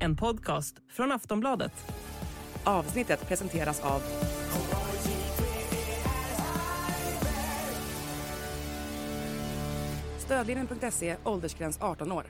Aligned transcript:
En 0.00 0.16
podcast 0.16 0.76
från 0.90 1.12
Aftonbladet. 1.12 1.72
Avsnittet 2.64 3.28
presenteras 3.28 3.80
av 3.80 4.02
Stödlinjen.se, 10.18 11.16
åldersgräns 11.24 11.78
18 11.80 12.12
år. 12.12 12.24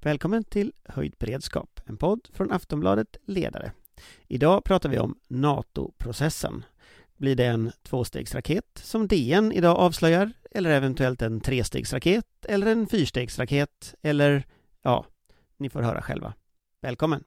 Välkommen 0.00 0.44
till 0.44 0.72
Höjd 0.84 1.14
beredskap, 1.18 1.80
en 1.84 1.96
podd 1.96 2.28
från 2.32 2.52
Aftonbladet 2.52 3.16
Ledare. 3.26 3.72
Idag 4.28 4.64
pratar 4.64 4.88
vi 4.88 4.98
om 4.98 5.18
NATO-processen. 5.28 6.64
Blir 7.16 7.36
det 7.36 7.44
en 7.44 7.72
tvåstegsraket 7.82 8.64
som 8.74 9.08
DN 9.08 9.52
idag 9.52 9.76
avslöjar 9.76 10.32
eller 10.50 10.70
eventuellt 10.70 11.22
en 11.22 11.40
trestegsraket 11.40 12.26
eller 12.48 12.66
en 12.66 12.86
fyrstegsraket 12.86 13.94
eller 14.02 14.46
ja, 14.82 15.06
ni 15.58 15.70
får 15.70 15.82
höra 15.82 16.02
själva. 16.02 16.34
Välkommen! 16.82 17.24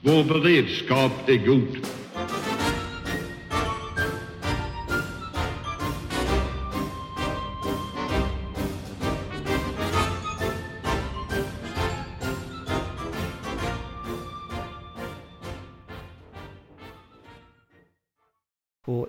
Vår 0.00 0.24
beredskap 0.24 1.28
är 1.28 1.46
god. 1.46 1.99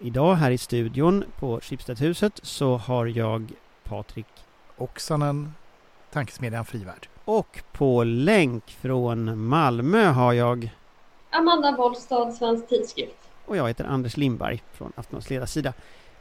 Idag 0.01 0.35
här 0.35 0.51
i 0.51 0.57
studion 0.57 1.23
på 1.39 1.59
Schibstedhuset 1.61 2.39
så 2.43 2.77
har 2.77 3.05
jag 3.05 3.51
Patrik 3.83 4.25
Oksanen, 4.77 5.53
Tankesmedjan 6.11 6.65
Frivärd. 6.65 7.07
och 7.25 7.63
på 7.71 8.03
länk 8.03 8.77
från 8.81 9.47
Malmö 9.47 10.05
har 10.05 10.33
jag 10.33 10.69
Amanda 11.29 11.75
Wollstad, 11.77 12.31
Svensk 12.33 12.67
Tidskrift. 12.67 13.29
och 13.45 13.57
jag 13.57 13.67
heter 13.67 13.85
Anders 13.85 14.17
Lindberg 14.17 14.63
från 14.73 14.93
Aftonbladets 14.95 15.29
ledarsida. 15.29 15.73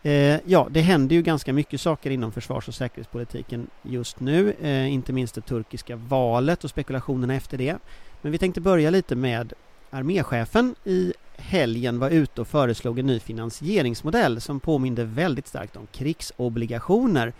Eh, 0.02 0.40
ja, 0.44 0.68
det 0.70 0.80
händer 0.80 1.16
ju 1.16 1.22
ganska 1.22 1.52
mycket 1.52 1.80
saker 1.80 2.10
inom 2.10 2.32
försvars 2.32 2.68
och 2.68 2.74
säkerhetspolitiken 2.74 3.66
just 3.82 4.20
nu, 4.20 4.54
eh, 4.60 4.92
inte 4.92 5.12
minst 5.12 5.34
det 5.34 5.40
turkiska 5.40 5.96
valet 5.96 6.64
och 6.64 6.70
spekulationerna 6.70 7.34
efter 7.34 7.58
det. 7.58 7.76
Men 8.22 8.32
vi 8.32 8.38
tänkte 8.38 8.60
börja 8.60 8.90
lite 8.90 9.16
med 9.16 9.52
arméchefen 9.90 10.74
i 10.84 11.12
helgen 11.40 11.98
var 11.98 12.10
ute 12.10 12.40
och 12.40 12.48
föreslog 12.48 12.98
en 12.98 13.06
ny 13.06 13.20
finansieringsmodell 13.20 14.40
som 14.40 14.60
påminde 14.60 15.04
väldigt 15.04 15.46
starkt 15.46 15.76
om 15.76 15.86
krigsobligationer. 15.92 17.32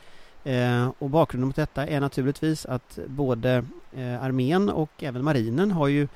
Eh, 0.44 0.90
och 0.98 1.10
bakgrunden 1.10 1.46
mot 1.46 1.56
detta 1.56 1.86
är 1.86 2.00
naturligtvis 2.00 2.66
att 2.66 2.98
både 3.06 3.64
eh, 3.96 4.22
armén 4.22 4.68
och 4.68 4.90
även 5.02 5.24
marinen 5.24 5.70
har 5.70 5.88
ju 5.88 6.08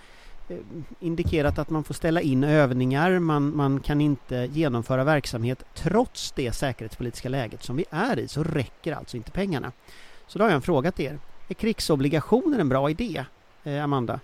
eh, 0.48 0.56
indikerat 1.00 1.58
att 1.58 1.70
man 1.70 1.84
får 1.84 1.94
ställa 1.94 2.20
in 2.20 2.44
övningar, 2.44 3.18
man, 3.18 3.56
man 3.56 3.80
kan 3.80 4.00
inte 4.00 4.48
genomföra 4.52 5.04
verksamhet 5.04 5.64
trots 5.74 6.32
det 6.32 6.52
säkerhetspolitiska 6.52 7.28
läget 7.28 7.62
som 7.62 7.76
vi 7.76 7.84
är 7.91 8.19
i, 8.19 8.28
så 8.28 8.42
räcker 8.42 8.92
alltså 8.92 9.16
inte 9.16 9.30
pengarna. 9.30 9.72
Så 10.26 10.38
då 10.38 10.44
har 10.44 10.48
jag 10.50 10.56
en 10.56 10.62
fråga 10.62 10.92
till 10.92 11.04
er. 11.04 11.19
Är 11.48 11.54
krigsobligationer 11.54 12.58
en 12.58 12.69
bra 12.69 12.91
idé, 12.91 13.24
eh, 13.64 13.84
Amanda? 13.84 14.20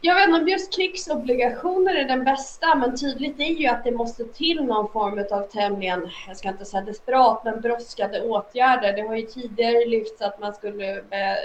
Jag 0.00 0.14
vet 0.14 0.28
inte 0.28 0.40
om 0.40 0.48
just 0.48 0.76
krigsobligationer 0.76 1.94
är 1.94 2.04
den 2.04 2.24
bästa, 2.24 2.74
men 2.74 2.96
tydligt 2.96 3.40
är 3.40 3.44
ju 3.44 3.66
att 3.66 3.84
det 3.84 3.90
måste 3.90 4.24
till 4.24 4.64
någon 4.64 4.92
form 4.92 5.24
av 5.30 5.42
tämligen, 5.42 6.10
jag 6.26 6.36
ska 6.36 6.48
inte 6.48 6.64
säga 6.64 6.82
desperat, 6.82 7.44
men 7.44 7.60
brådskande 7.60 8.20
åtgärder. 8.20 8.92
Det 8.92 9.02
har 9.02 9.16
ju 9.16 9.26
tidigare 9.26 9.84
lyfts 9.84 10.22
att 10.22 10.40
man 10.40 10.54
skulle 10.54 11.02
med 11.10 11.38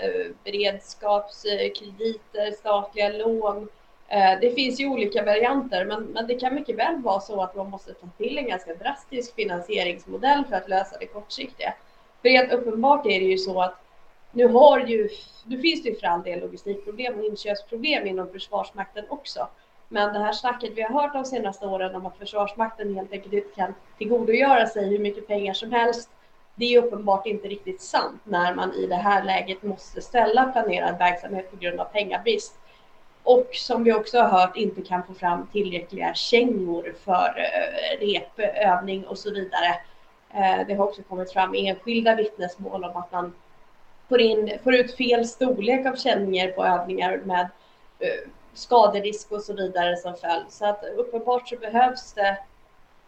beredskapskrediter, 0.44 2.51
statliga 2.51 3.09
lån. 3.09 3.69
Eh, 4.07 4.40
det 4.41 4.56
finns 4.56 4.79
ju 4.79 4.88
olika 4.88 5.25
varianter, 5.25 5.85
men, 5.85 6.03
men 6.03 6.28
det 6.28 6.35
kan 6.35 6.56
mycket 6.56 6.78
väl 6.78 7.01
vara 7.01 7.19
så 7.19 7.41
att 7.41 7.56
man 7.56 7.69
måste 7.69 7.94
ta 7.94 8.07
till 8.17 8.38
en 8.38 8.47
ganska 8.47 8.73
drastisk 8.73 9.35
finansieringsmodell 9.35 10.44
för 10.50 10.56
att 10.56 10.69
lösa 10.69 10.97
det 11.00 11.06
kortsiktiga. 11.06 11.73
För 12.22 12.29
helt 12.29 12.51
uppenbart 12.51 13.06
är 13.06 13.19
det 13.19 13.25
ju 13.25 13.38
så 13.38 13.61
att 13.61 13.81
nu 14.31 14.47
har 14.47 14.80
ju, 14.80 15.09
nu 15.46 15.62
finns 15.62 15.84
det 15.84 15.90
ju 15.90 15.96
för 15.96 16.08
all 16.08 16.24
del 16.24 16.40
logistikproblem 16.40 17.19
och 17.19 17.25
inköpsproblem 17.25 18.08
inom 18.08 18.31
Försvarsmakten 18.31 19.06
också. 19.09 19.47
Men 19.88 20.14
det 20.14 20.19
här 20.19 20.31
snacket 20.31 20.72
vi 20.75 20.81
har 20.81 21.02
hört 21.02 21.14
de 21.14 21.25
senaste 21.25 21.66
åren 21.66 21.96
om 21.96 22.06
att 22.06 22.18
Försvarsmakten 22.18 22.96
helt 22.96 23.12
enkelt 23.12 23.34
inte 23.34 23.56
kan 23.56 23.74
tillgodogöra 23.97 24.68
sig 24.68 24.90
hur 24.90 25.00
mycket 25.00 25.28
pengar 25.28 25.53
som 25.53 25.72
helst. 25.72 26.09
Det 26.56 26.75
är 26.75 26.84
uppenbart 26.84 27.28
inte 27.28 27.47
riktigt 27.47 27.81
sant 27.81 28.22
när 28.24 28.56
man 28.56 28.74
i 28.74 28.88
det 28.88 28.96
här 28.96 29.24
läget 29.24 29.64
måste 29.64 30.02
ställa 30.02 30.46
planerad 30.46 30.97
verksamhet 30.97 31.52
på 31.52 31.58
grund 31.58 31.80
av 31.80 31.86
pengabrist. 31.86 32.59
Och 33.24 33.47
som 33.52 33.84
vi 33.84 33.94
också 33.94 34.20
har 34.20 34.30
hört 34.30 34.58
inte 34.58 34.81
kan 34.81 35.03
få 35.03 35.14
fram 35.14 35.47
tillräckliga 35.47 36.14
kängor 36.14 36.96
för 37.03 37.36
eh, 37.38 38.06
repövning 38.06 39.08
och 39.08 39.18
så 39.18 39.31
vidare. 39.31 39.68
Eh, 40.34 40.68
det 40.68 40.74
har 40.74 40.86
också 40.86 41.02
kommit 41.03 41.34
fram 41.34 41.53
enskilda 41.56 42.16
vittnesmål 42.16 42.84
om 42.84 42.97
att 42.97 43.12
man 43.12 43.34
får, 44.11 44.22
in, 44.22 44.51
får 44.63 44.73
ut 44.73 44.97
fel 44.97 45.27
storlek 45.27 45.85
av 45.85 45.95
känningar 45.95 46.47
på 46.47 46.66
övningar 46.66 47.22
med 47.25 47.49
eh, 47.99 48.29
skaderisk 48.53 49.31
och 49.31 49.41
så 49.41 49.53
vidare 49.53 49.97
som 49.97 50.16
följd. 50.16 50.45
Så 50.49 50.66
att 50.66 50.83
uppenbart 50.97 51.49
så 51.49 51.55
behövs 51.55 52.13
det 52.13 52.38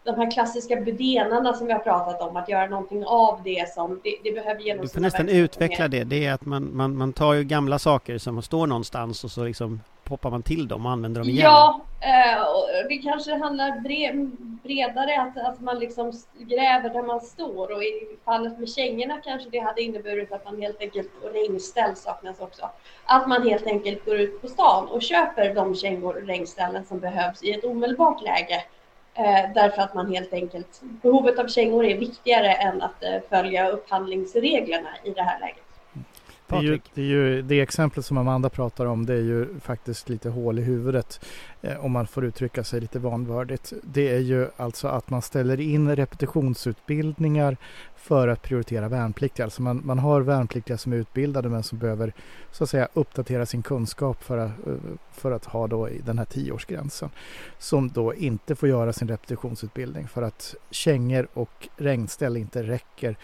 de 0.03 0.15
här 0.15 0.31
klassiska 0.31 0.75
bedenarna 0.75 1.53
som 1.53 1.67
vi 1.67 1.73
har 1.73 1.79
pratat 1.79 2.21
om, 2.21 2.37
att 2.37 2.49
göra 2.49 2.67
någonting 2.67 3.05
av 3.05 3.41
det 3.43 3.73
som 3.73 3.99
det, 4.03 4.17
det 4.23 4.31
behöver 4.31 4.59
Du 4.59 4.65
genomsyra 4.65 4.93
får 4.93 5.01
nästan 5.01 5.29
utveckla 5.29 5.87
det. 5.87 6.03
Det 6.03 6.25
är 6.25 6.33
att 6.33 6.45
man, 6.45 6.75
man, 6.75 6.97
man 6.97 7.13
tar 7.13 7.33
ju 7.33 7.43
gamla 7.43 7.79
saker 7.79 8.17
som 8.17 8.41
står 8.41 8.67
någonstans 8.67 9.23
och 9.23 9.31
så 9.31 9.43
liksom 9.43 9.81
poppar 10.03 10.29
man 10.29 10.43
till 10.43 10.67
dem 10.67 10.85
och 10.85 10.91
använder 10.91 11.21
dem 11.21 11.29
igen. 11.29 11.45
Ja, 11.45 11.81
eh, 11.99 12.87
det 12.89 12.97
kanske 12.97 13.35
handlar 13.35 13.79
bre, 13.79 14.13
bredare 14.63 15.21
att, 15.21 15.37
att 15.37 15.61
man 15.61 15.79
liksom 15.79 16.13
gräver 16.37 16.89
där 16.89 17.03
man 17.03 17.21
står 17.21 17.75
och 17.75 17.83
i 17.83 18.17
fallet 18.25 18.59
med 18.59 18.69
kängorna 18.69 19.17
kanske 19.23 19.49
det 19.49 19.59
hade 19.59 19.81
inneburit 19.81 20.31
att 20.31 20.45
man 20.45 20.61
helt 20.61 20.81
enkelt, 20.81 21.09
och 21.23 21.33
regnställ 21.33 21.95
saknas 21.95 22.39
också, 22.39 22.69
att 23.05 23.27
man 23.27 23.49
helt 23.49 23.67
enkelt 23.67 24.05
går 24.05 24.15
ut 24.15 24.41
på 24.41 24.47
stan 24.47 24.87
och 24.87 25.01
köper 25.01 25.55
de 25.55 25.75
kängor 25.75 26.17
och 26.17 26.27
regnställen 26.27 26.85
som 26.85 26.99
behövs 26.99 27.43
i 27.43 27.51
ett 27.51 27.63
omedelbart 27.63 28.21
läge. 28.21 28.63
Eh, 29.15 29.53
därför 29.55 29.81
att 29.81 29.93
man 29.93 30.13
helt 30.13 30.33
enkelt, 30.33 30.81
behovet 30.81 31.39
av 31.39 31.47
kängor 31.47 31.85
är 31.85 31.97
viktigare 31.97 32.53
än 32.53 32.81
att 32.81 33.03
eh, 33.03 33.21
följa 33.29 33.69
upphandlingsreglerna 33.69 34.89
i 35.03 35.09
det 35.09 35.21
här 35.21 35.39
läget. 35.39 35.63
Det, 36.53 36.67
är 36.67 36.71
ju, 36.71 36.77
Patrik? 36.77 36.91
det, 36.93 37.01
är 37.01 37.05
ju, 37.05 37.41
det 37.41 37.61
exempel 37.61 38.03
som 38.03 38.17
Amanda 38.17 38.49
pratar 38.49 38.85
om 38.85 39.05
det 39.05 39.13
är 39.13 39.21
ju 39.21 39.59
faktiskt 39.59 40.09
lite 40.09 40.29
hål 40.29 40.59
i 40.59 40.61
huvudet 40.61 41.25
eh, 41.61 41.85
om 41.85 41.91
man 41.91 42.07
får 42.07 42.25
uttrycka 42.25 42.63
sig 42.63 42.81
lite 42.81 42.99
vanvördigt. 42.99 43.73
Det 43.83 44.09
är 44.09 44.19
ju 44.19 44.47
alltså 44.57 44.87
att 44.87 45.09
man 45.09 45.21
ställer 45.21 45.59
in 45.59 45.95
repetitionsutbildningar 45.95 47.57
för 47.95 48.27
att 48.27 48.41
prioritera 48.41 48.87
värnpliktiga. 48.87 49.43
Alltså 49.43 49.61
man, 49.61 49.81
man 49.85 49.99
har 49.99 50.21
värnpliktiga 50.21 50.77
som 50.77 50.93
är 50.93 50.97
utbildade 50.97 51.49
men 51.49 51.63
som 51.63 51.77
behöver 51.77 52.13
så 52.51 52.63
att 52.63 52.69
säga 52.69 52.87
uppdatera 52.93 53.45
sin 53.45 53.61
kunskap 53.63 54.23
för 54.23 54.37
att, 54.37 54.67
eh, 54.67 54.73
för 55.11 55.31
att 55.31 55.45
ha 55.45 55.67
då 55.67 55.89
i 55.89 56.01
den 56.05 56.17
här 56.17 56.25
tioårsgränsen. 56.25 57.09
Som 57.57 57.89
då 57.89 58.13
inte 58.13 58.55
får 58.55 58.69
göra 58.69 58.93
sin 58.93 59.07
repetitionsutbildning 59.07 60.07
för 60.07 60.21
att 60.21 60.55
kängor 60.69 61.27
och 61.33 61.69
regnställ 61.77 62.37
inte 62.37 62.63
räcker 62.63 63.17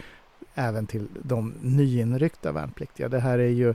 även 0.54 0.86
till 0.86 1.08
de 1.22 1.54
nyinryckta 1.62 2.52
värnpliktiga. 2.52 3.08
Det 3.08 3.20
här 3.20 3.38
är 3.38 3.48
ju 3.48 3.74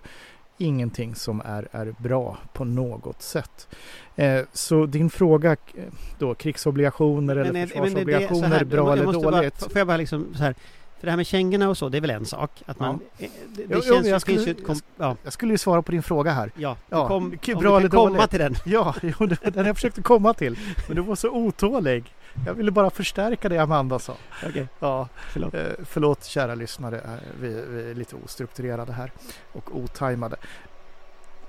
ingenting 0.58 1.16
som 1.16 1.42
är, 1.46 1.68
är 1.72 1.96
bra 1.98 2.38
på 2.54 2.66
något 2.66 3.22
sätt. 3.22 3.68
Eh, 4.16 4.42
så 4.54 4.86
din 4.86 5.10
fråga 5.10 5.52
eh, 5.52 5.84
då, 6.20 6.34
krigsobligationer 6.36 7.36
eller 7.36 7.54
Men 7.54 7.62
är- 7.62 7.68
men 7.68 7.84
det- 7.84 7.90
försvarsobligationer, 7.90 8.48
här, 8.48 8.66
bra 8.66 8.94
eller 8.94 9.06
dåligt? 9.06 9.60
Bara, 9.60 9.70
får 9.70 9.78
jag 9.78 9.88
bara 9.88 9.98
liksom 9.98 10.28
så 10.36 10.44
här, 10.44 10.54
för 11.00 11.06
det 11.08 11.10
här 11.12 11.18
med 11.18 11.26
kängorna 11.28 11.70
och 11.70 11.78
så, 11.78 11.90
det 11.90 11.98
är 11.98 12.02
väl 12.02 12.10
en 12.10 12.26
sak? 12.26 12.52
Att 12.66 12.80
man, 12.80 13.00
eh, 13.18 13.30
det, 13.56 13.64
det 13.64 13.76
Jo, 13.76 13.82
känns 13.82 14.06
ju, 14.06 14.10
jag 14.10 14.16
ju 14.16 14.20
skulle- 14.20 14.52
ett 14.52 14.66
kom, 14.66 14.76
ja, 14.98 15.16
Jag 15.24 15.34
skulle 15.34 15.52
ju 15.54 15.58
svara 15.58 15.82
på 15.82 15.92
din 15.92 16.04
fråga 16.04 16.32
här. 16.32 16.52
ja, 16.56 16.78
Ja, 16.90 17.02
du 17.02 17.08
kom, 17.08 17.24
om 17.56 17.62
bra 17.62 17.72
du 17.72 17.78
eller 17.78 17.90
kan 17.90 17.90
komma 18.00 18.28
till 18.28 18.40
den. 18.40 18.56
Ja, 18.66 18.96
jo, 19.02 19.26
den 19.26 19.66
jag 19.66 19.76
försökte 19.76 20.02
komma 20.02 20.34
till. 20.34 20.58
Men 20.88 20.96
du 20.96 21.02
var 21.02 21.16
så 21.16 21.30
otålig. 21.30 22.14
Jag 22.46 22.54
ville 22.54 22.72
bara 22.72 22.90
förstärka 22.90 23.50
det 23.50 23.58
Amanda 23.58 24.00
sa. 24.00 24.14
Okej, 24.46 24.68
Ja, 24.80 25.08
förlåt. 25.16 25.54
Eh, 25.54 25.62
förlåt 25.86 26.24
kära 26.24 26.56
lyssnare, 26.56 26.98
eh, 26.98 27.12
vi, 27.40 27.66
vi 27.70 27.92
är 27.92 27.96
lite 27.96 28.16
ostrukturerade 28.16 28.94
här 28.94 29.12
och 29.54 29.76
otajmade. 29.76 30.36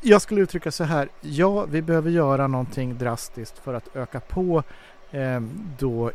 Jag 0.00 0.22
skulle 0.22 0.40
uttrycka 0.40 0.70
så 0.70 0.84
här, 0.84 1.08
ja 1.20 1.64
vi 1.64 1.82
behöver 1.82 2.10
göra 2.10 2.46
någonting 2.46 2.98
drastiskt 2.98 3.58
för 3.58 3.74
att 3.74 3.96
öka 3.96 4.20
på 4.20 4.62
Eh, 5.10 5.40
då 5.78 6.10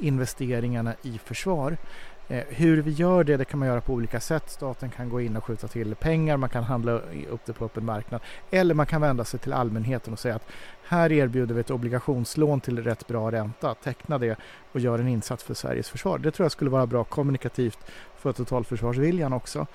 investeringarna 0.00 0.94
i 1.02 1.18
försvar. 1.18 1.76
Eh, 2.28 2.44
hur 2.48 2.82
vi 2.82 2.90
gör 2.90 3.24
det, 3.24 3.36
det 3.36 3.44
kan 3.44 3.58
man 3.58 3.68
göra 3.68 3.80
på 3.80 3.92
olika 3.92 4.20
sätt. 4.20 4.50
Staten 4.50 4.90
kan 4.90 5.08
gå 5.08 5.20
in 5.20 5.36
och 5.36 5.44
skjuta 5.44 5.68
till 5.68 5.94
pengar, 5.94 6.36
man 6.36 6.48
kan 6.48 6.64
handla 6.64 6.92
upp 7.30 7.40
det 7.44 7.52
på 7.52 7.64
öppen 7.64 7.84
marknad. 7.84 8.20
Eller 8.50 8.74
man 8.74 8.86
kan 8.86 9.00
vända 9.00 9.24
sig 9.24 9.40
till 9.40 9.52
allmänheten 9.52 10.12
och 10.12 10.18
säga 10.18 10.34
att 10.34 10.48
här 10.82 11.12
erbjuder 11.12 11.54
vi 11.54 11.60
ett 11.60 11.70
obligationslån 11.70 12.60
till 12.60 12.82
rätt 12.82 13.06
bra 13.06 13.32
ränta. 13.32 13.74
Teckna 13.74 14.18
det 14.18 14.36
och 14.72 14.80
gör 14.80 14.98
en 14.98 15.08
insats 15.08 15.44
för 15.44 15.54
Sveriges 15.54 15.88
försvar. 15.88 16.18
Det 16.18 16.30
tror 16.30 16.44
jag 16.44 16.52
skulle 16.52 16.70
vara 16.70 16.86
bra 16.86 17.04
kommunikativt 17.04 17.78
för 18.16 18.32
totalförsvarsviljan 18.32 19.32
också. 19.32 19.66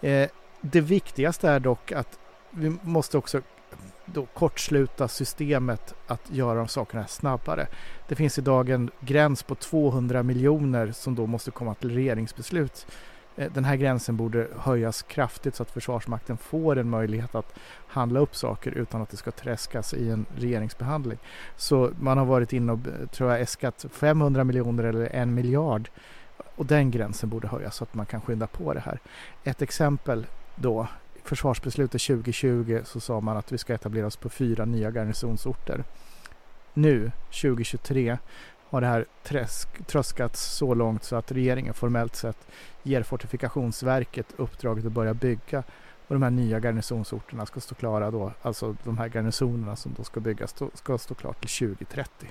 Eh, 0.00 0.28
det 0.60 0.80
viktigaste 0.80 1.48
är 1.48 1.60
dock 1.60 1.92
att 1.92 2.18
vi 2.50 2.76
måste 2.82 3.18
också 3.18 3.40
då 4.14 4.26
kortsluta 4.26 5.08
systemet 5.08 5.94
att 6.06 6.30
göra 6.30 6.58
de 6.58 6.68
sakerna 6.68 7.06
snabbare. 7.06 7.66
Det 8.08 8.14
finns 8.14 8.38
idag 8.38 8.68
en 8.68 8.90
gräns 9.00 9.42
på 9.42 9.54
200 9.54 10.22
miljoner 10.22 10.92
som 10.92 11.14
då 11.14 11.26
måste 11.26 11.50
komma 11.50 11.74
till 11.74 11.94
regeringsbeslut. 11.94 12.86
Eh, 13.36 13.52
den 13.52 13.64
här 13.64 13.76
gränsen 13.76 14.16
borde 14.16 14.48
höjas 14.58 15.02
kraftigt 15.02 15.54
så 15.54 15.62
att 15.62 15.70
Försvarsmakten 15.70 16.36
får 16.36 16.78
en 16.78 16.90
möjlighet 16.90 17.34
att 17.34 17.54
handla 17.86 18.20
upp 18.20 18.36
saker 18.36 18.70
utan 18.70 19.02
att 19.02 19.10
det 19.10 19.16
ska 19.16 19.30
träskas 19.30 19.94
i 19.94 20.10
en 20.10 20.26
regeringsbehandling. 20.36 21.18
Så 21.56 21.90
man 22.00 22.18
har 22.18 22.24
varit 22.24 22.52
inne 22.52 22.72
och 22.72 22.78
eh, 22.78 23.06
tror 23.06 23.30
jag 23.30 23.40
äskat 23.40 23.86
500 23.92 24.44
miljoner 24.44 24.84
eller 24.84 25.06
en 25.06 25.34
miljard 25.34 25.90
och 26.56 26.66
den 26.66 26.90
gränsen 26.90 27.28
borde 27.28 27.48
höjas 27.48 27.76
så 27.76 27.84
att 27.84 27.94
man 27.94 28.06
kan 28.06 28.20
skynda 28.20 28.46
på 28.46 28.74
det 28.74 28.80
här. 28.80 28.98
Ett 29.44 29.62
exempel 29.62 30.26
då 30.56 30.88
försvarsbeslutet 31.30 32.02
2020 32.02 32.80
så 32.84 33.00
sa 33.00 33.20
man 33.20 33.36
att 33.36 33.52
vi 33.52 33.58
ska 33.58 33.74
etablera 33.74 34.06
oss 34.06 34.16
på 34.16 34.28
fyra 34.28 34.64
nya 34.64 34.90
garnisonsorter. 34.90 35.84
Nu, 36.74 37.12
2023, 37.42 38.18
har 38.70 38.80
det 38.80 38.86
här 38.86 39.06
träsk, 39.22 39.86
tröskats 39.86 40.56
så 40.56 40.74
långt 40.74 41.04
så 41.04 41.16
att 41.16 41.32
regeringen 41.32 41.74
formellt 41.74 42.16
sett 42.16 42.46
ger 42.82 43.02
Fortifikationsverket 43.02 44.26
uppdraget 44.36 44.86
att 44.86 44.92
börja 44.92 45.14
bygga 45.14 45.62
och 46.08 46.14
de 46.14 46.22
här 46.22 46.30
nya 46.30 46.60
garnisonsorterna 46.60 47.46
ska 47.46 47.60
stå 47.60 47.74
klara 47.74 48.10
då, 48.10 48.32
alltså 48.42 48.76
de 48.84 48.98
här 48.98 49.08
garnisonerna 49.08 49.76
som 49.76 49.94
då 49.96 50.04
ska 50.04 50.20
byggas 50.20 50.54
ska 50.74 50.98
stå 50.98 51.14
klart 51.14 51.40
till 51.40 51.68
2030. 51.68 52.28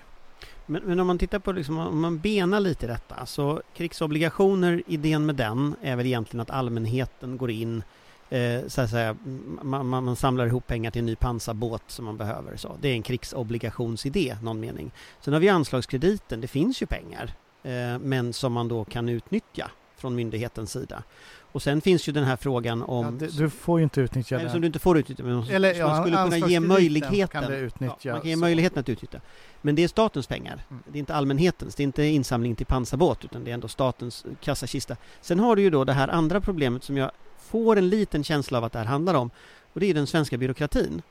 Men, 0.65 0.83
men, 0.83 0.99
om 0.99 1.07
man 1.07 1.17
tittar 1.17 1.39
på, 1.39 1.51
liksom, 1.51 1.77
om 1.77 1.99
man 2.01 2.19
benar 2.19 2.59
lite 2.59 2.85
i 2.85 2.89
detta, 2.89 3.25
så 3.25 3.61
krigsobligationer, 3.73 4.83
idén 4.87 5.25
med 5.25 5.35
den 5.35 5.75
är 5.81 5.95
väl 5.95 6.05
egentligen 6.05 6.41
att 6.41 6.49
allmänheten 6.49 7.37
går 7.37 7.51
in 7.51 7.83
eh, 8.29 8.67
så 8.67 8.81
att 8.81 8.89
säga, 8.89 9.15
man, 9.61 9.87
man, 9.87 10.15
samlar 10.15 10.45
ihop 10.47 10.67
pengar 10.67 10.91
till 10.91 10.99
en 10.99 11.05
ny 11.05 11.15
pansarbåt 11.15 11.83
som 11.87 12.05
man 12.05 12.17
behöver. 12.17 12.57
Så. 12.57 12.77
Det 12.81 12.89
är 12.89 12.93
en 12.93 13.03
krigsobligationsidé, 13.03 14.37
någon 14.41 14.59
mening. 14.59 14.91
Sen 15.21 15.33
har 15.33 15.41
vi 15.41 15.49
anslagskrediten, 15.49 16.41
det 16.41 16.47
finns 16.47 16.81
ju 16.81 16.85
pengar, 16.85 17.33
eh, 17.63 17.99
men 17.99 18.33
som 18.33 18.53
man 18.53 18.67
då 18.67 18.85
kan 18.85 19.09
utnyttja 19.09 19.71
från 19.97 20.15
myndighetens 20.15 20.71
sida. 20.71 21.03
Och 21.51 21.61
sen 21.61 21.81
finns 21.81 22.07
ju 22.07 22.13
den 22.13 22.23
här 22.23 22.35
frågan 22.35 22.83
om... 22.83 23.05
Ja, 23.05 23.11
det, 23.11 23.37
du 23.37 23.49
får 23.49 23.79
ju 23.79 23.83
inte 23.83 24.01
utnyttja 24.01 24.37
det. 24.37 24.49
Som 24.49 24.61
du 24.61 24.67
inte 24.67 24.79
får 24.79 24.97
utnyttja, 24.97 25.23
men 25.23 25.43
Eller, 25.49 25.83
man 25.83 26.01
skulle 26.01 26.17
kunna 26.17 26.47
ge 26.47 26.59
möjligheten. 26.59 27.43
Kan 27.43 27.53
utnyttja, 27.53 27.95
ja, 28.01 28.11
man 28.11 28.21
kan 28.21 28.29
ge 28.29 28.35
så. 28.35 28.39
möjligheten 28.39 28.79
att 28.79 28.89
utnyttja. 28.89 29.21
Men 29.61 29.75
det 29.75 29.83
är 29.83 29.87
statens 29.87 30.27
pengar. 30.27 30.65
Mm. 30.69 30.83
Det 30.87 30.97
är 30.97 30.99
inte 30.99 31.15
allmänhetens. 31.15 31.75
Det 31.75 31.83
är 31.83 31.85
inte 31.85 32.03
insamling 32.03 32.55
till 32.55 32.65
pansarbåt, 32.65 33.25
utan 33.25 33.43
det 33.43 33.51
är 33.51 33.53
ändå 33.53 33.67
statens 33.67 34.25
kassakista. 34.41 34.95
Sen 35.21 35.39
har 35.39 35.55
du 35.55 35.61
ju 35.61 35.69
då 35.69 35.83
det 35.83 35.93
här 35.93 36.07
andra 36.07 36.41
problemet 36.41 36.83
som 36.83 36.97
jag 36.97 37.11
får 37.49 37.77
en 37.77 37.89
liten 37.89 38.23
känsla 38.23 38.57
av 38.57 38.63
att 38.63 38.71
det 38.71 38.79
här 38.79 38.85
handlar 38.85 39.13
om 39.13 39.31
och 39.73 39.79
det 39.79 39.89
är 39.89 39.93
den 39.93 40.07
svenska 40.07 40.37
byråkratin. 40.37 41.01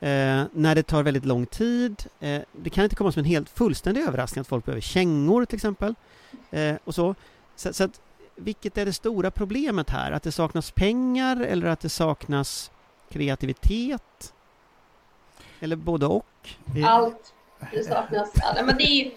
Eh, 0.00 0.42
när 0.52 0.74
det 0.74 0.82
tar 0.82 1.02
väldigt 1.02 1.24
lång 1.24 1.46
tid. 1.46 2.04
Eh, 2.20 2.42
det 2.52 2.70
kan 2.70 2.84
inte 2.84 2.96
komma 2.96 3.12
som 3.12 3.20
en 3.20 3.24
helt 3.24 3.50
fullständig 3.50 4.02
överraskning 4.02 4.40
att 4.40 4.48
folk 4.48 4.64
behöver 4.64 4.80
kängor 4.80 5.44
till 5.44 5.56
exempel. 5.56 5.94
Eh, 6.50 6.74
och 6.84 6.94
så. 6.94 7.14
Så, 7.56 7.72
så 7.72 7.84
att, 7.84 8.00
vilket 8.36 8.78
är 8.78 8.86
det 8.86 8.92
stora 8.92 9.30
problemet 9.30 9.90
här? 9.90 10.12
Att 10.12 10.22
det 10.22 10.32
saknas 10.32 10.70
pengar 10.70 11.40
eller 11.40 11.66
att 11.66 11.80
det 11.80 11.88
saknas 11.88 12.70
kreativitet? 13.10 14.34
Eller 15.60 15.76
både 15.76 16.06
och? 16.06 16.26
Allt. 16.84 17.34
Det 17.72 17.84
saknas. 17.84 18.32
Ja, 18.34 18.62
men 18.64 18.76
det 18.76 18.84
är 18.84 19.04
ju, 19.04 19.10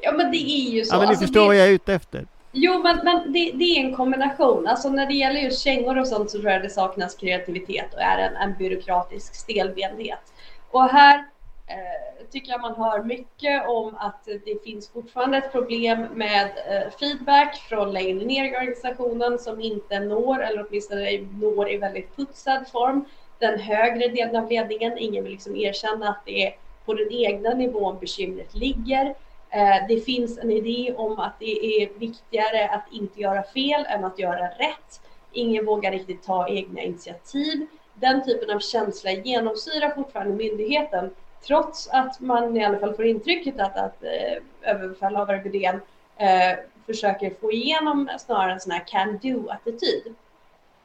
ja, 0.00 0.12
men 0.12 0.30
det 0.30 0.50
är 0.50 0.70
ju 0.70 0.84
så. 0.84 0.94
Ja, 0.94 0.98
men 0.98 1.06
ni 1.06 1.08
alltså, 1.08 1.24
förstår 1.24 1.40
det... 1.40 1.46
vad 1.46 1.56
jag 1.56 1.66
är 1.66 1.72
ute 1.72 1.94
efter. 1.94 2.26
Jo, 2.52 2.82
men, 2.82 3.00
men 3.04 3.32
det, 3.32 3.52
det, 3.52 3.64
är 3.64 3.80
en 3.80 3.96
kombination. 3.96 4.66
Alltså 4.66 4.88
när 4.88 5.06
det 5.06 5.14
gäller 5.14 5.40
just 5.40 5.62
kängor 5.62 5.98
och 5.98 6.08
sånt 6.08 6.30
så 6.30 6.40
tror 6.40 6.52
jag 6.52 6.62
det 6.62 6.70
saknas 6.70 7.14
kreativitet 7.14 7.94
och 7.94 8.00
är 8.00 8.18
en, 8.18 8.36
en 8.36 8.54
byråkratisk 8.58 9.34
stelbenthet. 9.34 10.32
Och 10.70 10.84
här 10.84 11.18
eh, 11.66 12.26
tycker 12.30 12.52
jag 12.52 12.60
man 12.60 12.74
hör 12.74 13.02
mycket 13.02 13.68
om 13.68 13.94
att 13.98 14.24
det 14.24 14.64
finns 14.64 14.88
fortfarande 14.88 15.38
ett 15.38 15.52
problem 15.52 16.06
med 16.14 16.46
eh, 16.46 16.92
feedback 17.00 17.56
från 17.68 17.92
längre 17.92 18.24
ner 18.24 18.44
i 18.44 18.56
organisationen 18.56 19.38
som 19.38 19.60
inte 19.60 20.00
når, 20.00 20.42
eller 20.42 20.66
åtminstone 20.68 21.18
når 21.40 21.70
i 21.70 21.76
väldigt 21.76 22.16
putsad 22.16 22.68
form, 22.68 23.04
den 23.38 23.60
högre 23.60 24.08
delen 24.08 24.36
av 24.36 24.50
ledningen. 24.50 24.98
Ingen 24.98 25.22
vill 25.24 25.32
liksom 25.32 25.56
erkänna 25.56 26.08
att 26.08 26.22
det 26.24 26.46
är 26.46 26.54
på 26.84 26.94
den 26.94 27.12
egna 27.12 27.50
nivån 27.50 27.98
bekymret 28.00 28.54
ligger. 28.54 29.14
Eh, 29.50 29.86
det 29.88 30.00
finns 30.00 30.38
en 30.38 30.50
idé 30.50 30.94
om 30.96 31.18
att 31.18 31.38
det 31.38 31.82
är 31.82 31.98
viktigare 31.98 32.68
att 32.68 32.84
inte 32.92 33.20
göra 33.20 33.42
fel 33.42 33.86
än 33.88 34.04
att 34.04 34.18
göra 34.18 34.48
rätt. 34.48 35.00
Ingen 35.32 35.66
vågar 35.66 35.92
riktigt 35.92 36.22
ta 36.22 36.48
egna 36.48 36.80
initiativ. 36.80 37.66
Den 37.94 38.24
typen 38.24 38.50
av 38.50 38.58
känsla 38.58 39.10
genomsyrar 39.10 39.94
fortfarande 39.94 40.34
myndigheten 40.34 41.10
trots 41.46 41.88
att 41.88 42.20
man 42.20 42.56
i 42.56 42.64
alla 42.64 42.78
fall 42.78 42.94
får 42.94 43.04
intrycket 43.06 43.60
att, 43.60 43.76
att 43.76 44.02
eh, 44.02 44.70
överbefälhavare 44.70 45.38
Bydén 45.38 45.80
eh, 46.16 46.58
försöker 46.86 47.34
få 47.40 47.52
igenom 47.52 48.10
snarare 48.18 48.52
en 48.52 48.60
sån 48.60 48.72
här 48.72 48.84
can 48.86 49.18
do-attityd. 49.22 50.14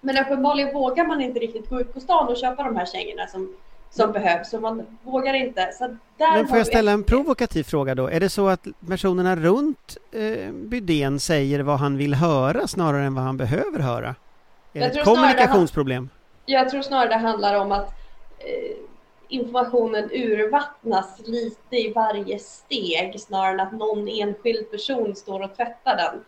Men 0.02 0.18
uppenbarligen 0.18 0.74
vågar 0.74 1.08
man 1.08 1.22
inte 1.22 1.40
riktigt 1.40 1.70
gå 1.70 1.80
ut 1.80 1.94
på 1.94 2.00
stan 2.00 2.28
och 2.28 2.38
köpa 2.38 2.64
de 2.64 2.76
här 2.76 2.86
kängorna 2.86 3.28
som 3.28 3.56
som 3.96 4.12
behövs 4.12 4.54
och 4.54 4.62
man 4.62 4.86
vågar 5.04 5.34
inte. 5.34 5.72
Så 5.74 5.88
där 6.18 6.32
Men 6.38 6.48
får 6.48 6.58
jag 6.58 6.68
ställa 6.68 6.92
en 6.92 7.04
provokativ 7.04 7.64
fråga 7.64 7.96
då? 7.96 8.08
Är 8.08 8.20
det 8.20 8.30
så 8.30 8.48
att 8.48 8.68
personerna 8.88 9.36
runt 9.36 9.98
eh, 10.12 10.52
Bydén 10.52 11.20
säger 11.20 11.60
vad 11.60 11.80
han 11.80 11.98
vill 11.98 12.14
höra 12.14 12.68
snarare 12.68 13.06
än 13.06 13.16
vad 13.16 13.24
han 13.24 13.38
behöver 13.38 13.80
höra? 13.80 14.16
Är 14.74 14.80
det 14.80 14.86
ett 14.86 15.04
kommunikationsproblem? 15.04 16.10
jag 16.46 16.70
tror 16.70 16.82
snarare 16.82 17.10
det 17.10 17.16
handlar 17.16 17.60
om 17.60 17.72
att 17.72 17.94
eh, 18.40 18.78
informationen 19.28 20.10
urvattnas 20.12 21.22
lite 21.26 21.76
i 21.76 21.94
varje 21.94 22.40
steg 22.40 23.22
snarare 23.22 23.54
än 23.54 23.60
att 23.60 23.74
någon 23.74 24.08
enskild 24.08 24.72
person 24.72 25.16
står 25.16 25.42
och 25.44 25.56
tvättar 25.56 25.96
den. 25.98 26.24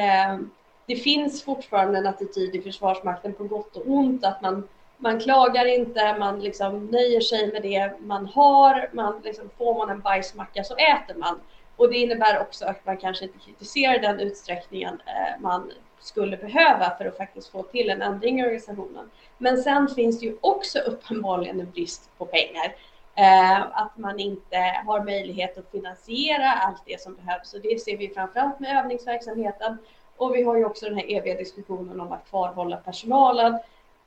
Eh, 0.00 0.46
det 0.86 0.96
finns 0.96 1.42
fortfarande 1.42 1.98
en 1.98 2.06
attityd 2.06 2.54
i 2.54 2.62
Försvarsmakten 2.62 3.34
på 3.34 3.44
gott 3.44 3.76
och 3.76 3.82
ont 3.86 4.24
att 4.24 4.42
man 4.42 4.68
man 4.98 5.20
klagar 5.20 5.66
inte, 5.66 6.16
man 6.18 6.40
liksom 6.40 6.86
nöjer 6.86 7.20
sig 7.20 7.52
med 7.52 7.62
det 7.62 7.92
man 8.00 8.26
har. 8.26 8.90
Man 8.92 9.20
liksom, 9.24 9.50
får 9.58 9.74
man 9.74 9.90
en 9.90 10.00
bajsmacka 10.00 10.64
så 10.64 10.74
äter 10.74 11.14
man. 11.14 11.40
Och 11.76 11.90
det 11.90 11.98
innebär 11.98 12.40
också 12.40 12.64
att 12.64 12.86
man 12.86 12.96
kanske 12.96 13.24
inte 13.24 13.38
kritiserar 13.38 13.98
den 13.98 14.20
utsträckningen 14.20 15.00
eh, 15.06 15.40
man 15.40 15.72
skulle 16.00 16.36
behöva 16.36 16.96
för 16.98 17.04
att 17.04 17.16
faktiskt 17.16 17.48
få 17.48 17.62
till 17.62 17.90
en 17.90 18.02
ändring 18.02 18.40
i 18.40 18.42
organisationen. 18.42 19.10
Men 19.38 19.58
sen 19.58 19.88
finns 19.88 20.20
det 20.20 20.26
ju 20.26 20.36
också 20.40 20.78
uppenbarligen 20.78 21.60
en 21.60 21.70
brist 21.70 22.10
på 22.18 22.24
pengar. 22.24 22.74
Eh, 23.14 23.60
att 23.60 23.96
man 23.96 24.20
inte 24.20 24.56
har 24.86 25.04
möjlighet 25.04 25.58
att 25.58 25.70
finansiera 25.70 26.52
allt 26.52 26.82
det 26.86 27.00
som 27.00 27.14
behövs. 27.14 27.54
Och 27.54 27.60
det 27.60 27.82
ser 27.82 27.96
vi 27.96 28.08
framförallt 28.08 28.60
med 28.60 28.78
övningsverksamheten. 28.78 29.78
Och 30.16 30.34
vi 30.34 30.42
har 30.42 30.56
ju 30.56 30.64
också 30.64 30.86
den 30.86 30.94
här 30.94 31.16
eviga 31.16 31.34
diskussionen 31.34 32.00
om 32.00 32.12
att 32.12 32.30
kvarhålla 32.30 32.76
personalen. 32.76 33.58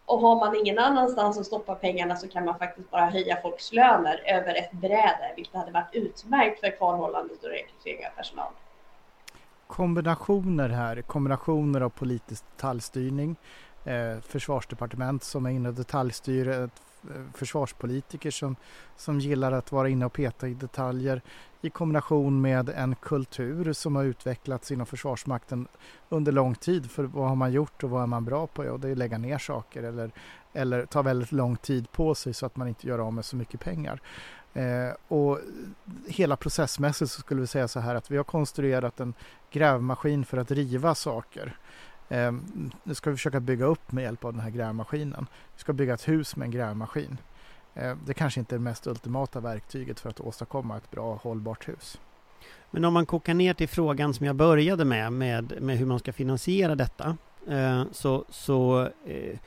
Och 0.10 0.20
har 0.20 0.36
man 0.36 0.56
ingen 0.56 0.80
annanstans 0.80 1.38
att 1.38 1.46
stoppa 1.46 1.76
pengarna 1.76 2.16
så 2.16 2.28
kan 2.28 2.46
man 2.46 2.60
faktiskt 2.60 2.92
bara 2.92 3.06
höja 3.06 3.42
folks 3.42 3.74
löner 3.74 4.24
över 4.26 4.56
ett 4.56 4.72
bräde, 4.72 5.34
vilket 5.36 5.56
hade 5.56 5.72
varit 5.72 5.90
utmärkt 5.94 6.60
för 6.60 6.78
kvarhållandet 6.78 7.44
och 7.44 7.50
rekrytering 7.50 8.06
av 8.08 8.10
personal. 8.18 8.52
Kombinationer 9.68 10.70
här, 10.70 11.02
kombinationer 11.02 11.82
av 11.82 11.90
politisk 11.90 12.44
detaljstyrning, 12.56 13.36
eh, 13.86 14.20
försvarsdepartement 14.22 15.24
som 15.24 15.46
är 15.46 15.50
inne 15.50 15.70
och 15.70 15.76
detaljstyr, 15.76 16.48
eh, 16.48 16.56
eh, 16.56 16.70
försvarspolitiker 17.34 18.32
som, 18.32 18.56
som 18.98 19.20
gillar 19.20 19.52
att 19.52 19.72
vara 19.72 19.90
inne 19.90 20.06
och 20.06 20.14
peta 20.14 20.48
i 20.48 20.54
detaljer 20.54 21.22
i 21.62 21.70
kombination 21.70 22.42
med 22.42 22.70
en 22.70 22.96
kultur 22.96 23.74
som 23.74 23.96
har 23.96 24.04
utvecklats 24.04 24.72
inom 24.72 24.86
Försvarsmakten 24.86 25.68
under 26.10 26.32
lång 26.32 26.56
tid. 26.56 26.92
För 26.92 27.04
vad 27.04 27.28
har 27.30 27.36
man 27.36 27.52
gjort 27.52 27.84
och 27.84 27.90
vad 27.90 28.04
är 28.04 28.08
man 28.08 28.26
bra 28.26 28.48
på? 28.48 28.66
Ja, 28.66 28.78
det 28.78 28.88
är 28.88 28.92
att 28.92 28.98
lägga 28.98 29.18
ner 29.18 29.38
saker 29.38 29.84
eller, 29.84 30.12
eller 30.54 30.86
ta 30.86 31.02
väldigt 31.02 31.32
lång 31.32 31.56
tid 31.56 31.92
på 31.92 32.16
sig 32.16 32.34
så 32.34 32.46
att 32.46 32.56
man 32.56 32.68
inte 32.68 32.88
gör 32.88 33.00
av 33.00 33.14
med 33.14 33.26
så 33.26 33.36
mycket 33.36 33.60
pengar. 33.60 34.02
Eh, 34.54 34.94
och 35.08 35.40
hela 36.08 36.36
processmässigt 36.36 37.12
så 37.12 37.22
skulle 37.22 37.42
vi 37.42 37.48
säga 37.48 37.68
så 37.68 37.80
här 37.80 37.96
att 37.96 38.12
vi 38.12 38.18
har 38.18 38.24
konstruerat 38.24 39.00
en 39.00 39.14
grävmaskin 39.52 40.26
för 40.26 40.38
att 40.38 40.52
riva 40.52 40.96
saker. 40.96 41.58
Eh, 42.10 42.32
nu 42.84 42.96
ska 42.96 43.10
vi 43.10 43.16
försöka 43.16 43.40
bygga 43.40 43.66
upp 43.66 43.92
med 43.92 44.04
hjälp 44.04 44.26
av 44.26 44.34
den 44.34 44.42
här 44.42 44.50
grävmaskinen. 44.50 45.28
Vi 45.56 45.60
ska 45.60 45.74
bygga 45.74 45.94
ett 45.94 46.08
hus 46.08 46.36
med 46.36 46.46
en 46.46 46.52
grävmaskin. 46.52 47.18
Eh, 47.76 47.98
det 48.06 48.14
kanske 48.14 48.40
inte 48.40 48.56
är 48.56 48.58
det 48.58 48.64
mest 48.64 48.88
ultimata 48.88 49.40
verktyget 49.40 50.00
för 50.00 50.10
att 50.10 50.20
åstadkomma 50.20 50.78
ett 50.78 50.92
bra 50.92 51.16
hållbart 51.24 51.68
hus. 51.68 52.00
Men 52.72 52.86
om 52.86 52.94
man 52.94 53.06
kokar 53.06 53.34
ner 53.34 53.54
till 53.54 53.70
frågan 53.70 54.14
som 54.14 54.26
jag 54.26 54.36
började 54.36 54.86
med, 54.86 55.14
med, 55.14 55.54
med 55.62 55.78
hur 55.78 55.86
man 55.86 56.00
ska 56.00 56.14
finansiera 56.14 56.76
detta, 56.76 57.18
eh, 57.48 57.84
så, 57.92 58.26
så 58.30 58.90
eh, 59.06 59.40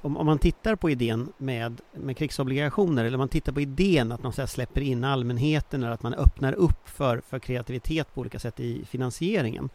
om, 0.00 0.16
om, 0.16 0.26
man 0.26 0.38
tittar 0.38 0.76
på 0.76 0.90
idén 0.90 1.32
med, 1.38 1.80
med 1.92 2.16
krigsobligationer, 2.16 3.04
eller 3.04 3.16
om 3.16 3.20
man 3.20 3.28
tittar 3.28 3.52
på 3.52 3.60
idén 3.60 4.12
att 4.12 4.22
man 4.22 4.32
så 4.32 4.46
släpper 4.46 4.80
in 4.80 5.04
allmänheten, 5.04 5.82
eller 5.82 5.92
att 5.92 6.02
man 6.02 6.14
öppnar 6.14 6.52
upp 6.52 6.88
för, 6.88 7.20
för 7.20 7.38
kreativitet 7.38 8.14
på 8.14 8.20
olika 8.20 8.38
sätt 8.38 8.60
i 8.60 8.84
finansieringen. 8.84 9.70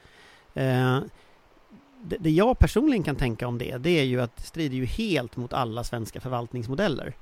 Eh, 0.53 0.99
det, 2.01 2.17
det 2.19 2.29
jag 2.29 2.59
personligen 2.59 3.03
kan 3.03 3.15
tänka 3.15 3.47
om 3.47 3.57
det, 3.57 3.77
det 3.77 3.89
är 3.89 4.03
ju 4.03 4.21
att 4.21 4.37
det 4.37 4.43
strider 4.43 4.75
ju 4.75 4.85
helt 4.85 5.37
mot 5.37 5.53
alla 5.53 5.83
svenska 5.83 6.21
förvaltningsmodeller. 6.21 7.13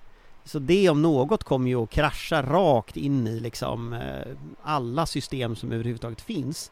Så 0.47 0.59
det 0.59 0.89
om 0.89 1.01
något 1.01 1.43
kommer 1.43 1.69
ju 1.69 1.83
att 1.83 1.89
krascha 1.89 2.41
rakt 2.41 2.97
in 2.97 3.27
i 3.27 3.39
liksom 3.39 3.93
eh, 3.93 4.33
alla 4.63 5.05
system 5.05 5.55
som 5.55 5.71
överhuvudtaget 5.71 6.21
finns. 6.21 6.71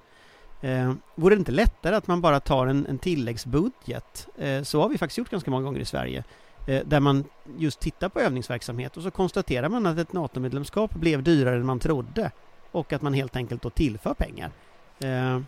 Eh, 0.62 0.94
vore 1.16 1.36
det 1.36 1.40
inte 1.40 1.52
lättare 1.52 1.96
att 1.96 2.08
man 2.08 2.22
bara 2.22 2.40
tar 2.40 2.68
en, 2.68 2.86
en 2.86 2.98
tilläggsbudget? 2.98 4.28
Eh, 4.38 4.64
så 4.64 4.82
har 4.82 4.90
vi 4.90 4.98
faktiskt 4.98 5.18
gjort 5.18 5.30
ganska 5.30 5.52
många 5.52 5.64
gånger 5.64 5.80
i 5.80 5.86
Sverige. 5.86 6.24
Eh, 6.68 6.82
där 6.86 7.00
man 7.00 7.24
just 7.58 7.80
tittar 7.80 8.10
på 8.10 8.20
övningsverksamhet 8.20 8.98
och 8.98 9.04
så 9.04 9.12
konstaterar 9.12 9.70
man 9.70 9.86
att 9.86 9.98
ett 9.98 10.14
NATO-medlemskap 10.14 10.96
blev 10.96 11.24
dyrare 11.24 11.56
än 11.56 11.66
man 11.66 11.80
trodde. 11.80 12.32
Och 12.72 12.94
att 12.94 13.02
man 13.02 13.14
helt 13.14 13.36
enkelt 13.36 13.62
då 13.62 13.70
tillför 13.70 14.14
pengar. 14.14 14.52
Eh, 15.00 15.40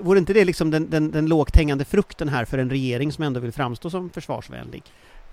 vore 0.00 0.18
inte 0.18 0.32
det 0.32 0.44
liksom 0.44 0.70
den, 0.70 0.90
den, 0.90 1.10
den 1.10 1.26
lågt 1.26 1.56
hängande 1.56 1.84
frukten 1.84 2.28
här 2.28 2.44
för 2.44 2.58
en 2.58 2.70
regering 2.70 3.12
som 3.12 3.24
ändå 3.24 3.40
vill 3.40 3.52
framstå 3.52 3.90
som 3.90 4.10
försvarsvänlig? 4.10 4.82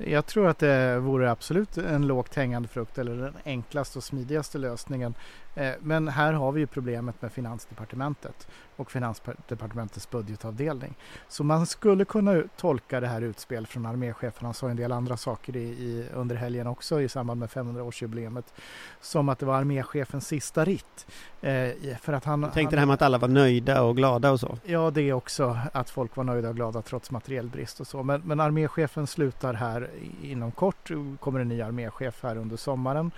Jag 0.05 0.25
tror 0.25 0.47
att 0.47 0.59
det 0.59 0.99
vore 0.99 1.31
absolut 1.31 1.77
en 1.77 2.07
lågt 2.07 2.35
hängande 2.35 2.67
frukt 2.67 2.97
eller 2.97 3.15
den 3.15 3.33
enklaste 3.45 3.97
och 3.97 4.03
smidigaste 4.03 4.57
lösningen. 4.57 5.13
Eh, 5.55 5.71
men 5.79 6.07
här 6.07 6.33
har 6.33 6.51
vi 6.51 6.59
ju 6.59 6.67
problemet 6.67 7.21
med 7.21 7.31
Finansdepartementet 7.31 8.47
och 8.75 8.91
Finansdepartementets 8.91 10.09
budgetavdelning. 10.09 10.97
Så 11.27 11.43
man 11.43 11.65
skulle 11.65 12.05
kunna 12.05 12.43
tolka 12.57 12.99
det 12.99 13.07
här 13.07 13.21
utspel 13.21 13.67
från 13.67 13.85
arméchefen, 13.85 14.45
han 14.45 14.53
sa 14.53 14.69
en 14.69 14.75
del 14.75 14.91
andra 14.91 15.17
saker 15.17 15.55
i, 15.55 15.59
i, 15.59 16.05
under 16.13 16.35
helgen 16.35 16.67
också 16.67 17.01
i 17.01 17.09
samband 17.09 17.39
med 17.39 17.49
500-årsjubileet, 17.49 18.53
som 19.01 19.29
att 19.29 19.39
det 19.39 19.45
var 19.45 19.55
arméchefens 19.55 20.27
sista 20.27 20.65
ritt. 20.65 21.07
Eh, 21.41 21.69
för 22.01 22.13
att 22.13 22.25
han, 22.25 22.41
tänkte 22.41 22.61
han, 22.61 22.71
det 22.71 22.79
här 22.79 22.85
med 22.85 22.93
att 22.93 23.01
alla 23.01 23.17
var 23.17 23.27
nöjda 23.27 23.83
och 23.83 23.95
glada 23.95 24.31
och 24.31 24.39
så? 24.39 24.57
Ja, 24.63 24.91
det 24.91 25.13
också, 25.13 25.57
att 25.73 25.89
folk 25.89 26.15
var 26.15 26.23
nöjda 26.23 26.49
och 26.49 26.55
glada 26.55 26.81
trots 26.81 27.11
materiellbrist 27.11 27.79
och 27.79 27.87
så. 27.87 28.03
Men, 28.03 28.21
men 28.21 28.39
arméchefen 28.39 29.07
slutar 29.07 29.53
här 29.53 29.89
inom 30.21 30.51
kort, 30.51 30.91
kommer 31.19 31.39
en 31.39 31.47
ny 31.47 31.61
arméchef 31.61 32.23
här 32.23 32.37
under 32.37 32.57
sommaren. 32.57 33.11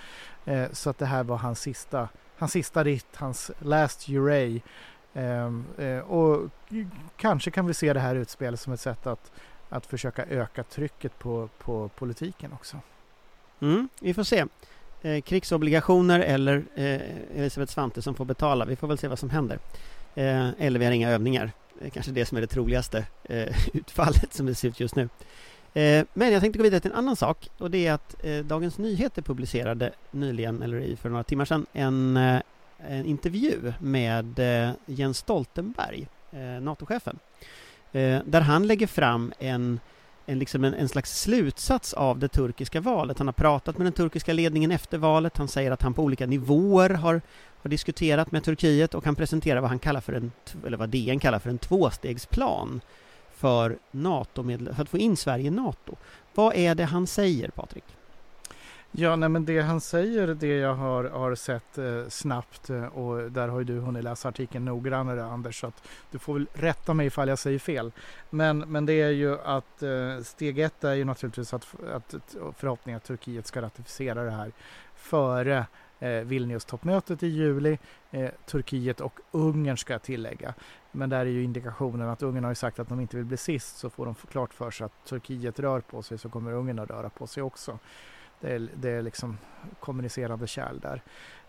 Eh, 0.45 0.71
så 0.71 0.89
att 0.89 0.97
det 0.97 1.05
här 1.05 1.23
var 1.23 1.37
hans 1.37 1.61
sista, 1.61 2.09
hans 2.37 2.51
sista 2.51 2.83
ritt, 2.83 3.15
hans 3.15 3.51
last 3.59 4.09
Uray. 4.09 4.61
Ehm, 5.13 5.65
eh, 5.77 5.97
och 5.97 6.49
kanske 7.17 7.51
kan 7.51 7.65
vi 7.65 7.73
se 7.73 7.93
det 7.93 7.99
här 7.99 8.15
utspelet 8.15 8.59
som 8.59 8.73
ett 8.73 8.81
sätt 8.81 9.07
att, 9.07 9.31
att 9.69 9.85
försöka 9.85 10.25
öka 10.25 10.63
trycket 10.63 11.19
på, 11.19 11.49
på 11.57 11.89
politiken 11.89 12.53
också. 12.53 12.77
Mm, 13.59 13.89
vi 13.99 14.13
får 14.13 14.23
se. 14.23 14.45
Eh, 15.01 15.21
krigsobligationer 15.21 16.19
eller 16.19 16.65
eh, 16.75 17.39
Elisabeth 17.39 17.73
Svante 17.73 18.01
som 18.01 18.15
får 18.15 18.25
betala. 18.25 18.65
Vi 18.65 18.75
får 18.75 18.87
väl 18.87 18.97
se 18.97 19.07
vad 19.07 19.19
som 19.19 19.29
händer. 19.29 19.59
Eh, 20.15 20.49
eller 20.59 20.79
vi 20.79 20.85
har 20.85 20.91
inga 20.91 21.09
övningar. 21.09 21.51
Det 21.79 21.85
är 21.85 21.89
kanske 21.89 22.11
det 22.11 22.25
som 22.25 22.37
är 22.37 22.41
det 22.41 22.47
troligaste 22.47 23.05
eh, 23.23 23.67
utfallet 23.73 24.33
som 24.33 24.45
det 24.45 24.55
ser 24.55 24.67
ut 24.67 24.79
just 24.79 24.95
nu. 24.95 25.09
Eh, 25.73 26.05
men 26.13 26.31
jag 26.31 26.41
tänkte 26.41 26.57
gå 26.57 26.63
vidare 26.63 26.79
till 26.79 26.91
en 26.91 26.97
annan 26.97 27.15
sak 27.15 27.49
och 27.57 27.71
det 27.71 27.87
är 27.87 27.93
att 27.93 28.15
eh, 28.23 28.37
Dagens 28.37 28.77
Nyheter 28.77 29.21
publicerade 29.21 29.91
nyligen, 30.11 30.61
eller 30.61 30.95
för 30.95 31.09
några 31.09 31.23
timmar 31.23 31.45
sedan, 31.45 31.65
en, 31.73 32.17
eh, 32.17 32.41
en 32.77 33.05
intervju 33.05 33.73
med 33.79 34.39
Jens 34.85 35.17
Stoltenberg, 35.17 36.07
NATO-chefen, 36.61 37.19
där 38.25 38.41
han 38.41 38.67
lägger 38.67 38.87
fram 38.87 39.33
en 39.39 39.79
en, 40.25 40.39
liksom 40.39 40.63
en, 40.63 40.73
en, 40.73 40.89
slags 40.89 41.21
slutsats 41.21 41.93
av 41.93 42.19
det 42.19 42.27
turkiska 42.27 42.81
valet. 42.81 43.17
Han 43.17 43.27
har 43.27 43.33
pratat 43.33 43.77
med 43.77 43.85
den 43.85 43.93
turkiska 43.93 44.33
ledningen 44.33 44.71
efter 44.71 44.97
valet. 44.97 45.37
Han 45.37 45.47
säger 45.47 45.71
att 45.71 45.81
han 45.81 45.93
på 45.93 46.03
olika 46.03 46.25
nivåer 46.25 46.89
har, 46.89 47.21
har 47.61 47.69
diskuterat 47.69 48.31
med 48.31 48.43
Turkiet 48.43 48.93
och 48.93 49.05
han 49.05 49.15
presenterar 49.15 49.61
vad 49.61 49.69
han 49.69 49.79
kallar 49.79 50.01
för 50.01 50.13
en, 50.13 50.31
eller 50.65 50.77
vad 50.77 50.89
DN 50.89 51.19
kallar 51.19 51.39
för 51.39 51.49
en 51.49 51.57
tvåstegsplan 51.57 52.81
för, 53.43 53.77
NATO 53.91 54.43
för 54.73 54.81
att 54.81 54.89
få 54.89 54.97
in 54.97 55.17
Sverige 55.17 55.47
i 55.47 55.49
NATO. 55.49 55.95
Vad 56.33 56.55
är 56.55 56.75
det 56.75 56.83
han 56.83 57.07
säger, 57.07 57.49
Patrik? 57.49 57.83
Ja, 58.91 59.15
nej, 59.15 59.29
men 59.29 59.45
det 59.45 59.61
han 59.61 59.81
säger, 59.81 60.27
det 60.27 60.57
jag 60.57 60.75
har, 60.75 61.03
har 61.03 61.35
sett 61.35 61.77
eh, 61.77 62.07
snabbt 62.09 62.69
eh, 62.69 62.85
och 62.85 63.31
där 63.31 63.47
har 63.47 63.59
ju 63.59 63.65
du 63.65 63.79
hunnit 63.79 64.03
läsa 64.03 64.29
artikeln 64.29 64.65
noggrannare 64.65 65.25
Anders, 65.25 65.59
så 65.59 65.67
att 65.67 65.83
du 66.11 66.19
får 66.19 66.33
väl 66.33 66.47
rätta 66.53 66.93
mig 66.93 67.07
ifall 67.07 67.27
jag 67.27 67.39
säger 67.39 67.59
fel. 67.59 67.91
Men, 68.29 68.59
men 68.59 68.85
det 68.85 69.01
är 69.01 69.09
ju 69.09 69.39
att 69.39 69.83
eh, 69.83 70.23
steg 70.23 70.59
ett 70.59 70.83
är 70.83 70.93
ju 70.93 71.05
naturligtvis 71.05 71.53
att, 71.53 71.67
att 71.93 72.15
förhoppningen 72.57 72.97
att 72.97 73.03
Turkiet 73.03 73.47
ska 73.47 73.61
ratificera 73.61 74.23
det 74.23 74.31
här 74.31 74.51
före 74.95 75.65
Eh, 76.03 76.23
Vilnius-toppmötet 76.23 77.23
i 77.23 77.27
juli. 77.27 77.77
Eh, 78.11 78.29
Turkiet 78.45 79.01
och 79.01 79.19
Ungern 79.31 79.77
ska 79.77 79.93
jag 79.93 80.01
tillägga. 80.01 80.53
Men 80.91 81.09
där 81.09 81.19
är 81.19 81.25
ju 81.25 81.43
indikationen 81.43 82.09
att 82.09 82.23
Ungern 82.23 82.43
har 82.43 82.51
ju 82.51 82.55
sagt 82.55 82.79
att 82.79 82.89
de 82.89 82.99
inte 82.99 83.17
vill 83.17 83.25
bli 83.25 83.37
sist 83.37 83.77
så 83.77 83.89
får 83.89 84.05
de 84.05 84.15
klart 84.31 84.53
för 84.53 84.71
sig 84.71 84.85
att 84.85 85.05
Turkiet 85.05 85.59
rör 85.59 85.79
på 85.79 86.01
sig 86.01 86.17
så 86.17 86.29
kommer 86.29 86.51
Ungern 86.51 86.79
att 86.79 86.89
röra 86.89 87.09
på 87.09 87.27
sig 87.27 87.43
också. 87.43 87.79
Det 88.39 88.55
är, 88.55 88.69
det 88.75 88.89
är 88.89 89.01
liksom 89.01 89.37
kommunicerande 89.79 90.47
kärl 90.47 90.79
där. 90.79 91.01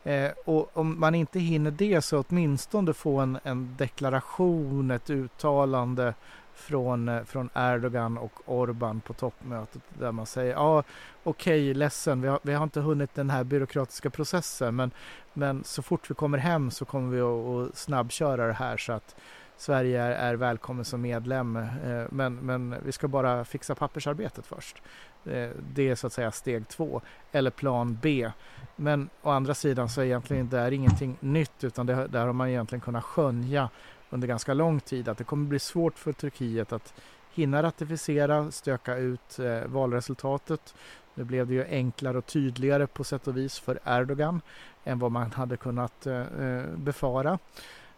Eh, 0.05 0.33
och 0.45 0.77
om 0.77 1.01
man 1.01 1.15
inte 1.15 1.39
hinner 1.39 1.71
det 1.71 2.03
så 2.03 2.25
åtminstone 2.29 2.93
få 2.93 3.21
en, 3.21 3.39
en 3.43 3.75
deklaration, 3.79 4.91
ett 4.91 5.11
uttalande 5.11 6.15
från, 6.55 7.09
eh, 7.09 7.25
från 7.25 7.51
Erdogan 7.55 8.19
och 8.19 8.33
Orban 8.47 9.01
på 9.01 9.13
toppmötet 9.13 9.83
där 9.99 10.13
man 10.13 10.27
säger 10.27 10.53
ja 10.53 10.85
okej 11.23 11.71
okay, 11.71 11.75
ledsen 11.75 12.21
vi 12.21 12.29
har, 12.29 12.41
vi 12.43 12.55
har 12.55 12.65
inte 12.65 12.81
hunnit 12.81 13.15
den 13.15 13.31
här 13.31 13.45
byråkratiska 13.45 14.11
processen 14.11 14.77
men, 14.77 14.91
men 15.33 15.65
så 15.65 15.83
fort 15.83 16.11
vi 16.11 16.15
kommer 16.15 16.39
hem 16.39 16.71
så 16.71 16.85
kommer 16.85 17.17
vi 17.17 17.21
att, 17.21 17.71
att 17.71 17.77
snabbköra 17.77 18.47
det 18.47 18.53
här 18.53 18.77
så 18.77 18.93
att 18.93 19.17
Sverige 19.57 20.03
är, 20.03 20.11
är 20.11 20.35
välkommen 20.35 20.85
som 20.85 21.01
medlem 21.01 21.57
eh, 21.57 22.05
men, 22.11 22.35
men 22.35 22.75
vi 22.85 22.93
ska 22.93 23.09
bara 23.09 23.45
fixa 23.45 23.75
pappersarbetet 23.75 24.47
först. 24.47 24.83
Eh, 25.25 25.51
det 25.75 25.91
är 25.91 25.95
så 25.95 26.07
att 26.07 26.13
säga 26.13 26.33
steg 26.33 26.69
två 26.69 27.01
eller 27.33 27.51
plan 27.51 27.99
B. 28.03 28.31
Men 28.77 29.09
å 29.23 29.31
andra 29.31 29.55
sidan 29.55 29.89
så 29.89 30.01
är 30.01 30.05
egentligen 30.05 30.49
det 30.49 30.59
är 30.59 30.73
ingenting 30.73 31.17
nytt 31.21 31.65
utan 31.65 31.87
det, 31.87 32.07
där 32.07 32.27
har 32.27 32.33
man 32.33 32.49
egentligen 32.49 32.81
kunnat 32.81 33.05
skönja 33.05 33.69
under 34.15 34.29
ganska 34.29 34.55
lång 34.55 34.81
tid 34.81 35.09
att 35.09 35.19
det 35.19 35.25
kommer 35.25 35.47
bli 35.47 35.59
svårt 35.59 35.99
för 35.99 36.13
Turkiet 36.13 36.73
att 36.73 36.95
hinna 37.33 37.63
ratificera, 37.63 38.51
stöka 38.51 38.97
ut 38.97 39.39
eh, 39.39 39.67
valresultatet. 39.67 40.75
Nu 41.15 41.25
blev 41.25 41.47
det 41.47 41.55
ju 41.55 41.65
enklare 41.65 42.19
och 42.19 42.27
tydligare 42.27 42.87
på 42.87 43.05
sätt 43.05 43.27
och 43.27 43.37
vis 43.37 43.59
för 43.59 43.79
Erdogan 43.85 44.41
än 44.85 44.99
vad 44.99 45.13
man 45.13 45.33
hade 45.33 45.57
kunnat 45.57 46.07
eh, 46.07 46.21
eh 46.21 46.67
befara. 46.77 47.39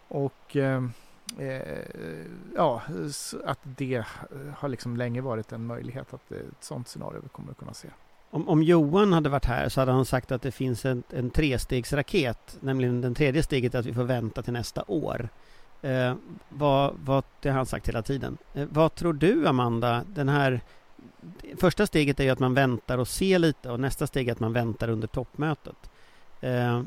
Och 0.09 0.57
eh, 0.57 0.85
eh 1.39 1.87
ja, 2.57 2.83
att 3.45 3.61
det 3.63 3.95
eh, 3.95 4.05
har 4.57 4.69
liksom 4.69 4.97
länge 4.97 5.21
varit 5.21 5.53
en 5.53 5.67
möjlighet 5.67 6.15
att 6.15 6.33
ett 6.33 6.65
sådant 6.65 6.89
scenario 6.89 7.21
vi 7.23 7.29
kommer 7.29 7.51
att 7.51 7.59
kunna 7.59 7.75
se. 7.75 7.89
Om, 8.31 8.49
om, 8.49 8.63
Johan 8.63 9.13
hade 9.13 9.29
varit 9.29 9.45
här 9.45 9.69
så 9.69 9.81
hade 9.81 9.93
han 9.93 10.05
sagt 10.05 10.33
att 10.33 10.43
det 10.43 10.53
finns 10.53 10.85
en, 10.85 11.03
en 11.11 11.31
trestegsraket, 11.31 12.59
nämligen 12.61 13.01
den 13.01 13.15
tredje 13.15 13.43
steget 13.43 13.75
är 13.75 13.79
att 13.79 13.87
vi 13.87 13.95
får 13.95 14.05
vänta 14.05 14.43
till 14.43 14.53
nästa 14.53 14.85
år. 14.87 15.29
Eh, 15.87 16.15
vad, 16.49 16.95
vad, 17.05 17.25
det 17.41 17.49
har 17.49 17.57
han 17.57 17.67
sagt 17.67 17.89
hela 17.89 18.03
tiden. 18.03 18.39
Eh, 18.55 18.67
vad 18.71 18.95
tror 18.95 19.13
du, 19.13 19.49
Amanda? 19.49 20.05
Den 20.07 20.29
här, 20.29 20.61
första 21.57 21.87
steget 21.87 22.21
är 22.21 22.25
ju 22.25 22.31
att 22.31 22.39
man 22.39 22.55
väntar 22.55 22.99
och 22.99 23.09
ser 23.09 23.39
lite 23.39 23.71
och 23.71 23.81
nästa 23.81 24.07
steg 24.07 24.29
är 24.29 24.33
att 24.33 24.41
man 24.41 24.53
väntar 24.53 24.89
under 24.89 25.09
toppmötet. 25.09 25.91
Eh, 26.41 26.83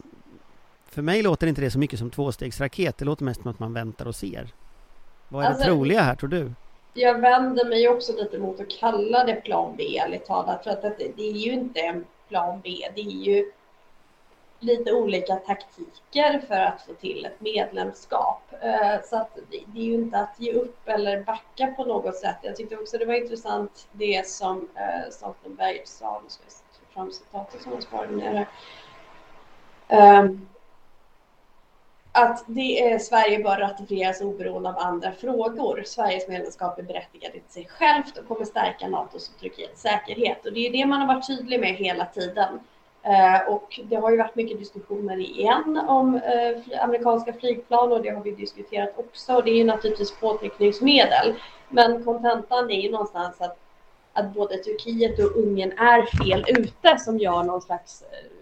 för 0.85 1.01
mig 1.01 1.23
låter 1.23 1.47
inte 1.47 1.61
det 1.61 1.71
så 1.71 1.79
mycket 1.79 1.99
som 1.99 2.09
tvåstegsraket. 2.09 2.97
Det 2.97 3.05
låter 3.05 3.23
mest 3.23 3.41
som 3.41 3.51
att 3.51 3.59
man 3.59 3.73
väntar 3.73 4.05
och 4.05 4.15
ser. 4.15 4.47
Vad 5.27 5.43
är 5.43 5.47
alltså, 5.47 5.63
det 5.63 5.69
troliga 5.69 6.01
här, 6.01 6.15
tror 6.15 6.29
du? 6.29 6.51
Jag 6.93 7.19
vänder 7.21 7.65
mig 7.65 7.89
också 7.89 8.13
lite 8.15 8.39
mot 8.39 8.59
att 8.59 8.69
kalla 8.79 9.23
det 9.23 9.35
plan 9.35 9.75
B, 9.77 9.97
ärligt 9.97 10.25
talat. 10.25 10.63
För 10.63 10.71
att 10.71 10.81
det, 10.81 11.11
det 11.15 11.29
är 11.29 11.37
ju 11.37 11.51
inte 11.51 11.79
en 11.79 12.05
plan 12.29 12.61
B. 12.63 12.69
Det 12.95 13.01
är 13.01 13.25
ju 13.25 13.51
lite 14.59 14.93
olika 14.93 15.35
taktiker 15.35 16.41
för 16.47 16.59
att 16.59 16.81
få 16.81 16.93
till 16.93 17.25
ett 17.25 17.41
medlemskap. 17.41 18.41
Eh, 18.61 19.01
så 19.05 19.15
att 19.15 19.37
det 19.49 19.79
är 19.79 19.83
ju 19.83 19.93
inte 19.93 20.17
att 20.17 20.35
ge 20.37 20.53
upp 20.53 20.87
eller 20.87 21.23
backa 21.23 21.67
på 21.67 21.85
något 21.85 22.15
sätt. 22.15 22.37
Jag 22.41 22.55
tyckte 22.55 22.77
också 22.77 22.97
det 22.97 23.05
var 23.05 23.13
intressant 23.13 23.87
det 23.91 24.27
som 24.27 24.69
eh, 24.75 25.11
Stoltenberg 25.11 25.81
sa, 25.85 26.21
nu 26.23 26.29
ska 26.29 26.43
jag 26.43 26.53
ta 26.53 26.93
fram 26.93 27.11
citatet 27.11 27.61
som 27.61 27.71
jag 27.71 27.83
sparade 27.83 28.15
ner 28.15 28.33
här. 28.33 28.47
Ehm, 29.87 30.47
att 32.11 32.43
det 32.47 32.91
är, 32.91 32.99
Sverige 32.99 33.43
bör 33.43 33.57
ratificeras 33.57 34.21
oberoende 34.21 34.69
av 34.69 34.77
andra 34.77 35.11
frågor. 35.11 35.83
Sveriges 35.85 36.27
medlemskap 36.27 36.79
är 36.79 36.83
berättigat 36.83 37.35
i 37.35 37.43
sig 37.47 37.67
självt 37.67 38.17
och 38.17 38.27
kommer 38.27 38.45
stärka 38.45 38.87
NATOs 38.87 39.29
och 39.29 39.39
Turkiets 39.39 39.81
säkerhet. 39.81 40.45
Och 40.45 40.53
det 40.53 40.59
är 40.59 40.63
ju 40.63 40.69
det 40.69 40.85
man 40.85 40.99
har 41.01 41.07
varit 41.07 41.27
tydlig 41.27 41.59
med 41.59 41.75
hela 41.75 42.05
tiden. 42.05 42.59
Eh, 43.03 43.53
och 43.53 43.79
det 43.83 43.95
har 43.95 44.11
ju 44.11 44.17
varit 44.17 44.35
mycket 44.35 44.59
diskussioner 44.59 45.19
igen 45.19 45.81
om 45.87 46.15
eh, 46.15 46.83
amerikanska 46.83 47.33
flygplan 47.33 47.91
och 47.91 48.01
det 48.01 48.09
har 48.09 48.23
vi 48.23 48.31
diskuterat 48.31 48.93
också. 48.97 49.35
Och 49.35 49.43
det 49.43 49.51
är 49.51 49.55
ju 49.55 49.63
naturligtvis 49.63 50.19
påtryckningsmedel. 50.19 51.35
Men 51.69 52.03
kontentan 52.03 52.71
är 52.71 52.81
ju 52.81 52.91
någonstans 52.91 53.41
att, 53.41 53.57
att 54.13 54.33
både 54.33 54.57
Turkiet 54.57 55.19
och 55.19 55.35
Ungern 55.37 55.71
är 55.71 56.25
fel 56.25 56.45
ute 56.47 56.97
som 56.97 57.17
gör 57.17 57.43
någon 57.43 57.61
slags 57.61 58.01
eh, 58.01 58.39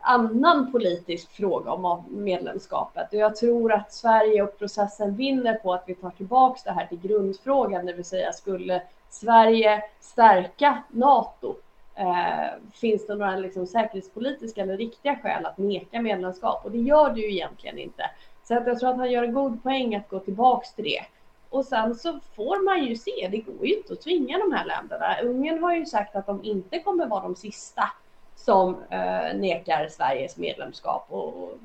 annan 0.00 0.72
politisk 0.72 1.30
fråga 1.30 1.72
om 1.72 2.04
medlemskapet. 2.08 3.08
Och 3.12 3.18
jag 3.18 3.36
tror 3.36 3.72
att 3.72 3.92
Sverige 3.92 4.42
och 4.42 4.58
processen 4.58 5.16
vinner 5.16 5.54
på 5.54 5.74
att 5.74 5.84
vi 5.86 5.94
tar 5.94 6.10
tillbaks 6.10 6.62
det 6.62 6.72
här 6.72 6.86
till 6.86 7.00
grundfrågan, 7.00 7.86
det 7.86 7.92
vill 7.92 8.04
säga 8.04 8.32
skulle 8.32 8.82
Sverige 9.10 9.82
stärka 10.00 10.82
NATO? 10.90 11.54
Eh, 11.94 12.46
finns 12.72 13.06
det 13.06 13.14
några 13.14 13.36
liksom, 13.36 13.66
säkerhetspolitiska 13.66 14.62
eller 14.62 14.76
riktiga 14.76 15.16
skäl 15.16 15.46
att 15.46 15.58
neka 15.58 16.02
medlemskap? 16.02 16.64
Och 16.64 16.70
det 16.70 16.78
gör 16.78 17.10
det 17.10 17.20
ju 17.20 17.32
egentligen 17.32 17.78
inte. 17.78 18.10
Så 18.44 18.54
att 18.58 18.66
jag 18.66 18.78
tror 18.78 18.90
att 18.90 18.96
han 18.96 19.10
gör 19.10 19.22
en 19.22 19.34
god 19.34 19.62
poäng 19.62 19.94
att 19.94 20.08
gå 20.08 20.18
tillbaks 20.18 20.74
till 20.74 20.84
det. 20.84 21.04
Och 21.50 21.64
sen 21.64 21.94
så 21.94 22.20
får 22.36 22.64
man 22.64 22.84
ju 22.84 22.96
se, 22.96 23.28
det 23.30 23.38
går 23.38 23.66
ju 23.66 23.76
inte 23.76 23.92
att 23.92 24.00
tvinga 24.00 24.38
de 24.38 24.52
här 24.52 24.64
länderna. 24.64 25.20
Ungern 25.22 25.62
har 25.62 25.74
ju 25.74 25.86
sagt 25.86 26.16
att 26.16 26.26
de 26.26 26.44
inte 26.44 26.78
kommer 26.78 27.06
vara 27.06 27.22
de 27.22 27.36
sista 27.36 27.90
som 28.36 28.76
eh, 28.90 29.36
nekar 29.36 29.88
Sveriges 29.88 30.36
medlemskap. 30.36 31.06
Och, 31.08 31.42
och 31.42 31.58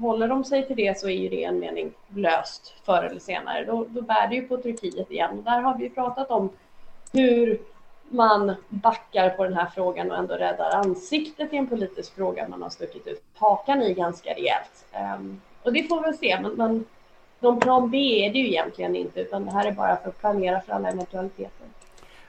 håller 0.00 0.28
de 0.28 0.44
sig 0.44 0.66
till 0.66 0.76
det 0.76 0.98
så 0.98 1.08
är 1.08 1.14
ju 1.14 1.28
det 1.28 1.44
en 1.44 1.58
mening 1.58 1.92
löst 2.08 2.74
förr 2.84 3.02
eller 3.02 3.20
senare. 3.20 3.64
Då, 3.64 3.86
då 3.88 4.02
bär 4.02 4.28
det 4.28 4.34
ju 4.34 4.48
på 4.48 4.56
Turkiet 4.56 5.10
igen. 5.10 5.38
Och 5.38 5.44
där 5.44 5.60
har 5.60 5.78
vi 5.78 5.90
pratat 5.90 6.30
om 6.30 6.50
hur 7.12 7.60
man 8.08 8.54
backar 8.68 9.30
på 9.30 9.44
den 9.44 9.54
här 9.54 9.66
frågan 9.74 10.10
och 10.10 10.16
ändå 10.16 10.34
räddar 10.34 10.70
ansiktet 10.70 11.52
i 11.52 11.56
en 11.56 11.66
politisk 11.66 12.14
fråga 12.14 12.48
man 12.48 12.62
har 12.62 12.70
stuckit 12.70 13.06
ut 13.06 13.22
hakan 13.34 13.82
i 13.82 13.94
ganska 13.94 14.30
rejält. 14.30 14.84
Ehm, 14.92 15.40
och 15.62 15.72
det 15.72 15.82
får 15.82 16.06
vi 16.06 16.16
se, 16.16 16.40
men, 16.42 16.52
men 16.52 16.84
någon 17.40 17.60
plan 17.60 17.90
B 17.90 17.98
är 17.98 18.32
det 18.32 18.38
ju 18.38 18.46
egentligen 18.46 18.96
inte, 18.96 19.20
utan 19.20 19.44
det 19.44 19.52
här 19.52 19.66
är 19.66 19.72
bara 19.72 19.96
för 19.96 20.08
att 20.08 20.20
planera 20.20 20.60
för 20.60 20.72
alla 20.72 20.88
eventualiteter. 20.88 21.66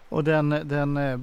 Och 0.10 0.24
den, 0.24 0.50
den 0.50 0.98
eh, 0.98 1.20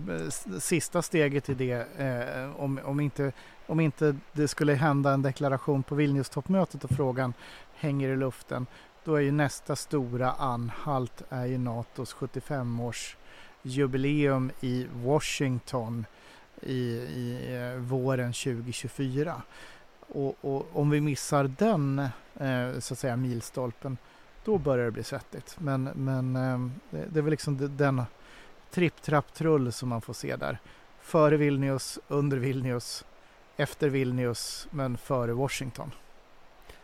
sista 0.61 1.03
steget 1.03 1.49
i 1.49 1.55
det, 1.55 1.87
eh, 1.99 2.63
om, 2.63 2.81
om, 2.85 3.01
inte, 3.01 3.33
om 3.67 3.81
inte 3.81 4.17
det 4.33 4.49
skulle 4.49 4.73
hända 4.73 5.11
en 5.11 5.23
deklaration 5.23 5.83
på 5.83 5.95
Vilnius-toppmötet 5.95 6.85
och 6.85 6.91
frågan 6.91 7.35
hänger 7.75 8.09
i 8.09 8.17
luften, 8.17 8.67
då 9.05 9.15
är 9.15 9.21
ju 9.21 9.33
nästa 9.33 9.77
stora 9.77 10.31
anhalt 10.31 11.23
är 11.29 11.47
ju 11.47 11.59
Natos 11.59 12.15
75-års 12.15 13.17
jubileum 13.64 14.50
i 14.61 14.87
Washington 14.94 16.06
i, 16.62 16.83
i 16.97 17.54
eh, 17.54 17.80
våren 17.80 18.33
2024. 18.33 19.42
Och, 20.00 20.37
och, 20.40 20.66
om 20.73 20.90
vi 20.90 21.00
missar 21.00 21.44
den 21.59 21.99
eh, 22.40 22.78
så 22.78 22.94
att 22.94 22.99
säga 22.99 23.16
milstolpen, 23.16 23.99
då 24.44 24.59
börjar 24.59 24.85
det 24.85 24.90
bli 24.90 25.04
svettigt. 25.04 25.56
Men, 25.59 25.85
men 25.85 26.37
eh, 26.37 26.71
det, 26.90 27.06
det 27.12 27.18
är 27.18 27.23
väl 27.23 27.30
liksom 27.30 27.76
den 27.76 28.02
tripp, 28.71 29.02
trapp, 29.02 29.35
trull 29.35 29.73
som 29.73 29.88
man 29.88 30.00
får 30.00 30.14
se 30.14 30.37
där. 30.37 30.59
Före 31.00 31.37
Vilnius, 31.37 31.99
under 32.09 32.37
Vilnius, 32.37 33.04
efter 33.56 33.88
Vilnius, 33.88 34.68
men 34.71 34.97
före 34.97 35.33
Washington. 35.33 35.90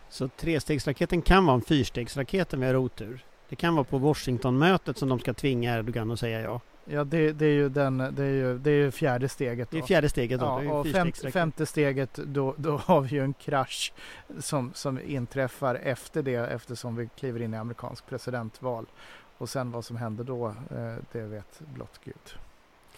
Så 0.09 0.29
trestegsraketen 0.29 1.23
kan 1.23 1.47
vara 1.47 1.55
en 1.55 1.63
fyrstegsraket 1.63 2.55
om 2.55 2.61
vi 2.61 2.67
har 2.67 2.77
otur? 2.77 3.25
Det 3.51 3.57
kan 3.57 3.75
vara 3.75 3.85
på 3.85 3.99
Washingtonmötet 3.99 4.99
som 4.99 5.09
de 5.09 5.19
ska 5.19 5.35
tvinga 5.35 5.79
Erdogan 5.79 6.11
att 6.11 6.21
säga 6.21 6.41
ja? 6.41 6.61
Ja, 6.85 7.05
det, 7.05 7.33
det, 7.33 7.47
är 7.47 7.53
ju 7.53 7.69
den, 7.69 7.99
det 7.99 8.23
är 8.23 8.31
ju, 8.31 8.59
det 8.59 8.71
är 8.71 8.91
fjärde 8.91 9.29
steget. 9.29 9.71
Då. 9.71 9.77
Det 9.77 9.83
är 9.83 9.87
fjärde 9.87 10.09
steget 10.09 10.41
då. 10.41 10.47
Ja, 10.65 10.73
och 10.73 10.87
fem, 10.87 11.13
femte 11.13 11.67
steget 11.67 12.15
då, 12.15 12.55
då 12.57 12.77
har 12.85 13.01
vi 13.01 13.09
ju 13.17 13.25
en 13.25 13.33
krasch 13.33 13.93
som, 14.39 14.73
som 14.75 15.01
inträffar 15.01 15.75
efter 15.75 16.23
det 16.23 16.35
eftersom 16.35 16.97
vi 16.97 17.09
kliver 17.19 17.43
in 17.43 17.55
i 17.55 17.57
amerikansk 17.57 18.07
presidentval. 18.07 18.87
Och 19.39 19.49
sen 19.49 19.71
vad 19.71 19.85
som 19.85 19.97
händer 19.97 20.25
då, 20.25 20.47
eh, 20.49 20.97
det 21.13 21.23
vet 21.23 21.61
blott 21.75 22.01
Gud. 22.05 22.15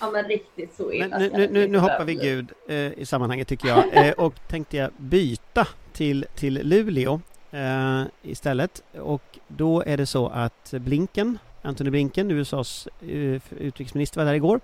Ja 0.00 0.10
men 0.10 0.24
riktigt 0.24 0.74
så 0.74 0.92
illa 0.92 1.18
men 1.18 1.32
nu, 1.32 1.48
nu, 1.48 1.68
nu 1.68 1.78
hoppar 1.78 2.04
vi 2.04 2.14
Gud 2.14 2.52
eh, 2.68 2.76
i 2.76 3.06
sammanhanget 3.06 3.48
tycker 3.48 3.68
jag 3.68 4.06
eh, 4.06 4.12
och 4.12 4.48
tänkte 4.48 4.76
jag 4.76 4.90
byta 4.96 5.68
till, 5.92 6.26
till 6.34 6.54
Luleå 6.54 7.20
eh, 7.52 8.02
istället 8.22 8.82
och 9.00 9.38
då 9.48 9.82
är 9.86 9.96
det 9.96 10.06
så 10.06 10.28
att 10.28 10.70
Blinken, 10.70 11.38
Antony 11.62 11.90
Blinken, 11.90 12.30
USAs 12.30 12.88
eh, 13.00 13.42
utrikesminister 13.50 14.20
var 14.20 14.24
där 14.24 14.34
igår 14.34 14.60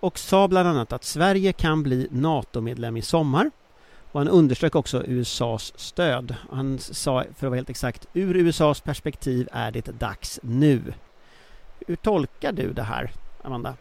och 0.00 0.18
sa 0.18 0.48
bland 0.48 0.68
annat 0.68 0.92
att 0.92 1.04
Sverige 1.04 1.52
kan 1.52 1.82
bli 1.82 2.08
NATO-medlem 2.10 2.96
i 2.96 3.02
sommar 3.02 3.50
och 4.12 4.20
han 4.20 4.28
underströk 4.28 4.74
också 4.74 5.02
USAs 5.06 5.72
stöd. 5.76 6.34
Han 6.50 6.78
sa, 6.78 7.22
för 7.22 7.28
att 7.30 7.50
vara 7.50 7.54
helt 7.54 7.70
exakt, 7.70 8.08
ur 8.12 8.36
USAs 8.36 8.80
perspektiv 8.80 9.48
är 9.52 9.70
det 9.70 10.00
dags 10.00 10.40
nu. 10.42 10.80
Hur 11.86 11.96
tolkar 11.96 12.52
du 12.52 12.72
det 12.72 12.82
här, 12.82 13.10
Amanda? 13.42 13.74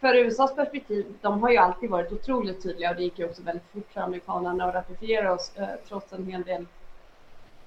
För 0.00 0.14
USAs 0.14 0.54
perspektiv, 0.54 1.06
de 1.20 1.42
har 1.42 1.50
ju 1.50 1.56
alltid 1.56 1.90
varit 1.90 2.12
otroligt 2.12 2.62
tydliga 2.62 2.90
och 2.90 2.96
det 2.96 3.02
gick 3.02 3.18
ju 3.18 3.24
också 3.24 3.42
väldigt 3.42 3.66
fort 3.72 3.92
för 3.92 4.00
amerikanerna 4.00 4.64
att 4.64 4.74
ratificera 4.74 5.32
oss 5.32 5.52
eh, 5.56 5.68
trots 5.88 6.12
en 6.12 6.26
hel 6.26 6.42
del 6.42 6.66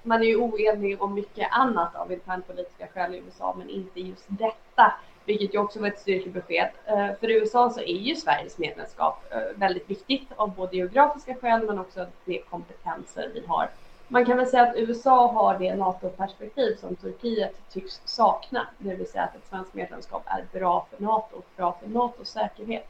man 0.02 0.22
är 0.22 0.26
ju 0.26 0.36
oenig 0.36 1.02
om 1.02 1.14
mycket 1.14 1.48
annat 1.50 1.96
av 1.96 2.12
internpolitiska 2.12 2.86
skäl 2.86 3.14
i 3.14 3.18
USA, 3.18 3.54
men 3.58 3.70
inte 3.70 4.00
just 4.00 4.24
detta, 4.26 4.94
vilket 5.24 5.54
ju 5.54 5.58
också 5.58 5.80
var 5.80 5.88
ett 5.88 6.00
styrkebesked. 6.00 6.70
Eh, 6.86 7.08
för 7.20 7.30
USA 7.30 7.70
så 7.70 7.80
är 7.80 7.98
ju 7.98 8.16
Sveriges 8.16 8.58
medlemskap 8.58 9.24
eh, 9.30 9.38
väldigt 9.56 9.90
viktigt 9.90 10.28
av 10.36 10.54
både 10.54 10.76
geografiska 10.76 11.34
skäl, 11.34 11.66
men 11.66 11.78
också 11.78 12.06
de 12.24 12.38
kompetenser 12.50 13.30
vi 13.34 13.46
har 13.46 13.68
man 14.12 14.26
kan 14.26 14.36
väl 14.36 14.46
säga 14.46 14.62
att 14.62 14.76
USA 14.76 15.32
har 15.32 15.58
det 15.58 15.74
NATO-perspektiv 15.74 16.76
som 16.80 16.96
Turkiet 16.96 17.54
tycks 17.70 18.00
sakna, 18.04 18.66
det 18.78 18.94
vill 18.94 19.06
säga 19.06 19.24
att 19.24 19.36
ett 19.36 19.46
svenskt 19.48 19.74
medlemskap 19.74 20.22
är 20.26 20.58
bra 20.58 20.86
för 20.90 21.02
NATO 21.02 21.36
och 21.36 21.46
bra 21.56 21.76
för 21.80 21.88
NATOs 21.88 22.28
säkerhet. 22.28 22.88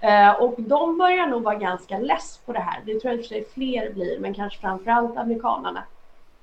Eh, 0.00 0.30
och 0.30 0.54
de 0.58 0.98
börjar 0.98 1.26
nog 1.26 1.42
vara 1.42 1.54
ganska 1.54 1.98
less 1.98 2.40
på 2.46 2.52
det 2.52 2.60
här. 2.60 2.82
Det 2.84 3.00
tror 3.00 3.12
jag 3.12 3.14
i 3.14 3.22
och 3.22 3.24
för 3.24 3.28
sig 3.28 3.44
fler 3.54 3.92
blir, 3.92 4.18
men 4.20 4.34
kanske 4.34 4.60
framförallt 4.60 5.16
amerikanerna. 5.16 5.82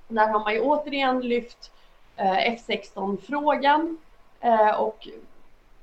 Där 0.07 0.27
har 0.27 0.39
man 0.39 0.53
ju 0.53 0.61
återigen 0.61 1.21
lyft 1.21 1.71
eh, 2.15 2.55
F16-frågan 2.55 3.97
eh, 4.39 4.81
och 4.81 5.07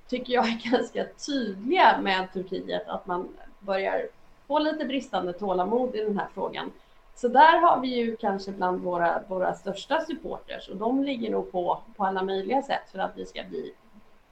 tycker 0.08 0.32
jag 0.32 0.48
är 0.48 0.70
ganska 0.70 1.06
tydliga 1.26 1.98
med 2.02 2.32
Turkiet 2.32 2.88
att 2.88 3.06
man 3.06 3.28
börjar 3.58 4.08
få 4.46 4.58
lite 4.58 4.84
bristande 4.84 5.32
tålamod 5.32 5.94
i 5.96 6.04
den 6.04 6.18
här 6.18 6.28
frågan. 6.34 6.72
Så 7.14 7.28
där 7.28 7.58
har 7.58 7.80
vi 7.80 7.88
ju 7.88 8.16
kanske 8.16 8.52
bland 8.52 8.80
våra, 8.80 9.22
våra 9.28 9.54
största 9.54 10.00
supporters 10.00 10.68
och 10.68 10.76
de 10.76 11.04
ligger 11.04 11.30
nog 11.30 11.52
på, 11.52 11.78
på 11.96 12.04
alla 12.04 12.22
möjliga 12.22 12.62
sätt 12.62 12.90
för 12.92 12.98
att 12.98 13.16
vi 13.16 13.26
ska 13.26 13.42
bli 13.42 13.74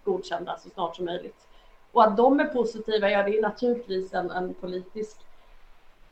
godkända 0.05 0.59
så 0.59 0.71
snart 0.71 0.97
som 0.97 1.05
möjligt. 1.05 1.47
Och 1.93 2.05
att 2.05 2.17
de 2.17 2.41
är 2.41 2.45
positiva, 2.45 3.11
ja 3.11 3.23
det 3.23 3.39
är 3.39 3.43
naturligtvis 3.43 4.15
en, 4.15 4.31
en 4.31 4.55
politisk 4.55 5.17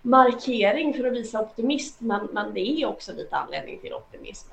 markering 0.07 0.95
för 0.95 1.07
att 1.07 1.13
visa 1.13 1.41
optimism, 1.41 2.07
men, 2.07 2.29
men 2.33 2.55
det 2.55 2.61
är 2.61 2.87
också 2.87 3.13
lite 3.13 3.37
anledning 3.37 3.79
till 3.81 3.93
optimism. 3.93 4.49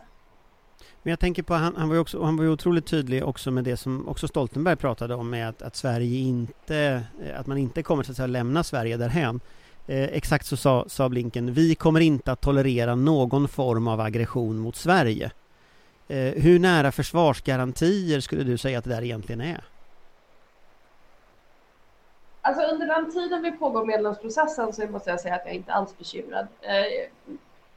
Men 1.03 1.09
jag 1.09 1.19
tänker 1.19 1.43
på, 1.43 1.53
han, 1.53 1.75
han 1.75 1.87
var 1.89 1.95
ju 1.95 2.01
också, 2.01 2.23
han 2.23 2.37
var 2.37 2.43
ju 2.43 2.49
otroligt 2.49 2.85
tydlig 2.85 3.23
också 3.23 3.51
med 3.51 3.63
det 3.63 3.77
som 3.77 4.07
också 4.07 4.27
Stoltenberg 4.27 4.75
pratade 4.75 5.15
om 5.15 5.29
med 5.29 5.49
att, 5.49 5.61
att 5.61 5.75
Sverige 5.75 6.19
inte, 6.19 7.03
eh, 7.25 7.39
att 7.39 7.47
man 7.47 7.57
inte 7.57 7.83
kommer 7.83 8.03
så 8.03 8.11
att 8.11 8.15
säga, 8.15 8.27
lämna 8.27 8.63
Sverige 8.63 8.97
därhän. 8.97 9.39
Eh, 9.87 10.03
exakt 10.03 10.45
så 10.45 10.57
sa, 10.57 10.85
sa 10.87 11.09
Blinken, 11.09 11.53
vi 11.53 11.75
kommer 11.75 11.99
inte 11.99 12.31
att 12.31 12.41
tolerera 12.41 12.95
någon 12.95 13.47
form 13.47 13.87
av 13.87 13.99
aggression 13.99 14.57
mot 14.57 14.75
Sverige. 14.75 15.31
Eh, 16.07 16.17
hur 16.17 16.59
nära 16.59 16.91
försvarsgarantier 16.91 18.19
skulle 18.19 18.43
du 18.43 18.57
säga 18.57 18.77
att 18.77 18.83
det 18.83 18.89
där 18.89 19.03
egentligen 19.03 19.41
är? 19.41 19.63
Alltså 22.45 22.63
under 22.63 22.87
den 22.87 23.11
tiden 23.11 23.41
vi 23.41 23.51
pågår 23.51 23.85
medlemsprocessen 23.85 24.73
så 24.73 24.87
måste 24.87 25.09
jag 25.09 25.19
säga 25.19 25.35
att 25.35 25.45
jag 25.45 25.55
inte 25.55 25.73
alls 25.73 25.97
bekymrad. 25.97 26.47
Eh, 26.61 27.09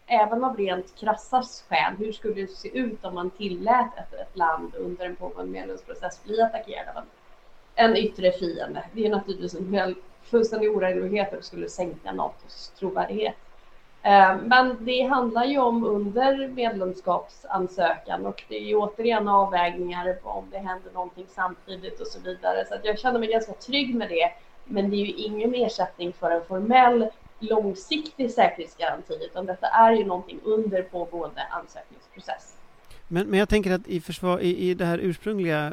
även 0.07 0.45
av 0.45 0.57
rent 0.57 0.95
krassa 0.97 1.43
skäl, 1.43 1.95
hur 1.99 2.13
skulle 2.13 2.35
det 2.35 2.47
se 2.47 2.79
ut 2.79 3.05
om 3.05 3.15
man 3.15 3.31
tillät 3.31 3.91
ett, 3.99 4.21
ett 4.21 4.37
land 4.37 4.75
under 4.75 5.07
en 5.07 5.17
pågående 5.17 5.53
medlemsprocess 5.53 6.25
bli 6.25 6.43
attackerad 6.43 6.97
av 6.97 7.03
en, 7.75 7.97
yttre 7.97 8.33
fiende? 8.33 8.85
Det 8.93 9.07
är 9.07 9.11
naturligtvis 9.11 9.55
en 9.55 9.95
fullständig 10.23 10.77
orimlighet 10.77 11.33
att 11.33 11.39
det 11.39 11.47
skulle 11.47 11.69
sänka 11.69 12.13
NATOs 12.13 12.73
trovärdighet. 12.79 13.37
Eh, 14.03 14.37
men 14.37 14.77
det 14.81 15.03
handlar 15.03 15.45
ju 15.45 15.59
om 15.59 15.85
under 15.85 16.49
medlemskapsansökan 16.49 18.27
och 18.27 18.45
det 18.49 18.57
är 18.57 18.65
ju 18.65 18.77
återigen 18.77 19.29
avvägningar 19.29 20.13
på 20.13 20.29
om 20.29 20.51
det 20.51 20.59
händer 20.59 20.93
någonting 20.93 21.27
samtidigt 21.29 22.01
och 22.01 22.07
så 22.07 22.21
vidare. 22.21 22.65
Så 22.69 22.75
att 22.75 22.85
jag 22.85 22.99
känner 22.99 23.19
mig 23.19 23.29
ganska 23.29 23.53
trygg 23.53 23.95
med 23.95 24.09
det. 24.09 24.33
Men 24.67 24.91
det 24.91 24.97
är 24.97 25.07
ju 25.07 25.13
ingen 25.13 25.55
ersättning 25.55 26.13
för 26.13 26.31
en 26.31 26.45
formell 26.45 27.09
långsiktig 27.39 28.31
säkerhetsgaranti 28.31 29.15
utan 29.31 29.47
detta 29.47 29.67
är 29.67 29.93
ju 29.93 30.05
någonting 30.05 30.41
under 30.45 30.83
pågående 30.83 31.43
ansökningsprocess. 31.51 32.57
Men, 33.09 33.27
men 33.27 33.39
jag 33.39 33.49
tänker 33.49 33.73
att 33.73 33.89
i, 33.89 34.01
försvar, 34.01 34.39
i, 34.41 34.57
i 34.71 34.75
det 34.75 34.85
här 34.85 34.99
ursprungliga 34.99 35.73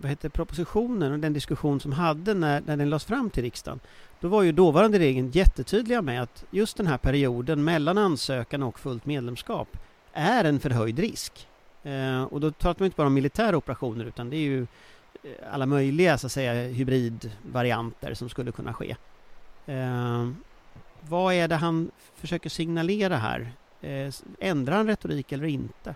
vad 0.00 0.10
heter, 0.10 0.28
propositionen 0.28 1.12
och 1.12 1.18
den 1.18 1.32
diskussion 1.32 1.80
som 1.80 1.92
hade 1.92 2.34
när, 2.34 2.60
när 2.66 2.76
den 2.76 2.90
lades 2.90 3.04
fram 3.04 3.30
till 3.30 3.42
riksdagen 3.42 3.80
då 4.20 4.28
var 4.28 4.42
ju 4.42 4.52
dåvarande 4.52 4.98
regeringen 4.98 5.30
jättetydliga 5.30 6.02
med 6.02 6.22
att 6.22 6.44
just 6.50 6.76
den 6.76 6.86
här 6.86 6.98
perioden 6.98 7.64
mellan 7.64 7.98
ansökan 7.98 8.62
och 8.62 8.78
fullt 8.78 9.06
medlemskap 9.06 9.68
är 10.12 10.44
en 10.44 10.60
förhöjd 10.60 10.98
risk. 10.98 11.48
Eh, 11.82 12.22
och 12.22 12.40
då 12.40 12.52
pratar 12.52 12.80
man 12.80 12.86
inte 12.86 12.96
bara 12.96 13.06
om 13.06 13.14
militära 13.14 13.56
operationer 13.56 14.04
utan 14.04 14.30
det 14.30 14.36
är 14.36 14.40
ju 14.40 14.66
alla 15.52 15.66
möjliga 15.66 16.18
så 16.18 16.26
att 16.26 16.32
säga 16.32 16.52
hybridvarianter 16.52 18.14
som 18.14 18.28
skulle 18.28 18.52
kunna 18.52 18.74
ske. 18.74 18.96
Eh, 19.66 20.28
vad 21.00 21.34
är 21.34 21.48
det 21.48 21.56
han 21.56 21.90
försöker 22.14 22.50
signalera 22.50 23.16
här? 23.16 23.52
Eh, 23.80 24.12
ändrar 24.40 24.76
han 24.76 24.86
retorik 24.86 25.32
eller 25.32 25.44
inte? 25.44 25.94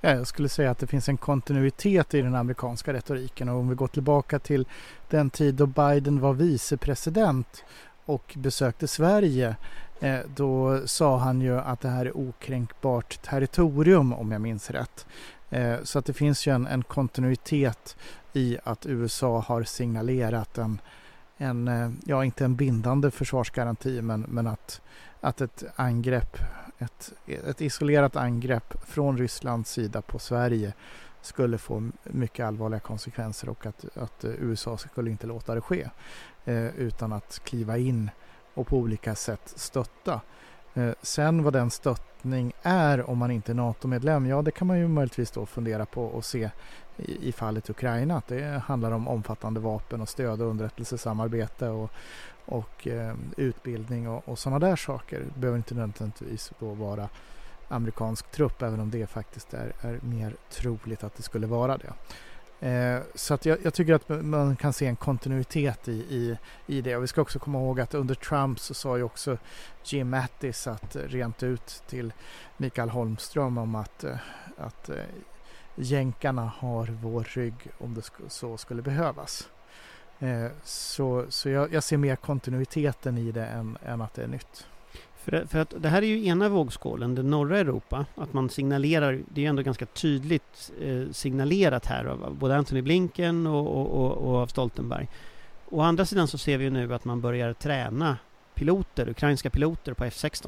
Ja, 0.00 0.10
jag 0.10 0.26
skulle 0.26 0.48
säga 0.48 0.70
att 0.70 0.78
det 0.78 0.86
finns 0.86 1.08
en 1.08 1.16
kontinuitet 1.16 2.14
i 2.14 2.22
den 2.22 2.34
amerikanska 2.34 2.92
retoriken 2.92 3.48
och 3.48 3.58
om 3.58 3.68
vi 3.68 3.74
går 3.74 3.88
tillbaka 3.88 4.38
till 4.38 4.66
den 5.10 5.30
tid 5.30 5.54
då 5.54 5.66
Biden 5.66 6.20
var 6.20 6.32
vicepresident 6.32 7.64
och 8.04 8.34
besökte 8.36 8.88
Sverige 8.88 9.56
eh, 10.00 10.18
då 10.34 10.82
sa 10.86 11.18
han 11.18 11.40
ju 11.40 11.58
att 11.58 11.80
det 11.80 11.88
här 11.88 12.06
är 12.06 12.16
okränkbart 12.16 13.22
territorium 13.22 14.12
om 14.12 14.32
jag 14.32 14.40
minns 14.40 14.70
rätt. 14.70 15.06
Eh, 15.52 15.82
så 15.82 15.98
att 15.98 16.04
det 16.04 16.12
finns 16.12 16.46
ju 16.46 16.54
en, 16.54 16.66
en 16.66 16.82
kontinuitet 16.82 17.96
i 18.32 18.58
att 18.64 18.86
USA 18.86 19.40
har 19.40 19.62
signalerat 19.62 20.58
en, 20.58 20.80
en, 21.36 21.68
eh, 21.68 21.90
ja 22.04 22.24
inte 22.24 22.44
en 22.44 22.56
bindande 22.56 23.10
försvarsgaranti 23.10 24.02
men, 24.02 24.20
men 24.20 24.46
att, 24.46 24.80
att 25.20 25.40
ett 25.40 25.64
angrepp 25.76 26.38
ett, 26.82 27.12
ett 27.26 27.60
isolerat 27.60 28.16
angrepp 28.16 28.88
från 28.88 29.18
Rysslands 29.18 29.70
sida 29.70 30.02
på 30.02 30.18
Sverige 30.18 30.72
skulle 31.20 31.58
få 31.58 31.90
mycket 32.02 32.46
allvarliga 32.46 32.80
konsekvenser 32.80 33.48
och 33.48 33.66
att, 33.66 33.96
att 33.96 34.24
eh, 34.24 34.30
USA 34.30 34.78
skulle 34.78 35.10
inte 35.10 35.26
låta 35.26 35.54
det 35.54 35.60
ske 35.60 35.90
eh, 36.44 36.66
utan 36.66 37.12
att 37.12 37.40
kliva 37.44 37.78
in 37.78 38.10
och 38.54 38.66
på 38.66 38.78
olika 38.78 39.14
sätt 39.14 39.52
stötta. 39.56 40.20
Eh, 40.74 40.90
sen 41.02 41.42
vad 41.42 41.52
den 41.52 41.70
stöttning 41.70 42.52
är 42.62 43.10
om 43.10 43.18
man 43.18 43.30
inte 43.30 43.52
är 43.52 43.54
NATO-medlem, 43.54 44.26
ja 44.26 44.42
det 44.42 44.50
kan 44.50 44.66
man 44.66 44.78
ju 44.78 44.88
möjligtvis 44.88 45.30
då 45.30 45.46
fundera 45.46 45.86
på 45.86 46.04
och 46.04 46.24
se 46.24 46.50
i, 46.96 47.28
i 47.28 47.32
fallet 47.32 47.70
Ukraina 47.70 48.16
att 48.16 48.28
det 48.28 48.62
handlar 48.66 48.92
om 48.92 49.08
omfattande 49.08 49.60
vapen 49.60 50.00
och 50.00 50.08
stöd 50.08 50.42
och 50.42 50.48
underrättelsesamarbete 50.48 51.68
och, 51.68 51.90
och 52.44 52.88
eh, 52.88 53.14
utbildning 53.36 54.08
och, 54.08 54.28
och 54.28 54.38
sådana 54.38 54.58
där 54.58 54.76
saker. 54.76 55.20
Det 55.34 55.40
behöver 55.40 55.56
inte 55.56 55.74
nödvändigtvis 55.74 56.52
då 56.58 56.74
vara 56.74 57.08
amerikansk 57.68 58.30
trupp 58.30 58.62
även 58.62 58.80
om 58.80 58.90
det 58.90 59.06
faktiskt 59.06 59.54
är, 59.54 59.72
är 59.80 60.00
mer 60.02 60.36
troligt 60.50 61.04
att 61.04 61.14
det 61.16 61.22
skulle 61.22 61.46
vara 61.46 61.78
det. 61.78 61.92
Eh, 62.62 63.00
så 63.14 63.34
att 63.34 63.46
jag, 63.46 63.58
jag, 63.62 63.74
tycker 63.74 63.94
att 63.94 64.08
man 64.08 64.56
kan 64.56 64.72
se 64.72 64.86
en 64.86 64.96
kontinuitet 64.96 65.88
i, 65.88 65.92
i, 65.92 66.38
i 66.66 66.80
det. 66.80 66.96
Och 66.96 67.02
vi 67.02 67.06
ska 67.06 67.22
också 67.22 67.38
komma 67.38 67.58
ihåg 67.58 67.80
att 67.80 67.94
under 67.94 68.14
Trump 68.14 68.60
så 68.60 68.74
sa 68.74 68.96
ju 68.96 69.02
också 69.02 69.38
Jim 69.84 70.10
Mattis 70.10 70.66
att 70.66 70.96
eh, 70.96 71.02
rent 71.02 71.42
ut 71.42 71.82
till 71.88 72.12
Mikael 72.56 72.88
Holmström 72.88 73.58
om 73.58 73.74
att, 73.74 74.04
eh, 74.04 74.16
att 74.58 74.88
eh, 74.88 74.96
jänkarna 75.74 76.52
har 76.58 76.86
vår 76.86 77.24
rygg 77.24 77.54
om 77.78 77.94
det 77.94 78.02
så 78.28 78.56
skulle 78.56 78.82
behövas. 78.82 79.48
Eh, 80.18 80.46
så 80.64 81.26
så 81.28 81.48
jag, 81.48 81.72
jag, 81.72 81.82
ser 81.82 81.96
mer 81.96 82.16
kontinuiteten 82.16 83.18
i 83.18 83.32
det 83.32 83.46
än, 83.46 83.78
än 83.84 84.00
att 84.00 84.14
det 84.14 84.22
är 84.22 84.28
nytt. 84.28 84.66
För, 85.24 85.46
för, 85.46 85.58
att 85.58 85.74
det 85.78 85.88
här 85.88 86.02
är 86.02 86.06
ju 86.06 86.26
ena 86.26 86.48
vågskålen, 86.48 87.14
det 87.14 87.22
norra 87.22 87.58
Europa, 87.58 88.06
att 88.14 88.32
man 88.32 88.48
signalerar, 88.48 89.20
det 89.28 89.40
är 89.40 89.42
ju 89.42 89.48
ändå 89.48 89.62
ganska 89.62 89.86
tydligt 89.86 90.72
eh, 90.80 91.10
signalerat 91.12 91.86
här 91.86 92.04
av 92.04 92.36
både 92.36 92.56
Anthony 92.56 92.82
Blinken 92.82 93.46
och, 93.46 93.66
och, 93.66 93.86
och, 93.86 94.12
och, 94.12 94.36
av 94.36 94.46
Stoltenberg. 94.46 95.08
Å 95.68 95.80
andra 95.80 96.06
sidan 96.06 96.28
så 96.28 96.38
ser 96.38 96.58
vi 96.58 96.64
ju 96.64 96.70
nu 96.70 96.94
att 96.94 97.04
man 97.04 97.20
börjar 97.20 97.52
träna 97.52 98.16
piloter, 98.54 99.08
ukrainska 99.08 99.50
piloter 99.50 99.94
på 99.94 100.04
F16. 100.04 100.46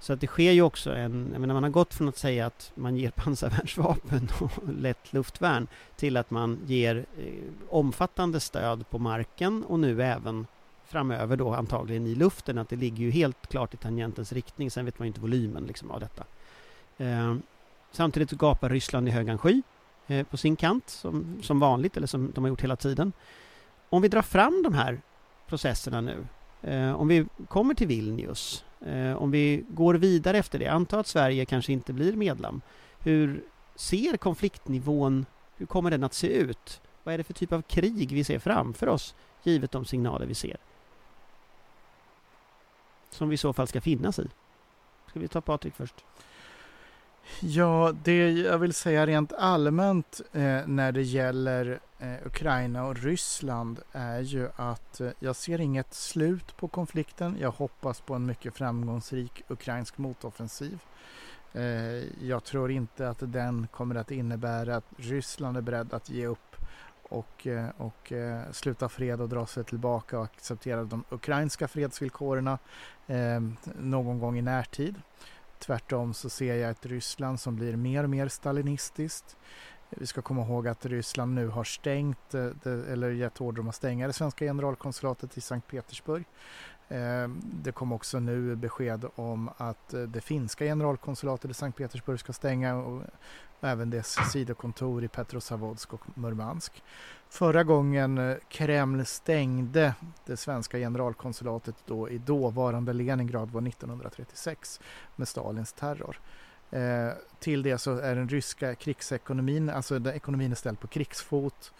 Så 0.00 0.12
att 0.12 0.20
det 0.20 0.26
sker 0.26 0.52
ju 0.52 0.62
också 0.62 0.94
en, 0.94 1.28
jag 1.32 1.40
menar 1.40 1.54
man 1.54 1.62
har 1.62 1.70
gått 1.70 1.94
från 1.94 2.08
att 2.08 2.18
säga 2.18 2.46
att 2.46 2.72
man 2.74 2.96
ger 2.96 3.10
pansarvärnsvapen 3.16 4.28
och 4.40 4.52
lätt 4.78 5.12
luftvärn 5.12 5.66
till 5.96 6.16
att 6.16 6.30
man 6.30 6.58
ger 6.66 6.96
eh, 6.96 7.32
omfattande 7.68 8.40
stöd 8.40 8.90
på 8.90 8.98
marken 8.98 9.64
och 9.64 9.78
nu 9.78 10.02
även 10.02 10.46
framöver 10.88 11.36
då 11.36 11.54
antagligen 11.54 12.06
i 12.06 12.14
luften 12.14 12.58
att 12.58 12.68
det 12.68 12.76
ligger 12.76 13.04
ju 13.04 13.10
helt 13.10 13.46
klart 13.46 13.74
i 13.74 13.76
tangentens 13.76 14.32
riktning, 14.32 14.70
sen 14.70 14.84
vet 14.84 14.98
man 14.98 15.06
ju 15.06 15.08
inte 15.08 15.20
volymen 15.20 15.64
liksom 15.64 15.90
av 15.90 16.00
detta. 16.00 16.24
Eh, 16.96 17.36
samtidigt 17.92 18.30
gapar 18.30 18.68
Ryssland 18.68 19.08
i 19.08 19.10
högan 19.10 19.38
sky 19.38 19.62
eh, 20.06 20.26
på 20.26 20.36
sin 20.36 20.56
kant 20.56 20.88
som, 20.88 21.38
som 21.42 21.60
vanligt 21.60 21.96
eller 21.96 22.06
som 22.06 22.32
de 22.34 22.44
har 22.44 22.48
gjort 22.48 22.62
hela 22.62 22.76
tiden. 22.76 23.12
Om 23.88 24.02
vi 24.02 24.08
drar 24.08 24.22
fram 24.22 24.62
de 24.62 24.74
här 24.74 25.00
processerna 25.46 26.00
nu, 26.00 26.26
eh, 26.62 26.92
om 26.92 27.08
vi 27.08 27.26
kommer 27.48 27.74
till 27.74 27.86
Vilnius 27.86 28.64
Eh, 28.80 29.22
om 29.22 29.30
vi 29.30 29.64
går 29.68 29.94
vidare 29.94 30.38
efter 30.38 30.58
det, 30.58 30.66
anta 30.66 30.98
att 30.98 31.06
Sverige 31.06 31.44
kanske 31.44 31.72
inte 31.72 31.92
blir 31.92 32.12
medlem. 32.12 32.60
Hur 32.98 33.44
ser 33.74 34.16
konfliktnivån, 34.16 35.26
hur 35.56 35.66
kommer 35.66 35.90
den 35.90 36.04
att 36.04 36.14
se 36.14 36.26
ut? 36.26 36.80
Vad 37.04 37.14
är 37.14 37.18
det 37.18 37.24
för 37.24 37.34
typ 37.34 37.52
av 37.52 37.62
krig 37.62 38.12
vi 38.12 38.24
ser 38.24 38.38
framför 38.38 38.88
oss, 38.88 39.14
givet 39.42 39.72
de 39.72 39.84
signaler 39.84 40.26
vi 40.26 40.34
ser? 40.34 40.56
Som 43.18 43.28
vi 43.28 43.34
i 43.34 43.38
så 43.38 43.52
fall 43.52 43.66
ska 43.66 43.80
finnas 43.80 44.18
i. 44.18 44.28
Ska 45.08 45.20
vi 45.20 45.28
ta 45.28 45.40
Patrik 45.40 45.74
först? 45.74 46.04
Ja, 47.40 47.94
det 48.04 48.30
jag 48.30 48.58
vill 48.58 48.74
säga 48.74 49.06
rent 49.06 49.32
allmänt 49.32 50.20
eh, 50.32 50.66
när 50.66 50.92
det 50.92 51.02
gäller 51.02 51.80
eh, 51.98 52.26
Ukraina 52.26 52.86
och 52.86 52.96
Ryssland 52.96 53.80
är 53.92 54.20
ju 54.20 54.48
att 54.56 55.00
eh, 55.00 55.10
jag 55.18 55.36
ser 55.36 55.60
inget 55.60 55.94
slut 55.94 56.56
på 56.56 56.68
konflikten. 56.68 57.36
Jag 57.40 57.50
hoppas 57.50 58.00
på 58.00 58.14
en 58.14 58.26
mycket 58.26 58.54
framgångsrik 58.54 59.42
ukrainsk 59.48 59.98
motoffensiv. 59.98 60.78
Eh, 61.52 62.24
jag 62.28 62.44
tror 62.44 62.70
inte 62.70 63.08
att 63.08 63.18
den 63.20 63.66
kommer 63.66 63.94
att 63.94 64.10
innebära 64.10 64.76
att 64.76 64.92
Ryssland 64.96 65.56
är 65.56 65.62
beredd 65.62 65.94
att 65.94 66.10
ge 66.10 66.26
upp 66.26 66.47
och, 67.08 67.46
eh, 67.46 67.68
och 67.76 68.12
eh, 68.12 68.42
sluta 68.52 68.88
fred 68.88 69.20
och 69.20 69.28
dra 69.28 69.46
sig 69.46 69.64
tillbaka 69.64 70.18
och 70.18 70.24
acceptera 70.24 70.84
de 70.84 71.04
ukrainska 71.10 71.68
fredsvillkoren 71.68 72.48
eh, 73.06 73.40
någon 73.78 74.18
gång 74.18 74.38
i 74.38 74.42
närtid. 74.42 75.02
Tvärtom 75.58 76.14
så 76.14 76.30
ser 76.30 76.54
jag 76.54 76.70
ett 76.70 76.86
Ryssland 76.86 77.40
som 77.40 77.56
blir 77.56 77.76
mer 77.76 78.04
och 78.04 78.10
mer 78.10 78.28
stalinistiskt. 78.28 79.36
Vi 79.90 80.06
ska 80.06 80.22
komma 80.22 80.42
ihåg 80.42 80.68
att 80.68 80.86
Ryssland 80.86 81.34
nu 81.34 81.48
har 81.48 81.64
stängt 81.64 82.34
eller 82.34 83.10
gett 83.10 83.40
order 83.40 83.60
om 83.60 83.68
att 83.68 83.74
stänga 83.74 84.06
det 84.06 84.12
svenska 84.12 84.44
generalkonsulatet 84.44 85.36
i 85.36 85.40
Sankt 85.40 85.68
Petersburg. 85.68 86.24
Det 87.42 87.72
kom 87.72 87.92
också 87.92 88.20
nu 88.20 88.56
besked 88.56 89.04
om 89.14 89.50
att 89.56 89.94
det 90.08 90.20
finska 90.20 90.64
generalkonsulatet 90.64 91.50
i 91.50 91.54
Sankt 91.54 91.78
Petersburg 91.78 92.20
ska 92.20 92.32
stänga 92.32 93.02
och 93.60 93.68
även 93.68 93.90
dess 93.90 94.18
sidokontor 94.32 95.04
i 95.04 95.08
Petrozavodsk 95.08 95.92
och 95.92 96.00
Murmansk. 96.14 96.82
Förra 97.28 97.64
gången 97.64 98.18
eh, 98.18 98.36
Kreml 98.48 99.06
stängde 99.06 99.94
det 100.26 100.36
svenska 100.36 100.78
generalkonsulatet 100.78 101.74
då 101.86 102.08
i 102.08 102.18
dåvarande 102.18 102.92
Leningrad 102.92 103.50
var 103.50 103.68
1936 103.68 104.80
med 105.16 105.28
Stalins 105.28 105.72
terror. 105.72 106.20
Eh, 106.70 107.12
till 107.38 107.62
det 107.62 107.78
så 107.78 107.98
är 107.98 108.14
den 108.14 108.28
ryska 108.28 108.74
krigsekonomin, 108.74 109.70
alltså 109.70 109.98
den 109.98 110.14
ekonomin 110.14 110.50
är 110.50 110.56
ställd 110.56 110.80
på 110.80 110.86
krigsfot 110.86 111.72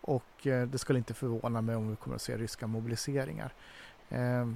och 0.00 0.46
eh, 0.46 0.66
det 0.66 0.78
skulle 0.78 0.98
inte 0.98 1.14
förvåna 1.14 1.60
mig 1.60 1.76
om 1.76 1.90
vi 1.90 1.96
kommer 1.96 2.16
att 2.16 2.22
se 2.22 2.36
ryska 2.36 2.66
mobiliseringar. 2.66 3.52
Eh, 4.08 4.48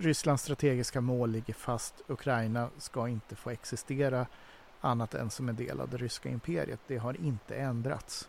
Rysslands 0.00 0.42
strategiska 0.42 1.00
mål 1.00 1.30
ligger 1.30 1.54
fast. 1.54 1.94
Ukraina 2.06 2.68
ska 2.78 3.08
inte 3.08 3.36
få 3.36 3.50
existera 3.50 4.26
annat 4.84 5.14
än 5.14 5.30
som 5.30 5.48
en 5.48 5.56
del 5.56 5.80
av 5.80 5.88
det 5.88 5.96
ryska 5.96 6.28
imperiet. 6.28 6.80
Det 6.86 6.96
har 6.96 7.20
inte 7.20 7.56
ändrats. 7.56 8.28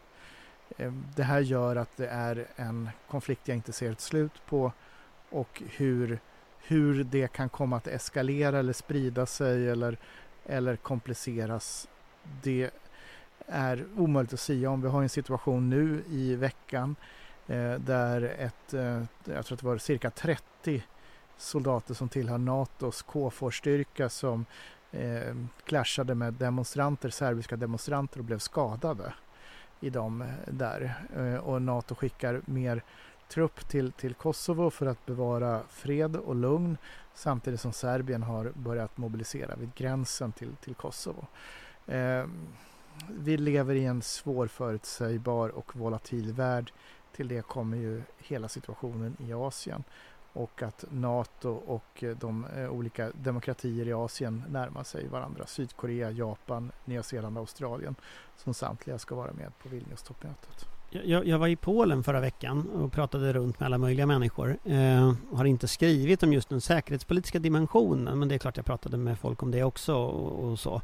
Ehm, 0.78 1.06
det 1.16 1.24
här 1.24 1.40
gör 1.40 1.76
att 1.76 1.98
det 1.98 2.08
är 2.08 2.48
en 2.56 2.90
konflikt 3.10 3.48
jag 3.48 3.58
inte 3.58 3.74
ser 3.74 3.92
ett 3.92 4.02
slut 4.02 4.46
på 4.46 4.72
och 5.30 5.64
hur, 5.70 6.20
hur 6.58 7.04
det 7.04 7.34
kan 7.34 7.50
komma 7.50 7.78
att 7.78 7.88
eskalera 7.88 8.60
eller 8.60 8.74
sprida 8.74 9.26
sig 9.26 9.70
eller, 9.70 9.98
eller 10.46 10.76
kompliceras 10.76 11.88
det 12.42 12.72
är 13.48 13.86
omöjligt 13.98 14.34
att 14.34 14.40
säga 14.40 14.70
om. 14.70 14.82
Vi 14.82 14.88
har 14.88 15.02
en 15.02 15.10
situation 15.10 15.70
nu 15.70 16.04
i 16.10 16.36
veckan 16.36 16.96
eh, 17.48 17.74
där 17.74 18.22
ett, 18.22 18.74
eh, 18.74 19.04
jag 19.26 19.46
tror 19.46 19.56
att 19.56 19.60
det 19.62 19.66
var 19.66 19.78
cirka 19.78 20.10
30 20.10 20.84
soldater 21.38 21.94
som 21.94 22.10
tillhör 22.10 22.38
NATOs 22.38 23.02
KFOR-styrka 23.02 24.10
som 24.10 24.46
eh, 24.94 25.36
clashade 25.66 26.16
med 26.16 26.34
demonstranter, 26.34 27.10
serbiska 27.10 27.56
demonstranter 27.56 28.20
och 28.20 28.26
blev 28.26 28.40
skadade 28.40 29.14
i 29.80 29.90
dem 29.90 30.22
eh, 30.22 30.28
där. 30.54 31.06
Eh, 31.16 31.36
och 31.36 31.62
NATO 31.62 31.96
skickar 31.96 32.42
mer 32.46 32.84
trupp 33.30 33.70
till, 33.70 33.92
till 33.92 34.14
Kosovo 34.14 34.70
för 34.70 34.86
att 34.86 35.06
bevara 35.06 35.62
fred 35.70 36.16
och 36.16 36.36
lugn 36.36 36.78
samtidigt 37.14 37.62
som 37.62 37.74
Serbien 37.74 38.24
har 38.24 38.52
börjat 38.56 38.98
mobilisera 38.98 39.56
vid 39.56 39.76
gränsen 39.76 40.32
till, 40.32 40.56
till 40.56 40.76
Kosovo. 40.76 41.28
Eh, 41.88 42.26
vi 43.10 43.38
lever 43.38 43.76
i 43.76 43.86
en 43.86 44.02
svårförutsägbar 44.02 45.50
och 45.50 45.76
volatil 45.76 46.34
värld. 46.34 46.72
Till 47.16 47.28
det 47.28 47.42
kommer 47.42 47.78
ju 47.78 48.02
hela 48.18 48.48
situationen 48.48 49.18
i 49.20 49.34
Asien 49.34 49.84
och 50.34 50.64
att 50.64 50.86
NATO 50.90 51.50
och 51.50 52.04
eh, 52.04 52.18
de 52.18 52.46
eh, 52.58 52.70
olika 52.70 53.12
demokratier 53.24 53.88
i 53.88 53.94
Asien 53.94 54.44
närmar 54.50 54.84
sig 54.84 55.08
varandra. 55.08 55.46
Sydkorea, 55.46 56.12
Japan, 56.12 56.72
Nya 56.86 57.04
Zeeland, 57.04 57.38
Australien 57.38 57.96
som 58.38 58.54
samtliga 58.54 59.00
ska 59.00 59.16
vara 59.16 59.34
med 59.34 59.52
på 59.60 59.70
Vilnius-toppmötet. 59.70 60.66
Jag, 61.04 61.28
jag, 61.28 61.40
var 61.40 61.48
i 61.48 61.56
Polen 61.56 62.04
förra 62.04 62.20
veckan 62.20 62.70
och 62.70 62.92
pratade 62.92 63.34
runt 63.34 63.60
med 63.60 63.66
alla 63.66 63.78
möjliga 63.78 64.06
människor. 64.06 64.58
Eh, 64.66 65.14
har 65.34 65.46
inte 65.46 65.68
skrivit 65.68 66.24
om 66.24 66.34
just 66.34 66.50
den 66.50 66.62
säkerhetspolitiska 66.62 67.40
dimensionen 67.40 68.20
men 68.20 68.28
det 68.28 68.36
är 68.36 68.40
klart 68.40 68.58
jag 68.58 68.66
pratade 68.66 68.98
med 68.98 69.20
folk 69.20 69.44
om 69.44 69.52
det 69.52 69.64
också 69.64 69.96
och, 69.96 70.52
och 70.52 70.60
så. 70.60 70.82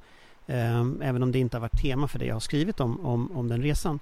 Eh, 0.47 0.85
även 1.01 1.23
om 1.23 1.31
det 1.31 1.39
inte 1.39 1.57
har 1.57 1.61
varit 1.61 1.81
tema 1.81 2.07
för 2.07 2.19
det 2.19 2.25
jag 2.25 2.35
har 2.35 2.39
skrivit 2.39 2.79
om, 2.79 3.05
om, 3.05 3.31
om 3.31 3.47
den 3.47 3.61
resan. 3.61 3.99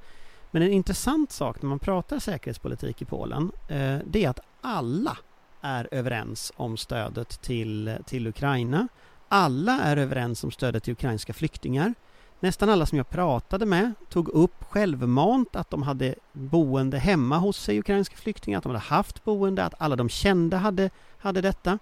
Men 0.52 0.62
en 0.62 0.72
intressant 0.72 1.32
sak 1.32 1.62
när 1.62 1.70
man 1.70 1.80
pratar 1.80 2.20
säkerhetspolitik 2.20 3.02
i 3.02 3.06
Polen 3.06 3.52
eh, 3.68 3.98
det 4.06 4.26
är 4.26 4.30
att 4.30 4.40
alla 4.62 5.18
är 5.62 5.88
överens 5.92 6.52
om 6.56 6.78
stödet 6.78 7.42
till, 7.42 7.98
till 8.06 8.28
Ukraina. 8.28 8.88
Alla 9.30 9.80
är 9.82 9.98
överens 9.98 10.44
om 10.44 10.52
stödet 10.52 10.84
till 10.84 10.94
ukrainska 10.94 11.34
flyktingar. 11.34 11.94
Nästan 12.40 12.70
alla 12.70 12.86
som 12.86 12.98
jag 12.98 13.10
pratade 13.10 13.66
med 13.66 13.94
tog 14.10 14.30
upp 14.30 14.64
självmant 14.70 15.56
att 15.56 15.70
de 15.70 15.84
hade 15.84 16.16
boende 16.34 16.98
hemma 16.98 17.38
hos 17.38 17.58
sig, 17.58 17.80
ukrainska 17.80 18.16
flyktingar, 18.16 18.58
att 18.58 18.64
de 18.64 18.70
hade 18.70 18.80
haft 18.80 19.24
boende, 19.24 19.66
att 19.66 19.74
alla 19.78 19.96
de 19.96 20.10
kände 20.10 20.58
hade, 20.58 20.90
hade 21.18 21.42
detta. 21.42 21.80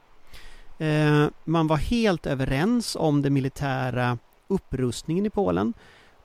Eh, 0.77 1.27
man 1.43 1.67
var 1.67 1.77
helt 1.77 2.25
överens 2.25 2.95
om 2.99 3.21
den 3.21 3.33
militära 3.33 4.17
upprustningen 4.47 5.25
i 5.25 5.29
Polen. 5.29 5.73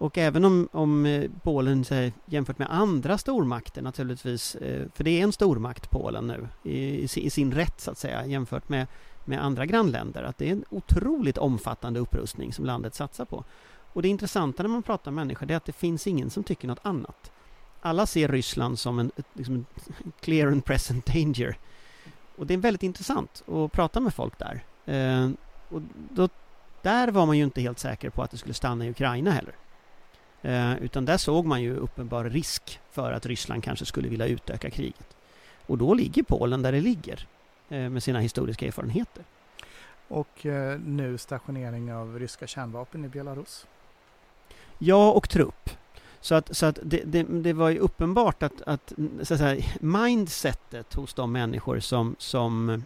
Och 0.01 0.19
även 0.19 0.45
om, 0.45 0.69
om 0.73 1.07
eh, 1.07 1.31
Polen 1.43 1.85
här, 1.91 2.13
jämfört 2.27 2.59
med 2.59 2.69
andra 2.71 3.19
stormakter 3.19 3.83
naturligtvis, 3.83 4.55
eh, 4.55 4.87
för 4.95 5.05
det 5.05 5.11
är 5.11 5.23
en 5.23 5.33
stormakt 5.33 5.91
Polen 5.91 6.27
nu 6.27 6.49
i, 6.71 7.03
i, 7.03 7.31
sin 7.31 7.53
rätt 7.53 7.81
så 7.81 7.91
att 7.91 7.99
säga 7.99 8.27
jämfört 8.27 8.69
med, 8.69 8.87
med 9.25 9.45
andra 9.45 9.67
grannländer, 9.67 10.23
att 10.23 10.39
det 10.39 10.49
är 10.49 10.53
en 10.53 10.65
otroligt 10.71 11.39
omfattande 11.39 12.01
upprustning 12.01 12.53
som 12.53 12.65
landet 12.65 12.95
satsar 12.95 13.25
på. 13.25 13.45
Och 13.93 14.03
det 14.03 14.09
intressanta 14.09 14.63
när 14.63 14.71
man 14.71 14.83
pratar 14.83 15.11
med 15.11 15.27
människor 15.27 15.47
det 15.47 15.55
är 15.55 15.57
att 15.57 15.65
det 15.65 15.73
finns 15.73 16.07
ingen 16.07 16.31
som 16.31 16.45
tycker 16.45 16.69
något 16.69 16.87
annat. 16.87 17.33
Alla 17.81 18.07
ser 18.07 18.29
Ryssland 18.29 18.79
som 18.79 18.99
en, 18.99 19.11
liksom 19.35 19.67
clear 20.21 20.47
and 20.47 20.65
present 20.65 21.07
danger. 21.07 21.59
Och 22.37 22.47
det 22.47 22.55
är 22.55 22.59
väldigt 22.59 22.83
intressant 22.83 23.43
att 23.49 23.73
prata 23.73 24.01
med 24.01 24.15
folk 24.15 24.35
där. 24.39 24.65
Eh, 24.85 25.31
och 25.69 25.83
då, 26.11 26.29
där 26.83 27.09
var 27.09 27.27
man 27.27 27.39
ju 27.39 27.45
inte 27.45 27.61
helt 27.61 27.79
säker 27.79 28.11
på 28.11 28.23
att 28.23 28.31
det 28.31 28.37
skulle 28.37 28.55
stanna 28.55 28.87
i 28.87 28.91
Ukraina 28.91 29.31
heller. 29.31 29.55
Eh, 30.43 30.83
utan 30.83 31.05
där 31.05 31.17
såg 31.17 31.47
man 31.47 31.63
ju 31.63 31.77
uppenbar 31.77 32.25
risk 32.25 32.81
för 32.91 33.13
att 33.13 33.27
Ryssland 33.27 33.65
kanske 33.65 33.85
skulle 33.85 34.09
vilja 34.09 34.27
utöka 34.27 34.71
kriget. 34.71 35.17
Och 35.67 35.79
då 35.79 35.95
ligger 35.95 36.23
Polen 36.23 36.63
där 36.63 36.73
det 36.73 36.81
ligger 36.81 37.27
eh, 37.69 37.91
med 37.91 38.03
sina 38.03 38.21
historiska 38.21 38.67
erfarenheter. 38.67 39.25
Och 40.09 40.47
eh, 40.47 40.81
nu 40.81 41.19
stationering 41.19 41.95
av 41.95 42.19
ryska 42.19 42.47
kärnvapen 42.47 43.05
i 43.05 43.09
Belarus. 43.09 43.67
Ja, 44.79 45.13
och 45.13 45.29
trupp. 45.29 45.71
Så 46.21 46.35
att, 46.35 46.57
så 46.57 46.67
att 46.67 46.79
det, 46.83 47.03
det, 47.05 47.23
det 47.23 47.53
var 47.53 47.69
ju 47.69 47.79
uppenbart 47.79 48.43
att, 48.43 48.63
att, 48.63 48.93
så 49.23 49.35
att 49.35 49.41
säga, 49.41 49.65
mindsetet 49.81 50.95
hos 50.95 51.15
de 51.15 51.33
människor 51.33 51.81
som, 51.81 52.17
som 52.19 52.85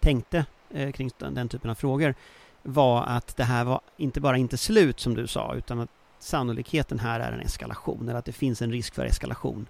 tänkte 0.00 0.46
eh, 0.70 0.92
kring 0.92 1.10
den, 1.18 1.34
den 1.34 1.48
typen 1.48 1.70
av 1.70 1.74
frågor 1.74 2.14
var 2.62 3.02
att 3.02 3.36
det 3.36 3.44
här 3.44 3.64
var 3.64 3.80
inte 3.96 4.20
bara 4.20 4.36
inte 4.36 4.56
slut 4.56 5.00
som 5.00 5.14
du 5.14 5.26
sa, 5.26 5.54
utan 5.54 5.80
att 5.80 5.90
sannolikheten 6.18 6.98
här 6.98 7.20
är 7.20 7.32
en 7.32 7.40
eskalation, 7.40 8.08
eller 8.08 8.18
att 8.18 8.24
det 8.24 8.32
finns 8.32 8.62
en 8.62 8.72
risk 8.72 8.94
för 8.94 9.04
eskalation 9.04 9.66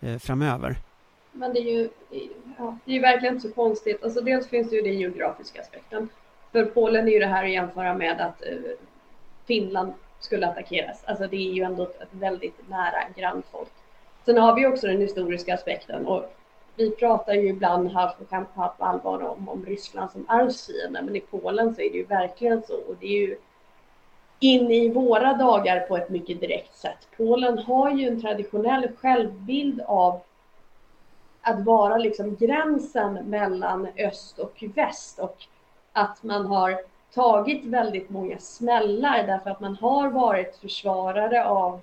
eh, 0.00 0.18
framöver. 0.18 0.76
Men 1.32 1.52
det 1.52 1.60
är 1.60 1.72
ju 1.72 1.88
ja, 2.58 2.78
det 2.84 2.96
är 2.96 3.00
verkligen 3.00 3.34
inte 3.34 3.48
så 3.48 3.54
konstigt. 3.54 4.04
Alltså 4.04 4.20
dels 4.20 4.48
finns 4.48 4.70
det 4.70 4.76
ju 4.76 4.82
den 4.82 4.98
geografiska 4.98 5.60
aspekten. 5.60 6.08
För 6.52 6.64
Polen 6.64 7.08
är 7.08 7.12
ju 7.12 7.18
det 7.18 7.26
här 7.26 7.44
att 7.44 7.50
jämföra 7.50 7.94
med 7.94 8.20
att 8.20 8.42
eh, 8.42 8.58
Finland 9.46 9.92
skulle 10.20 10.48
attackeras. 10.48 11.04
Alltså 11.04 11.26
det 11.26 11.36
är 11.36 11.52
ju 11.52 11.62
ändå 11.62 11.82
ett 11.82 12.08
väldigt 12.10 12.68
nära 12.68 13.02
grannfolk. 13.16 13.72
Sen 14.24 14.38
har 14.38 14.56
vi 14.56 14.66
också 14.66 14.86
den 14.86 15.00
historiska 15.00 15.54
aspekten 15.54 16.06
och 16.06 16.34
vi 16.76 16.90
pratar 16.90 17.34
ju 17.34 17.48
ibland 17.48 17.92
halvt 17.92 18.18
på 18.18 18.24
kamp 18.24 18.48
halvt 18.54 18.78
på 18.78 18.84
allvar 18.84 19.22
om, 19.22 19.48
om 19.48 19.66
Ryssland 19.66 20.10
som 20.10 20.24
arvsfiende, 20.28 21.02
men 21.02 21.16
i 21.16 21.20
Polen 21.20 21.74
så 21.74 21.80
är 21.80 21.90
det 21.90 21.96
ju 21.96 22.04
verkligen 22.04 22.62
så 22.62 22.74
och 22.74 22.96
det 23.00 23.06
är 23.06 23.28
ju 23.28 23.36
in 24.42 24.70
i 24.70 24.88
våra 24.88 25.34
dagar 25.34 25.80
på 25.80 25.96
ett 25.96 26.08
mycket 26.08 26.40
direkt 26.40 26.76
sätt. 26.76 27.08
Polen 27.16 27.58
har 27.58 27.90
ju 27.90 28.08
en 28.08 28.20
traditionell 28.20 28.88
självbild 28.96 29.80
av 29.80 30.20
att 31.42 31.64
vara 31.64 31.96
liksom 31.96 32.36
gränsen 32.36 33.14
mellan 33.14 33.88
öst 33.96 34.38
och 34.38 34.64
väst 34.74 35.18
och 35.18 35.36
att 35.92 36.22
man 36.22 36.46
har 36.46 36.80
tagit 37.14 37.64
väldigt 37.64 38.10
många 38.10 38.38
smällar 38.38 39.26
därför 39.26 39.50
att 39.50 39.60
man 39.60 39.76
har 39.76 40.10
varit 40.10 40.56
försvarare 40.56 41.44
av, 41.44 41.80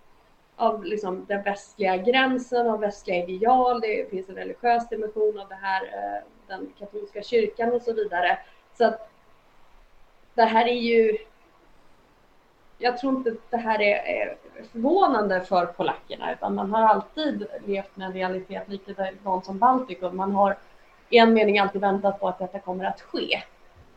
av 0.56 0.84
liksom 0.84 1.26
den 1.28 1.44
västliga 1.44 1.98
gränsen, 1.98 2.70
av 2.70 2.80
västliga 2.80 3.28
ideal. 3.28 3.82
Det 3.82 4.10
finns 4.10 4.30
en 4.30 4.36
religiös 4.36 4.90
dimension 4.90 5.40
av 5.40 5.48
det 5.48 5.60
här, 5.62 5.84
eh, 5.84 6.24
den 6.48 6.74
katolska 6.80 7.24
kyrkan 7.24 7.74
och 7.74 7.82
så 7.82 7.94
vidare. 7.94 8.40
Så 8.78 8.86
att 8.86 9.10
det 10.34 10.44
här 10.44 10.68
är 10.68 10.80
ju 10.82 11.18
jag 12.82 12.98
tror 12.98 13.16
inte 13.16 13.30
att 13.30 13.52
det 13.52 13.58
här 13.58 13.82
är, 13.82 14.36
förvånande 14.72 15.42
för 15.42 15.66
polackerna 15.66 16.34
utan 16.34 16.56
man 16.56 16.74
har 16.74 16.82
alltid 16.82 17.46
levt 17.66 17.96
med 17.96 18.08
en 18.08 18.14
realitet 18.14 18.70
likadant 18.70 19.46
som 19.46 19.58
Baltikum. 19.58 20.18
Man 20.18 20.32
har 20.32 20.58
i 21.10 21.18
en 21.18 21.34
mening 21.34 21.60
alltid 21.60 21.82
väntat 21.82 22.20
på 22.20 22.28
att 22.28 22.40
detta 22.40 22.60
kommer 22.60 22.86
att 22.86 23.02
ske. 23.02 23.44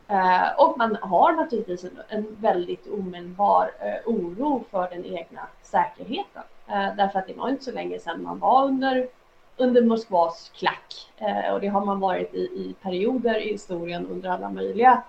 Eh, 0.08 0.50
och 0.58 0.78
man 0.78 0.96
har 1.00 1.32
naturligtvis 1.32 1.84
en, 1.84 1.98
en 2.08 2.36
väldigt 2.40 2.86
omedelbar 2.86 3.70
eh, 3.80 4.10
oro 4.10 4.64
för 4.70 4.88
den 4.90 5.04
egna 5.04 5.46
säkerheten. 5.62 6.42
Eh, 6.68 6.96
därför 6.96 7.18
att 7.18 7.26
det 7.26 7.34
var 7.34 7.48
inte 7.48 7.64
så 7.64 7.72
länge 7.72 7.98
sedan 7.98 8.22
man 8.22 8.38
var 8.38 8.64
under, 8.64 9.08
under 9.56 9.82
Moskvas 9.82 10.52
klack. 10.54 11.12
Eh, 11.16 11.52
och 11.52 11.60
det 11.60 11.68
har 11.68 11.84
man 11.84 12.00
varit 12.00 12.34
i, 12.34 12.40
i 12.40 12.74
perioder 12.82 13.46
i 13.46 13.52
historien 13.52 14.06
under 14.06 14.30
alla 14.30 14.48
möjliga 14.48 15.02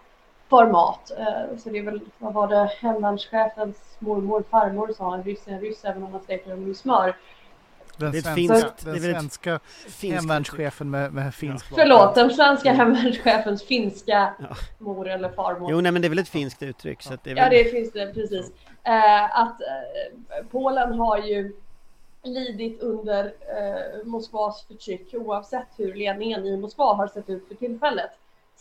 format. 0.50 1.12
Eh, 1.18 1.58
så 1.58 1.70
det 1.70 1.78
är 1.78 1.84
väl, 1.84 2.02
vad 2.18 2.34
var 2.34 2.48
det, 2.48 2.72
hemvärnschefens 2.80 3.78
mormor, 4.00 4.44
farmor 4.50 4.94
sa, 4.98 5.16
en 5.16 5.24
ryss 5.24 5.48
är 5.48 5.52
en 5.52 5.60
ryss 5.60 5.86
även 5.86 6.04
om 6.04 6.12
man 6.12 6.22
steker 6.22 6.50
dem 6.50 6.72
i 6.72 6.74
smör. 6.74 7.16
Den, 7.98 8.12
det 8.12 8.22
svenska, 8.22 8.36
finskt, 8.36 8.86
den 8.86 9.00
svenska 9.02 9.60
hemvärnschefen 10.02 10.90
med, 10.90 11.14
med 11.14 11.36
finsk 11.36 11.66
ja. 11.70 11.76
Förlåt, 11.76 12.16
den 12.16 12.30
svenska 12.30 12.72
hemvärnschefens 12.72 13.64
finska 13.64 14.34
ja. 14.40 14.56
mor 14.78 15.10
eller 15.10 15.30
farmor. 15.30 15.72
Jo, 15.72 15.82
nej, 15.82 15.92
men 15.92 16.02
det 16.02 16.08
är 16.08 16.10
väl 16.10 16.20
ett 16.20 16.30
finskt 16.30 16.64
uttryck. 16.64 17.00
Ja, 17.06 17.12
så 17.12 17.18
det, 17.24 17.32
är 17.32 17.36
väl... 17.36 17.44
ja 17.44 17.64
det 17.64 17.72
finns 17.72 17.92
det, 17.92 18.14
precis. 18.14 18.52
Eh, 18.84 19.40
att 19.40 19.62
eh, 19.62 20.46
Polen 20.52 20.94
har 21.00 21.18
ju 21.18 21.56
lidit 22.24 22.82
under 22.82 23.26
eh, 23.26 24.06
Moskvas 24.06 24.66
förtryck 24.68 25.14
oavsett 25.14 25.68
hur 25.78 25.94
ledningen 25.94 26.46
i 26.46 26.58
Moskva 26.58 26.94
har 26.94 27.08
sett 27.08 27.30
ut 27.30 27.48
för 27.48 27.56
tillfället. 27.56 28.12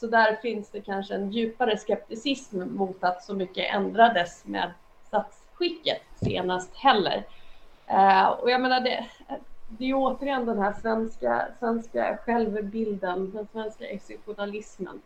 Så 0.03 0.09
där 0.09 0.37
finns 0.37 0.71
det 0.71 0.81
kanske 0.81 1.15
en 1.15 1.31
djupare 1.31 1.79
skepticism 1.79 2.62
mot 2.77 3.05
att 3.05 3.25
så 3.25 3.35
mycket 3.35 3.75
ändrades 3.75 4.45
med 4.45 4.71
statsskicket 5.07 6.03
senast 6.25 6.77
heller. 6.77 7.27
Eh, 7.87 8.27
och 8.29 8.51
jag 8.51 8.61
menar, 8.61 8.81
det, 8.81 9.07
det 9.69 9.85
är 9.85 9.95
återigen 9.95 10.47
den 10.47 10.59
här 10.59 10.73
svenska, 10.73 11.49
svenska 11.59 12.19
självbilden, 12.25 13.31
den 13.31 13.47
svenska 13.53 13.87
exceptionalismen. 13.87 15.03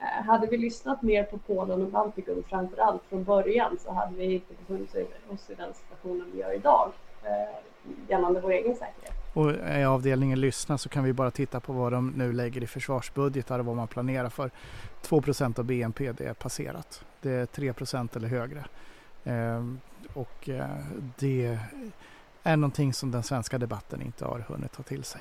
Eh, 0.00 0.24
hade 0.26 0.46
vi 0.46 0.56
lyssnat 0.56 1.02
mer 1.02 1.22
på 1.24 1.38
Polen 1.38 1.82
och 1.82 1.88
Baltikum 1.88 2.44
framför 2.48 2.82
allt 2.82 3.02
från 3.08 3.24
början 3.24 3.78
så 3.80 3.92
hade 3.92 4.16
vi 4.16 4.34
inte 4.34 4.54
befunnit 4.54 4.94
oss 5.28 5.50
i 5.50 5.54
den 5.54 5.74
situationen 5.74 6.30
vi 6.32 6.40
gör 6.40 6.52
idag 6.52 6.92
Eh, 7.22 7.56
gällande 8.08 8.40
vår 8.40 8.50
egen 8.52 8.74
säkerhet. 8.74 9.14
Och 9.32 9.50
i 9.50 9.84
avdelningen 9.84 10.40
lyssna 10.40 10.78
så 10.78 10.88
kan 10.88 11.04
vi 11.04 11.12
bara 11.12 11.30
titta 11.30 11.60
på 11.60 11.72
vad 11.72 11.92
de 11.92 12.08
nu 12.10 12.32
lägger 12.32 12.62
i 12.62 12.66
försvarsbudgetar 12.66 13.58
och 13.58 13.64
vad 13.64 13.76
man 13.76 13.88
planerar 13.88 14.28
för. 14.28 14.50
2% 15.02 15.58
av 15.58 15.64
BNP 15.64 16.12
det 16.12 16.24
är 16.24 16.34
passerat. 16.34 17.04
Det 17.20 17.30
är 17.30 17.46
3% 17.46 18.16
eller 18.16 18.28
högre. 18.28 18.64
Eh, 19.24 19.64
och 20.14 20.48
eh, 20.48 20.66
det 21.18 21.58
är 22.42 22.56
någonting 22.56 22.94
som 22.94 23.10
den 23.10 23.22
svenska 23.22 23.58
debatten 23.58 24.02
inte 24.02 24.24
har 24.24 24.38
hunnit 24.38 24.72
ta 24.72 24.82
till 24.82 25.04
sig. 25.04 25.20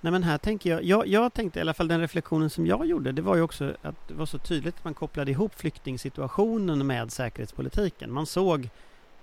Nej 0.00 0.12
men 0.12 0.22
här 0.22 0.38
tänker 0.38 0.70
jag, 0.70 0.84
jag, 0.84 1.06
jag 1.06 1.32
tänkte 1.32 1.58
i 1.58 1.62
alla 1.62 1.74
fall 1.74 1.88
den 1.88 2.00
reflektionen 2.00 2.50
som 2.50 2.66
jag 2.66 2.86
gjorde, 2.86 3.12
det 3.12 3.22
var 3.22 3.36
ju 3.36 3.42
också 3.42 3.74
att 3.82 4.08
det 4.08 4.14
var 4.14 4.26
så 4.26 4.38
tydligt 4.38 4.74
att 4.74 4.84
man 4.84 4.94
kopplade 4.94 5.30
ihop 5.30 5.54
flyktingsituationen 5.54 6.86
med 6.86 7.12
säkerhetspolitiken. 7.12 8.12
Man 8.12 8.26
såg 8.26 8.70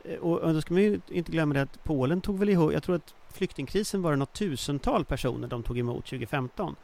Eh, 0.04 0.18
och, 0.18 0.54
då 0.54 0.62
ska 0.62 0.74
man 0.74 0.84
ju 0.84 1.00
inte 1.08 1.32
glömma 1.32 1.54
det 1.54 1.62
att 1.62 1.84
Polen 1.84 2.22
tog 2.22 2.40
väl 2.40 2.50
ihop, 2.50 2.74
jag 2.74 2.84
tror 2.84 2.96
att 2.96 3.14
flyktingkrisen 3.30 4.02
var 4.02 4.12
det 4.12 4.18
något 4.18 4.34
tusental 4.34 5.06
personer 5.06 5.48
de 5.48 5.64
tog 5.64 5.80
emot 5.80 6.06
2015. 6.06 6.76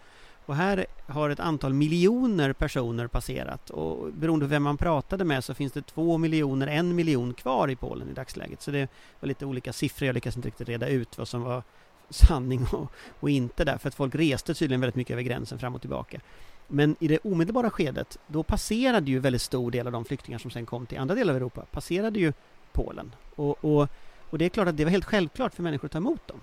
Och 0.46 0.56
här 0.56 0.86
har 1.08 1.30
ett 1.30 1.40
antal 1.40 1.74
miljoner 1.74 2.54
personer 2.54 3.08
passerat 3.08 3.70
och 3.70 4.14
beroende 4.14 4.46
på 4.46 4.50
vem 4.50 4.64
man 4.64 4.78
pratade 4.78 5.24
med 5.24 5.44
så 5.44 5.54
finns 5.54 5.74
det 5.74 5.82
två 5.82 6.18
miljoner, 6.18 6.68
en 6.68 6.96
miljon 6.96 7.34
kvar 7.34 7.68
i 7.68 7.76
Polen 7.76 8.10
i 8.10 8.14
dagsläget. 8.14 8.62
Så 8.62 8.72
det 8.72 8.90
var 9.20 9.28
lite 9.28 9.46
olika 9.46 9.74
siffror, 9.74 10.06
jag 10.06 10.14
lyckas 10.14 10.36
inte 10.36 10.48
riktigt 10.48 10.70
reda 10.70 10.88
ut 10.88 11.18
vad 11.18 11.28
som 11.28 11.42
var 11.42 11.64
sanning 12.10 12.66
och, 12.72 12.92
och 13.20 13.30
inte 13.30 13.66
där, 13.66 13.78
för 13.78 13.88
att 13.88 13.96
folk 13.96 14.16
reste 14.16 14.54
tydligen 14.54 14.82
väldigt 14.82 14.96
mycket 14.96 15.14
över 15.14 15.24
gränsen 15.24 15.60
fram 15.60 15.76
och 15.76 15.82
tillbaka. 15.82 16.20
Men 16.68 16.96
i 17.00 17.08
det 17.08 17.18
omedelbara 17.18 17.70
skedet, 17.70 18.18
då 18.28 18.44
passerade 18.44 19.12
ju 19.12 19.20
väldigt 19.20 19.42
stor 19.42 19.72
del 19.72 19.88
av 19.88 19.94
de 19.94 20.06
flyktingar 20.06 20.40
som 20.40 20.52
sen 20.52 20.66
kom 20.66 20.86
till 20.86 20.98
andra 20.98 21.16
delar 21.16 21.34
av 21.34 21.38
Europa, 21.38 21.66
passerade 21.72 22.20
ju 22.20 22.34
Polen. 22.74 23.16
Och, 23.36 23.66
och, 23.66 23.88
och 24.30 24.38
det 24.38 24.46
är 24.46 24.50
klart 24.50 24.68
att 24.68 24.78
det 24.78 24.84
var 24.84 24.92
helt 24.92 25.06
självklart 25.06 25.54
för 25.54 25.64
människor 25.64 25.86
att 25.86 25.92
ta 25.92 25.98
emot 25.98 26.28
dem. 26.28 26.42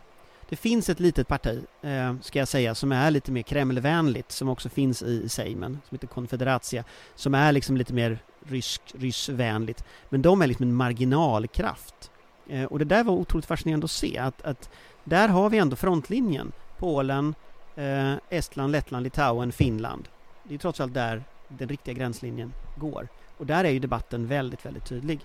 Det 0.49 0.57
finns 0.57 0.89
ett 0.89 1.01
litet 1.01 1.29
parti, 1.29 1.65
eh, 1.83 2.15
ska 2.21 2.39
jag 2.39 2.49
säga, 2.49 2.75
som 2.75 2.93
är 2.93 3.11
lite 3.11 3.33
mer 3.33 3.43
Kremlvänligt, 3.43 4.33
som 4.33 4.49
också 4.49 4.69
finns 4.69 5.03
i 5.03 5.29
Sejmen, 5.29 5.81
som 5.89 5.95
heter 5.95 6.07
Konfederatia, 6.07 6.85
som 7.15 7.35
är 7.35 7.53
liksom 7.53 7.77
lite 7.77 7.95
mer 7.95 8.19
rysk, 8.49 8.83
ryssvänligt. 8.95 9.85
Men 10.09 10.23
de 10.23 10.43
är 10.43 10.47
liksom 10.47 10.63
en 10.63 10.75
marginalkraft. 10.75 12.11
Eh, 12.49 12.65
och 12.65 12.79
det 12.79 12.85
där 12.85 13.05
var 13.05 13.15
otroligt 13.15 13.47
fascinerande 13.47 13.85
att 13.85 13.91
se, 13.91 14.19
att, 14.19 14.43
att 14.43 14.71
där 15.05 15.29
har 15.29 15.51
vi 15.51 15.59
ändå 15.59 15.77
frontlinjen. 15.77 16.53
Polen, 16.79 17.35
eh, 17.77 18.15
Estland, 18.31 18.73
Lettland, 18.73 19.05
Litauen, 19.05 19.53
Finland. 19.53 20.09
Det 20.43 20.55
är 20.55 20.59
trots 20.59 20.81
allt 20.81 20.95
där 20.95 21.25
den 21.49 21.69
riktiga 21.69 21.95
gränslinjen 21.95 22.53
går. 22.77 23.09
Och 23.37 23.47
där 23.47 23.65
är 23.65 23.71
ju 23.71 23.79
debatten 23.79 24.27
väldigt, 24.27 24.67
väldigt 24.67 24.87
tydlig. 24.87 25.21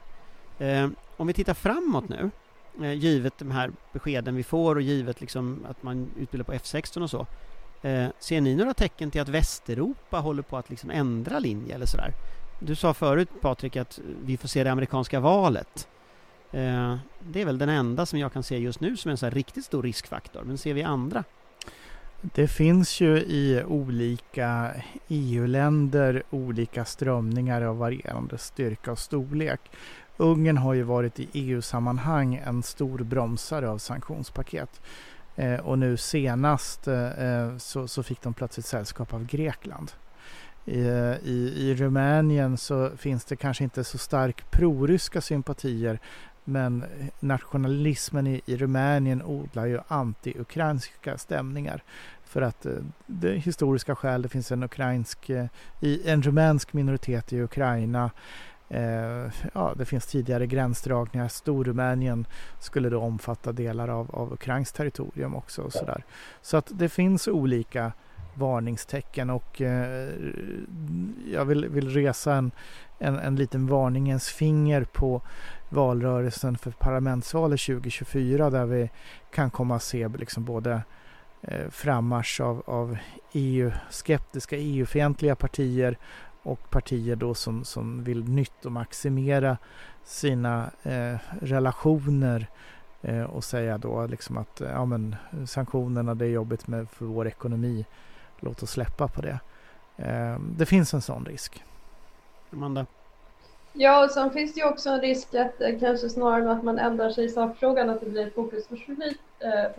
Eh, 0.62 0.89
om 1.17 1.28
vi 1.28 1.34
tittar 1.34 1.54
framåt 1.54 2.10
nu, 2.10 2.32
eh, 2.82 2.93
givet 2.93 3.38
de 3.38 3.52
här 3.52 3.71
beskeden 3.93 4.36
vi 4.36 4.43
får 4.43 4.76
och 4.76 4.82
givet 4.82 5.21
liksom 5.21 5.65
att 5.69 5.84
man 5.84 6.10
utbildar 6.19 6.45
på 6.45 6.54
F16 6.54 7.02
och 7.02 7.10
så. 7.10 7.28
Eh, 7.82 8.08
ser 8.19 8.41
ni 8.41 8.56
några 8.56 8.74
tecken 8.74 9.12
till 9.12 9.21
att 9.21 9.30
Västeuropa 9.30 10.19
håller 10.19 10.43
på 10.43 10.58
att 10.58 10.69
liksom 10.69 10.89
ändra 10.89 11.39
linje 11.39 11.76
eller 11.76 11.86
sådär? 11.86 12.13
Du 12.60 12.76
sa 12.76 12.93
förut 12.93 13.30
Patrik 13.41 13.76
att 13.76 14.00
vi 14.24 14.38
får 14.38 14.47
se 14.47 14.63
det 14.63 14.71
amerikanska 14.71 15.19
valet. 15.19 15.88
Eh, 16.52 16.97
det 17.19 17.41
är 17.41 17.45
väl 17.45 17.58
den 17.58 17.69
enda 17.69 18.06
som 18.06 18.19
jag 18.19 18.34
kan 18.34 18.43
se 18.43 18.58
just 18.58 18.80
nu 18.80 18.97
som 18.97 19.12
en 19.12 19.17
så 19.17 19.30
riktigt 19.30 19.65
stor 19.65 19.84
riskfaktor, 19.84 20.43
men 20.43 20.58
ser 20.58 20.74
vi 20.74 20.84
andra? 20.84 21.24
Det 22.21 22.47
finns 22.47 23.02
ju 23.02 23.17
i 23.17 23.63
olika 23.67 24.71
EU-länder 25.08 26.24
olika 26.30 26.86
strömningar 26.86 27.62
av 27.62 27.78
varierande 27.78 28.38
styrka 28.38 28.91
och 28.91 29.00
storlek. 29.00 29.62
Ungern 30.22 30.58
har 30.58 30.74
ju 30.74 30.84
varit 30.84 31.20
i 31.20 31.30
EU-sammanhang 31.34 32.42
en 32.46 32.64
stor 32.64 33.00
bromsare 33.00 33.70
av 33.70 33.78
sanktionspaket. 33.78 34.82
Eh, 35.36 35.60
och 35.60 35.80
nu 35.80 35.98
senast 35.98 36.88
eh, 36.88 37.06
eh 37.06 37.58
så, 37.58 37.88
så, 37.88 38.04
fick 38.04 38.22
de 38.22 38.34
plötsligt 38.34 38.66
sällskap 38.66 39.14
av 39.14 39.26
Grekland. 39.26 39.92
I, 40.66 40.80
i, 41.24 41.54
I 41.56 41.76
Rumänien 41.76 42.58
så 42.58 42.90
finns 42.98 43.26
det 43.26 43.36
kanske 43.36 43.64
inte 43.64 43.84
så 43.84 43.98
stark 43.98 44.52
proryska 44.52 45.22
sympatier 45.22 46.00
men 46.44 46.86
nationalismen 47.20 48.28
i, 48.28 48.42
i 48.46 48.58
Rumänien 48.58 49.24
odlar 49.24 49.66
ju 49.66 49.80
anti-ukrainska 49.88 51.18
stämningar. 51.18 51.84
För 52.24 52.42
att 52.42 52.66
eh, 52.66 52.74
det 53.06 53.32
historiska 53.32 53.96
skäl, 53.96 54.22
det 54.22 54.30
finns 54.30 54.52
en 54.52 54.64
ukrainsk, 54.64 55.30
en 56.06 56.22
rumänsk 56.22 56.74
minoritet 56.74 57.34
i 57.34 57.42
Ukraina. 57.42 58.12
Eh, 58.74 59.32
ja, 59.54 59.74
det 59.78 59.86
finns 59.86 60.06
tidigare 60.06 60.48
gränsdragningar. 60.48 61.28
Storrumänien 61.28 62.26
skulle 62.60 62.90
då 62.90 63.00
omfatta 63.00 63.52
delar 63.52 63.88
av, 63.88 64.16
av 64.16 64.34
Ukrains 64.34 64.72
territorium 64.72 65.36
också. 65.36 65.62
Och 65.62 65.74
så, 65.74 65.86
där. 65.86 66.04
så 66.42 66.58
att 66.58 66.72
det 66.74 66.90
finns 66.90 67.28
olika 67.28 67.92
varningstecken 68.34 69.30
och 69.30 69.62
eh, 69.62 70.10
jag 71.32 71.46
vill, 71.46 71.70
vill 71.70 71.90
resa 71.90 72.36
en, 72.36 72.52
en, 73.00 73.20
en 73.20 73.36
liten 73.36 73.68
varningens 73.68 74.30
finger 74.30 74.84
på 74.84 75.22
valrörelsen 75.70 76.58
för 76.58 76.72
parlamentsvalet 76.72 77.62
2024 77.62 78.50
där 78.50 78.66
vi 78.66 78.90
kan 79.34 79.50
komma 79.50 79.76
att 79.76 79.84
se 79.84 80.08
liksom 80.08 80.46
både 80.46 80.82
eh, 81.42 81.70
frammarsch 81.70 82.42
av, 82.42 82.64
av 82.66 82.98
EU-skeptiska, 83.34 84.58
EU-fientliga 84.58 85.36
partier 85.36 85.98
och 86.44 86.70
partier 86.70 87.16
då 87.16 87.34
som, 87.34 87.64
som 87.64 88.04
vill 88.04 88.24
nytt 88.24 88.66
och 88.66 88.72
maximera 88.72 89.58
sina 90.04 90.72
eh, 90.84 91.16
relationer 91.42 92.48
eh, 93.02 93.24
och 93.24 93.44
säga 93.44 93.78
då 93.78 94.08
liksom 94.08 94.38
att 94.38 94.62
ja, 94.66 94.86
men, 94.86 95.16
sanktionerna 95.48 96.16
det 96.16 96.26
är 96.26 96.30
jobbigt 96.30 96.68
med 96.68 96.90
för 96.90 97.06
vår 97.06 97.28
ekonomi. 97.28 97.86
Låt 98.40 98.64
oss 98.64 98.72
släppa 98.72 99.08
på 99.08 99.22
det. 99.22 99.40
Eh, 99.98 100.40
det 100.58 100.66
finns 100.66 100.94
en 100.94 101.02
sån 101.02 101.26
risk. 101.26 101.64
Amanda? 102.54 102.86
Ja, 103.74 104.06
och 104.06 104.12
sen 104.12 104.32
finns 104.32 104.54
det 104.54 104.60
ju 104.60 104.68
också 104.68 104.90
en 104.90 105.02
risk 105.02 105.36
att 105.36 105.62
eh, 105.62 105.80
kanske 105.80 106.10
snarare 106.10 106.42
än 106.42 106.50
att 106.50 106.64
man 106.64 106.80
ändrar 106.80 107.10
sig 107.10 107.26
i 107.26 107.30
sakfrågan 107.30 107.90
att 107.90 108.00
det 108.00 108.10
blir 108.10 108.30
fokusförskjutning. 108.30 109.14
Eh, 109.40 109.72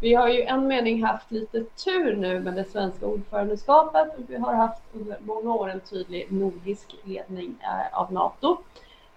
vi 0.00 0.14
har 0.14 0.28
ju 0.28 0.42
en 0.42 0.66
mening 0.66 1.04
haft 1.04 1.30
lite 1.30 1.64
tur 1.64 2.16
nu 2.16 2.40
med 2.40 2.54
det 2.54 2.64
svenska 2.64 3.06
ordförandeskapet 3.06 4.08
och 4.18 4.24
vi 4.26 4.36
har 4.36 4.54
haft 4.54 4.82
under 4.92 5.16
många 5.20 5.54
år 5.54 5.70
en 5.70 5.80
tydlig 5.80 6.32
nordisk 6.32 6.96
ledning 7.04 7.54
eh, 7.62 7.98
av 7.98 8.12
NATO. 8.12 8.56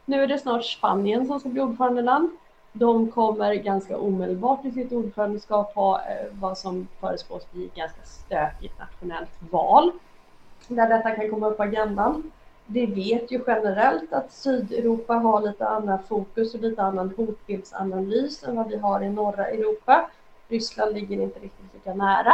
Nu 0.06 0.24
är 0.24 0.28
det 0.28 0.40
snart 0.40 0.66
Spanien 0.66 1.28
som 1.28 1.40
ska 1.40 1.50
bli 1.50 1.62
ordförandeland. 1.62 2.30
De 2.74 3.12
kommer 3.12 3.56
ganska 3.56 3.98
omedelbart 3.98 4.66
i 4.66 4.72
sitt 4.72 4.92
ordförandeskap 4.92 5.76
ha 5.76 6.00
eh, 6.00 6.28
vad 6.32 6.58
som 6.58 6.88
förespås 7.00 7.52
bli 7.52 7.66
ett 7.66 7.76
ganska 7.76 8.02
stökigt 8.04 8.80
nationellt 8.80 9.42
val 9.52 9.92
där 10.68 10.90
detta 10.90 11.12
kan 11.12 11.30
komma 11.30 11.48
upp 11.48 11.58
på 11.58 11.64
agendan 11.64 12.32
vi 12.74 12.86
vet 12.86 13.32
ju 13.32 13.44
generellt 13.48 14.14
att 14.14 14.32
Sydeuropa 14.34 15.14
har 15.14 15.42
lite 15.42 15.68
annat 15.68 16.08
fokus 16.08 16.54
och 16.54 16.62
lite 16.62 16.82
annan 16.82 17.14
hotbildsanalys 17.18 18.44
än 18.44 18.56
vad 18.56 18.68
vi 18.68 18.78
har 18.78 19.04
i 19.04 19.10
norra 19.10 19.48
Europa. 19.48 20.10
Ryssland 20.52 20.94
ligger 20.94 21.22
inte 21.22 21.40
riktigt 21.40 21.74
lika 21.74 21.94
nära. 21.94 22.34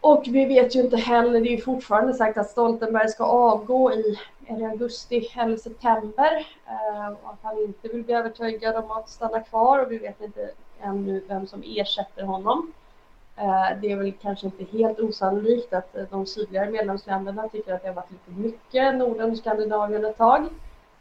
Och 0.00 0.24
vi 0.26 0.44
vet 0.44 0.76
ju 0.76 0.80
inte 0.80 0.96
heller, 0.96 1.40
det 1.40 1.48
är 1.48 1.56
ju 1.56 1.60
fortfarande 1.60 2.14
sagt 2.14 2.38
att 2.38 2.50
Stoltenberg 2.50 3.08
ska 3.08 3.24
avgå 3.24 3.92
i 3.92 4.18
är 4.46 4.56
det 4.56 4.66
augusti 4.66 5.28
eller 5.36 5.56
september 5.56 6.46
eh, 6.66 7.08
och 7.08 7.30
att 7.30 7.38
han 7.42 7.58
inte 7.58 7.88
vill 7.88 8.04
bli 8.04 8.14
övertygad 8.14 8.76
om 8.76 8.90
att 8.90 9.08
stanna 9.08 9.40
kvar 9.40 9.78
och 9.78 9.92
vi 9.92 9.98
vet 9.98 10.20
inte 10.20 10.50
ännu 10.80 11.22
vem 11.28 11.46
som 11.46 11.62
ersätter 11.66 12.22
honom. 12.22 12.72
Eh, 13.36 13.80
det 13.80 13.92
är 13.92 13.96
väl 13.96 14.12
kanske 14.12 14.46
inte 14.46 14.64
helt 14.64 15.00
osannolikt 15.00 15.72
att 15.72 15.96
de 16.10 16.26
sydligare 16.26 16.70
medlemsländerna 16.70 17.48
tycker 17.48 17.74
att 17.74 17.82
det 17.82 17.88
har 17.88 17.94
varit 17.94 18.10
lite 18.10 18.40
mycket 18.40 18.94
Norden 18.94 19.30
och 19.30 19.38
Skandinavien 19.38 20.04
ett 20.04 20.16
tag. 20.18 20.48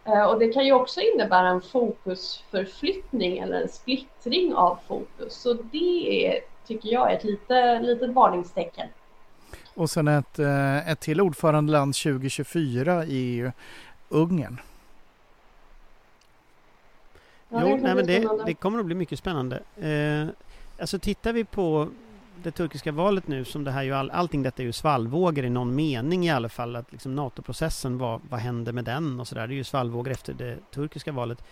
Eh, 0.08 0.24
och 0.24 0.40
det 0.40 0.48
kan 0.48 0.66
ju 0.66 0.74
också 0.74 1.02
innebära 1.02 1.48
en 1.48 1.62
fokusförflyttning 1.62 3.38
eller 3.38 3.62
en 3.62 3.70
splittring 3.70 4.54
av 4.54 4.80
fokus. 4.88 5.34
Så 5.34 5.54
det 5.54 6.28
är, 6.28 6.40
tycker 6.68 6.90
jag 6.90 7.12
är 7.12 7.16
ett 7.16 7.24
lite, 7.24 7.80
litet 7.80 8.10
varningstecken. 8.10 8.88
Och 9.76 9.90
sen 9.90 10.08
ett, 10.08 10.40
ett 10.88 11.00
till 11.00 11.22
ordförandeland 11.22 11.96
2024 11.96 13.06
i 13.06 13.40
EU, 13.40 13.52
Ungern. 14.10 14.60
Ja, 17.50 17.62
jo, 17.62 17.78
nej, 17.82 17.96
men 17.96 18.06
det, 18.06 18.30
det, 18.46 18.54
kommer 18.54 18.80
att 18.80 18.86
bli 18.86 18.96
mycket 18.96 19.20
spännande. 19.20 19.60
Eh, 19.76 20.28
alltså 20.80 21.00
tittar 21.00 21.34
vi 21.34 21.44
på 21.44 21.88
det 22.44 22.52
turkiska 22.52 22.92
valet 22.92 23.28
nu, 23.28 23.46
som 23.46 23.64
det 23.64 23.72
här 23.72 23.84
ju 23.84 23.94
all, 23.94 24.12
allting 24.12 24.44
detta 24.44 24.62
är 24.62 24.66
ju 24.66 24.72
svallvågor 24.72 25.46
i 25.46 25.50
någon 25.50 25.76
mening 25.76 26.26
i 26.26 26.32
alla 26.32 26.50
fall, 26.50 26.76
att 26.76 26.92
liksom 26.92 27.16
NATO-processen, 27.16 27.98
vad, 27.98 28.22
vad 28.30 28.40
händer 28.40 28.72
med 28.72 28.86
den 28.86 29.20
och 29.20 29.28
sådär, 29.28 29.48
det 29.48 29.54
är 29.54 29.56
ju 29.56 29.64
svallvågor 29.64 30.12
efter 30.12 30.34
det 30.34 30.58
turkiska 30.74 31.12
valet. 31.12 31.44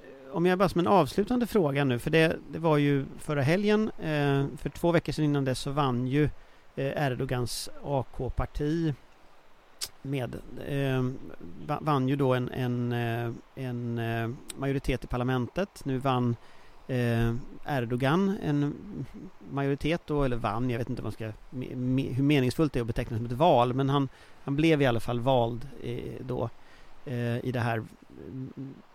Eh, 0.00 0.36
om 0.36 0.46
jag 0.46 0.58
bara 0.58 0.68
som 0.68 0.78
en 0.78 0.86
avslutande 0.86 1.46
fråga 1.46 1.84
nu, 1.84 1.98
för 1.98 2.10
det, 2.10 2.36
det 2.52 2.58
var 2.58 2.76
ju 2.76 3.06
förra 3.18 3.42
helgen, 3.42 3.90
eh, 3.98 4.46
för 4.56 4.68
två 4.68 4.92
veckor 4.92 5.12
sedan 5.12 5.24
innan 5.24 5.44
det 5.44 5.54
så 5.54 5.70
vann 5.70 6.06
ju 6.06 6.24
eh, 6.76 7.04
Erdogans 7.06 7.70
AK-parti 7.84 8.94
med, 10.02 10.34
eh, 10.68 11.04
vann 11.80 12.08
ju 12.08 12.16
då 12.16 12.34
en, 12.34 12.48
en, 12.48 12.92
eh, 12.92 13.32
en 13.54 13.98
eh, 13.98 14.30
majoritet 14.56 15.04
i 15.04 15.06
parlamentet. 15.06 15.84
Nu 15.84 15.98
vann 15.98 16.36
eh, 16.88 17.34
Erdogan 17.66 18.38
en 18.42 18.74
majoritet 19.50 20.02
då, 20.06 20.24
eller 20.24 20.36
vann, 20.36 20.70
jag 20.70 20.78
vet 20.78 20.90
inte 20.90 21.02
man 21.02 21.12
ska, 21.12 21.32
me, 21.50 22.12
hur 22.12 22.22
meningsfullt 22.22 22.72
det 22.72 22.78
är 22.78 22.80
att 22.80 22.86
beteckna 22.86 23.16
som 23.16 23.26
ett 23.26 23.32
val, 23.32 23.74
men 23.74 23.88
han, 23.88 24.08
han 24.44 24.56
blev 24.56 24.82
i 24.82 24.86
alla 24.86 25.00
fall 25.00 25.20
vald 25.20 25.68
eh, 25.82 25.98
då 26.20 26.50
eh, 27.04 27.44
i, 27.44 27.50
det 27.52 27.60
här, 27.60 27.84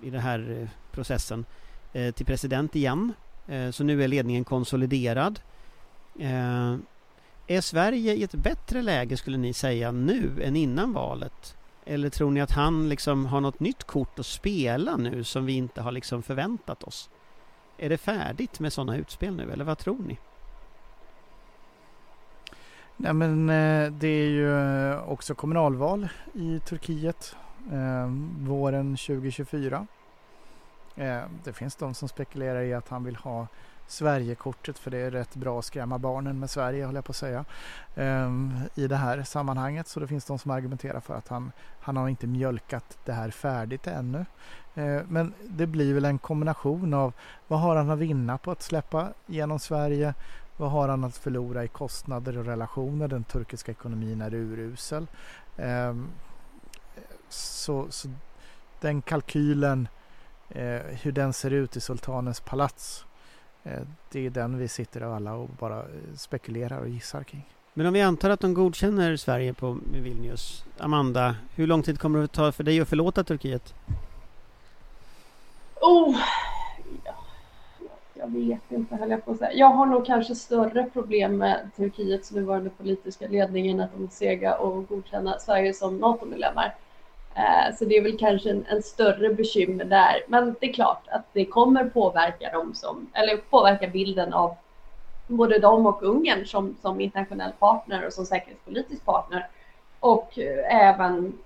i 0.01 0.09
den 0.09 0.21
här 0.21 0.59
eh, 0.61 0.69
processen 0.91 1.45
eh, 1.93 2.13
till 2.13 2.25
president 2.25 2.75
igen. 2.75 3.13
Eh, 3.47 3.71
så 3.71 3.83
nu 3.83 4.03
är 4.03 4.07
ledningen 4.07 4.43
konsoliderad. 4.43 5.39
är 7.47 7.61
Sverige 7.61 8.13
i 8.13 8.23
ett 8.23 8.35
bättre 8.35 8.81
läge 8.81 9.17
skulle 9.17 9.37
ni 9.37 9.53
säga 9.53 9.91
nu 9.91 10.43
än 10.43 10.55
innan 10.55 10.93
valet? 10.93 11.55
Eller 11.85 12.09
tror 12.09 12.31
ni 12.31 12.41
att 12.41 12.51
han 12.51 12.89
liksom 12.89 13.25
har 13.25 13.41
något 13.41 13.59
nytt 13.59 13.83
kort 13.83 14.19
att 14.19 14.25
spela 14.25 14.97
nu 14.97 15.23
som 15.23 15.45
vi 15.45 15.53
inte 15.53 15.81
har 15.81 15.91
liksom 15.91 16.23
förväntat 16.23 16.83
oss? 16.83 17.09
Är 17.79 17.89
det 17.89 17.97
färdigt 17.97 18.59
med 18.59 18.73
sådana 18.73 18.97
utspel 18.97 19.35
nu 19.35 19.51
eller 19.51 19.65
vad 19.65 19.77
tror 19.77 19.97
ni? 20.07 20.17
Nej 22.97 23.13
men 23.13 23.49
eh, 23.49 23.91
det 23.91 24.07
är 24.07 24.29
ju 24.29 24.59
eh, 24.91 25.09
också 25.09 25.35
kommunalval 25.35 26.07
i 26.33 26.59
Turkiet 26.59 27.35
eh, 27.71 28.07
våren 28.37 28.95
2024. 28.95 29.87
Eh, 30.95 31.21
det 31.43 31.53
finns 31.53 31.75
de 31.75 31.93
som 31.93 32.09
spekulerar 32.09 32.61
i 32.61 32.73
att 32.73 32.89
han 32.89 33.03
vill 33.03 33.15
ha 33.15 33.47
Sverigekortet 33.89 34.79
för 34.79 34.91
det 34.91 34.97
är 34.97 35.11
rätt 35.11 35.35
bra 35.35 35.59
att 35.59 35.65
skrämma 35.65 35.99
barnen 35.99 36.39
med 36.39 36.49
Sverige 36.49 36.85
håller 36.85 36.97
jag 36.97 37.05
på 37.05 37.11
att 37.11 37.15
säga 37.15 37.45
ehm, 37.95 38.53
i 38.75 38.87
det 38.87 38.95
här 38.95 39.23
sammanhanget. 39.23 39.87
Så 39.87 39.99
det 39.99 40.07
finns 40.07 40.25
de 40.25 40.39
som 40.39 40.51
argumenterar 40.51 40.99
för 40.99 41.15
att 41.15 41.27
han, 41.27 41.51
han 41.79 41.97
har 41.97 42.09
inte 42.09 42.27
mjölkat 42.27 42.97
det 43.05 43.13
här 43.13 43.31
färdigt 43.31 43.87
ännu. 43.87 44.25
Eh, 44.75 45.01
men 45.07 45.33
det 45.49 45.67
blir 45.67 45.93
väl 45.93 46.05
en 46.05 46.19
kombination 46.19 46.93
av 46.93 47.13
vad 47.47 47.59
har 47.59 47.75
han 47.75 47.89
att 47.89 47.99
vinna 47.99 48.37
på 48.37 48.51
att 48.51 48.61
släppa 48.61 49.07
genom 49.25 49.59
Sverige? 49.59 50.13
Vad 50.57 50.71
har 50.71 50.87
han 50.87 51.03
att 51.03 51.17
förlora 51.17 51.63
i 51.63 51.67
kostnader 51.67 52.37
och 52.37 52.45
relationer? 52.45 53.07
Den 53.07 53.23
turkiska 53.23 53.71
ekonomin 53.71 54.21
är 54.21 54.33
urusel. 54.33 55.07
Ehm, 55.57 56.07
så, 57.29 57.87
så 57.89 58.09
den 58.79 59.01
kalkylen, 59.01 59.87
eh, 60.49 60.81
hur 61.01 61.11
den 61.11 61.33
ser 61.33 61.51
ut 61.51 61.77
i 61.77 61.79
sultanens 61.79 62.39
palats, 62.39 63.05
det 64.11 64.25
är 64.25 64.29
den 64.29 64.57
vi 64.57 64.67
sitter 64.67 65.01
av 65.01 65.13
alla 65.13 65.33
och 65.33 65.49
bara 65.59 65.79
eh, 65.79 66.15
spekulerar 66.15 66.79
och 66.79 66.89
gissar 66.89 67.23
kring. 67.23 67.49
Men 67.73 67.85
om 67.85 67.93
vi 67.93 68.01
antar 68.01 68.29
att 68.29 68.39
de 68.39 68.53
godkänner 68.53 69.15
Sverige 69.15 69.53
på 69.53 69.77
Vilnius, 69.93 70.65
Amanda, 70.77 71.35
hur 71.55 71.67
lång 71.67 71.83
tid 71.83 71.99
kommer 71.99 72.19
det 72.19 72.25
att 72.25 72.31
ta 72.31 72.51
för 72.51 72.63
dig 72.63 72.81
att 72.81 72.89
förlåta 72.89 73.23
Turkiet? 73.23 73.73
Oh, 75.81 76.17
ja, 77.05 77.13
jag 78.13 78.27
vet 78.27 78.71
inte 78.71 78.95
höll 78.95 79.11
jag 79.11 79.25
på 79.25 79.31
att 79.31 79.37
säga. 79.37 79.53
Jag 79.53 79.69
har 79.69 79.85
nog 79.85 80.05
kanske 80.05 80.35
större 80.35 80.89
problem 80.93 81.37
med 81.37 81.69
Turkiets 81.75 82.31
nuvarande 82.31 82.69
politiska 82.69 83.27
ledning 83.27 83.67
än 83.67 83.79
att 83.79 83.93
de 83.93 84.03
är 84.03 84.07
sega 84.07 84.57
och 84.57 84.87
godkänna 84.87 85.39
Sverige 85.39 85.73
som 85.73 85.97
NATO-medlemmar. 85.97 86.75
Eh, 87.39 87.75
så 87.75 87.85
det 87.85 87.97
är 87.97 88.03
väl 88.03 88.17
kanske 88.17 88.49
en, 88.49 88.65
en, 88.69 88.83
större 88.83 89.33
bekymmer 89.33 89.85
där. 89.85 90.23
Men 90.27 90.55
det 90.59 90.69
är 90.69 90.73
klart 90.73 91.07
att 91.07 91.25
det 91.33 91.45
kommer 91.45 91.85
påverka 91.85 92.51
dem 92.51 92.73
som, 92.73 93.07
eller 93.13 93.37
påverka 93.37 93.87
bilden 93.87 94.33
av 94.33 94.55
både 95.27 95.59
dem 95.59 95.85
och 95.85 96.03
Ungern 96.03 96.45
som, 96.45 96.75
som 96.81 97.01
internationell 97.01 97.51
partner 97.59 98.05
och 98.05 98.13
som 98.13 98.25
säkerhetspolitisk 98.25 99.05
partner. 99.05 99.47
Och 99.99 100.39
eh, 100.39 100.87
även 100.87 101.37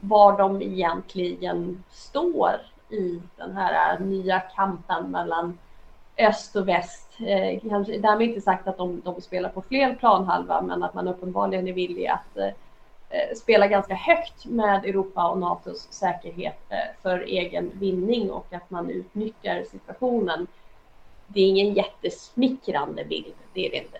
var 0.00 0.38
de 0.38 0.62
egentligen 0.62 1.84
står 1.90 2.52
i 2.88 3.22
den 3.36 3.56
här 3.56 3.94
eh, 3.94 4.06
nya 4.06 4.40
kampen 4.40 5.10
mellan 5.10 5.58
öst 6.18 6.56
och 6.56 6.68
väst. 6.68 7.08
Eh, 7.18 7.70
kanske, 7.70 7.98
därmed 7.98 8.28
inte 8.28 8.40
sagt 8.40 8.68
att 8.68 8.78
de, 8.78 9.00
de 9.04 9.20
spelar 9.20 9.48
på 9.48 9.62
fler 9.62 9.94
planhalva 9.94 10.62
men 10.62 10.82
att 10.82 10.94
man 10.94 11.08
uppenbarligen 11.08 11.68
är 11.68 11.72
villig 11.72 12.06
att 12.06 12.36
Eh, 12.36 12.50
spelar 13.36 13.66
ganska 13.66 13.94
högt 13.94 14.44
med 14.44 14.84
Europa 14.84 15.28
och 15.28 15.38
NATOs 15.38 15.88
säkerhet 15.90 16.58
eh, 16.68 16.76
för 17.02 17.20
egen 17.20 17.70
vinning 17.74 18.30
och 18.30 18.52
att 18.52 18.70
man 18.70 18.90
utnyttjar 18.90 19.64
situationen. 19.70 20.46
Det 21.26 21.40
är 21.40 21.48
ingen 21.48 21.74
jättesmickrande 21.74 23.04
bild, 23.04 23.34
det 23.54 23.66
är 23.66 23.70
det 23.70 23.76
inte. 23.76 23.98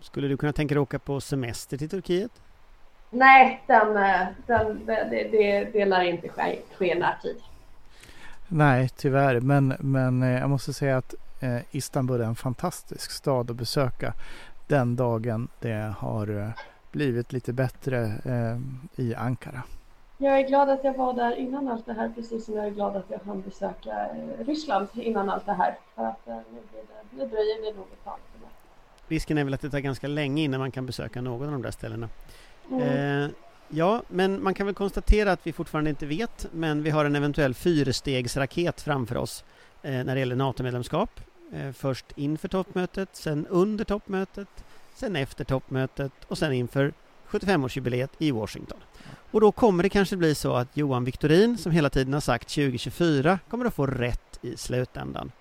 Skulle 0.00 0.28
du 0.28 0.36
kunna 0.36 0.52
tänka 0.52 0.74
dig 0.74 0.82
åka 0.82 0.98
på 0.98 1.20
semester 1.20 1.76
till 1.76 1.88
Turkiet? 1.88 2.30
Nej, 3.10 3.62
den, 3.66 3.96
eh, 3.96 4.26
den, 4.46 4.86
det, 4.86 5.28
det, 5.32 5.64
det 5.72 5.84
lär 5.84 6.02
inte 6.02 6.28
ske, 6.28 6.58
ske 6.76 6.94
närtid. 6.94 7.36
Nej, 8.48 8.88
tyvärr. 8.96 9.40
Men, 9.40 9.76
men 9.80 10.22
jag 10.22 10.50
måste 10.50 10.72
säga 10.72 10.96
att 10.96 11.14
Istanbul 11.70 12.20
är 12.20 12.24
en 12.24 12.34
fantastisk 12.34 13.10
stad 13.10 13.50
att 13.50 13.56
besöka 13.56 14.14
den 14.66 14.96
dagen 14.96 15.48
det 15.60 15.94
har 15.98 16.52
blivit 16.92 17.32
lite 17.32 17.52
bättre 17.52 17.98
eh, 18.24 19.04
i 19.04 19.14
Ankara. 19.14 19.62
Jag 20.18 20.40
är 20.40 20.48
glad 20.48 20.68
att 20.68 20.84
jag 20.84 20.96
var 20.96 21.12
där 21.12 21.36
innan 21.36 21.68
allt 21.68 21.86
det 21.86 21.92
här, 21.92 22.12
precis 22.14 22.44
som 22.44 22.54
jag 22.54 22.66
är 22.66 22.70
glad 22.70 22.96
att 22.96 23.06
jag 23.08 23.18
hann 23.26 23.40
besöka 23.40 23.90
eh, 23.90 24.44
Ryssland 24.46 24.88
innan 24.94 25.30
allt 25.30 25.46
det 25.46 25.52
här. 25.52 25.78
För 25.94 26.04
att 26.06 26.28
eh, 26.28 26.36
det, 26.36 27.16
nu 27.16 27.26
dröjer 27.26 27.62
det 27.62 27.76
nog 27.76 27.86
ett 27.92 28.04
tag. 28.04 28.18
Risken 29.08 29.38
är 29.38 29.44
väl 29.44 29.54
att 29.54 29.60
det 29.60 29.70
tar 29.70 29.78
ganska 29.78 30.08
länge 30.08 30.42
innan 30.42 30.60
man 30.60 30.70
kan 30.70 30.86
besöka 30.86 31.20
någon 31.20 31.46
av 31.46 31.52
de 31.52 31.62
där 31.62 31.70
ställena. 31.70 32.08
Mm. 32.70 33.24
Eh, 33.24 33.30
ja, 33.68 34.02
men 34.08 34.42
man 34.42 34.54
kan 34.54 34.66
väl 34.66 34.74
konstatera 34.74 35.32
att 35.32 35.46
vi 35.46 35.52
fortfarande 35.52 35.90
inte 35.90 36.06
vet, 36.06 36.46
men 36.52 36.82
vi 36.82 36.90
har 36.90 37.04
en 37.04 37.16
eventuell 37.16 37.54
fyrstegsraket 37.54 38.80
framför 38.80 39.16
oss 39.16 39.44
eh, 39.82 39.92
när 39.92 40.14
det 40.14 40.18
gäller 40.18 40.36
NATO-medlemskap. 40.36 41.20
Eh, 41.52 41.72
först 41.72 42.06
inför 42.14 42.48
toppmötet, 42.48 43.08
sen 43.12 43.46
under 43.46 43.84
toppmötet, 43.84 44.64
sen 45.00 45.16
efter 45.16 45.44
toppmötet 45.44 46.12
och 46.28 46.38
sen 46.38 46.52
inför 46.52 46.92
75-årsjubileet 47.30 48.08
i 48.18 48.30
Washington. 48.30 48.78
Och 49.30 49.40
då 49.40 49.52
kommer 49.52 49.82
det 49.82 49.88
kanske 49.88 50.16
bli 50.16 50.34
så 50.34 50.54
att 50.54 50.76
Johan 50.76 51.04
Victorin, 51.04 51.58
som 51.58 51.72
hela 51.72 51.90
tiden 51.90 52.12
har 52.12 52.20
sagt 52.20 52.48
2024, 52.48 53.38
kommer 53.50 53.64
att 53.64 53.74
få 53.74 53.86
rätt 53.86 54.38
i 54.42 54.56
slutändan. 54.56 55.32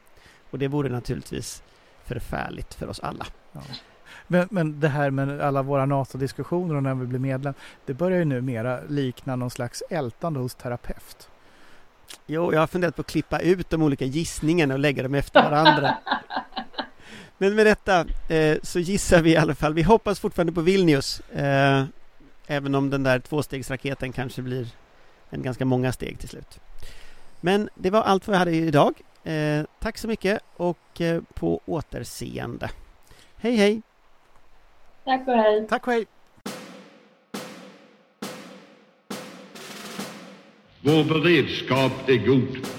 Och 0.52 0.60
det 0.60 0.68
vore 0.68 0.90
naturligtvis 0.90 1.64
förfärligt 2.06 2.74
för 2.74 2.88
oss 2.88 3.00
alla. 3.00 3.26
Ja. 3.52 3.62
Men, 4.28 4.48
men 4.52 4.80
det 4.80 4.88
här 4.88 5.12
med 5.12 5.42
alla 5.42 5.62
våra 5.62 5.86
NATO-diskussioner 5.86 6.76
och 6.76 6.84
när 6.84 6.96
vi 6.96 7.06
blir 7.06 7.20
medlem, 7.20 7.54
det 7.86 7.94
börjar 7.94 8.20
ju 8.20 8.26
nu 8.26 8.42
mera 8.42 8.80
likna 8.88 9.36
någon 9.36 9.50
slags 9.50 9.84
ältande 9.90 10.40
hos 10.40 10.56
terapeut. 10.56 11.30
Jo, 12.26 12.54
jag 12.54 12.60
har 12.60 12.68
funderat 12.68 12.96
på 12.96 13.02
att 13.02 13.08
klippa 13.08 13.40
ut 13.40 13.70
de 13.70 13.82
olika 13.82 14.06
gissningarna 14.06 14.74
och 14.74 14.80
lägga 14.80 15.04
dem 15.04 15.16
efter 15.16 15.44
varandra. 15.44 15.98
Men 17.42 17.56
med 17.56 17.66
detta 17.66 18.06
eh, 18.28 18.58
så 18.64 18.80
gissar 18.80 19.22
vi 19.22 19.32
i 19.32 19.38
alla 19.38 19.56
fall, 19.56 19.74
vi 19.74 19.84
hoppas 19.84 20.20
fortfarande 20.20 20.54
på 20.54 20.62
Vilnius. 20.62 21.20
Eh, 21.20 21.84
även 22.48 22.76
om 22.76 22.90
den 22.90 23.04
där 23.04 23.20
tvåstegsraketen 23.20 24.12
kanske 24.12 24.42
blir 24.42 24.68
en 25.30 25.44
ganska 25.44 25.66
många 25.66 25.92
steg 25.92 26.20
till 26.20 26.30
slut. 26.30 26.60
Men 27.42 27.70
det 27.76 27.90
var 27.90 28.02
allt 28.02 28.28
vad 28.28 28.34
vi 28.34 28.38
hade 28.38 28.52
idag. 28.52 28.94
Eh, 29.24 29.64
tack 29.80 29.98
så 29.98 30.08
mycket 30.08 30.40
och 30.58 31.02
eh, 31.02 31.22
på 31.34 31.62
återseende. 31.66 32.70
Hej 33.38 33.56
hej! 33.56 33.82
Tack 35.06 35.28
och 35.28 35.34
hej! 35.34 35.68
Tack 35.70 35.88
och 35.88 35.94
hej! 35.94 36.06
Vår 40.82 41.04
beredskap 41.04 42.10
är 42.10 42.26
god. 42.28 42.79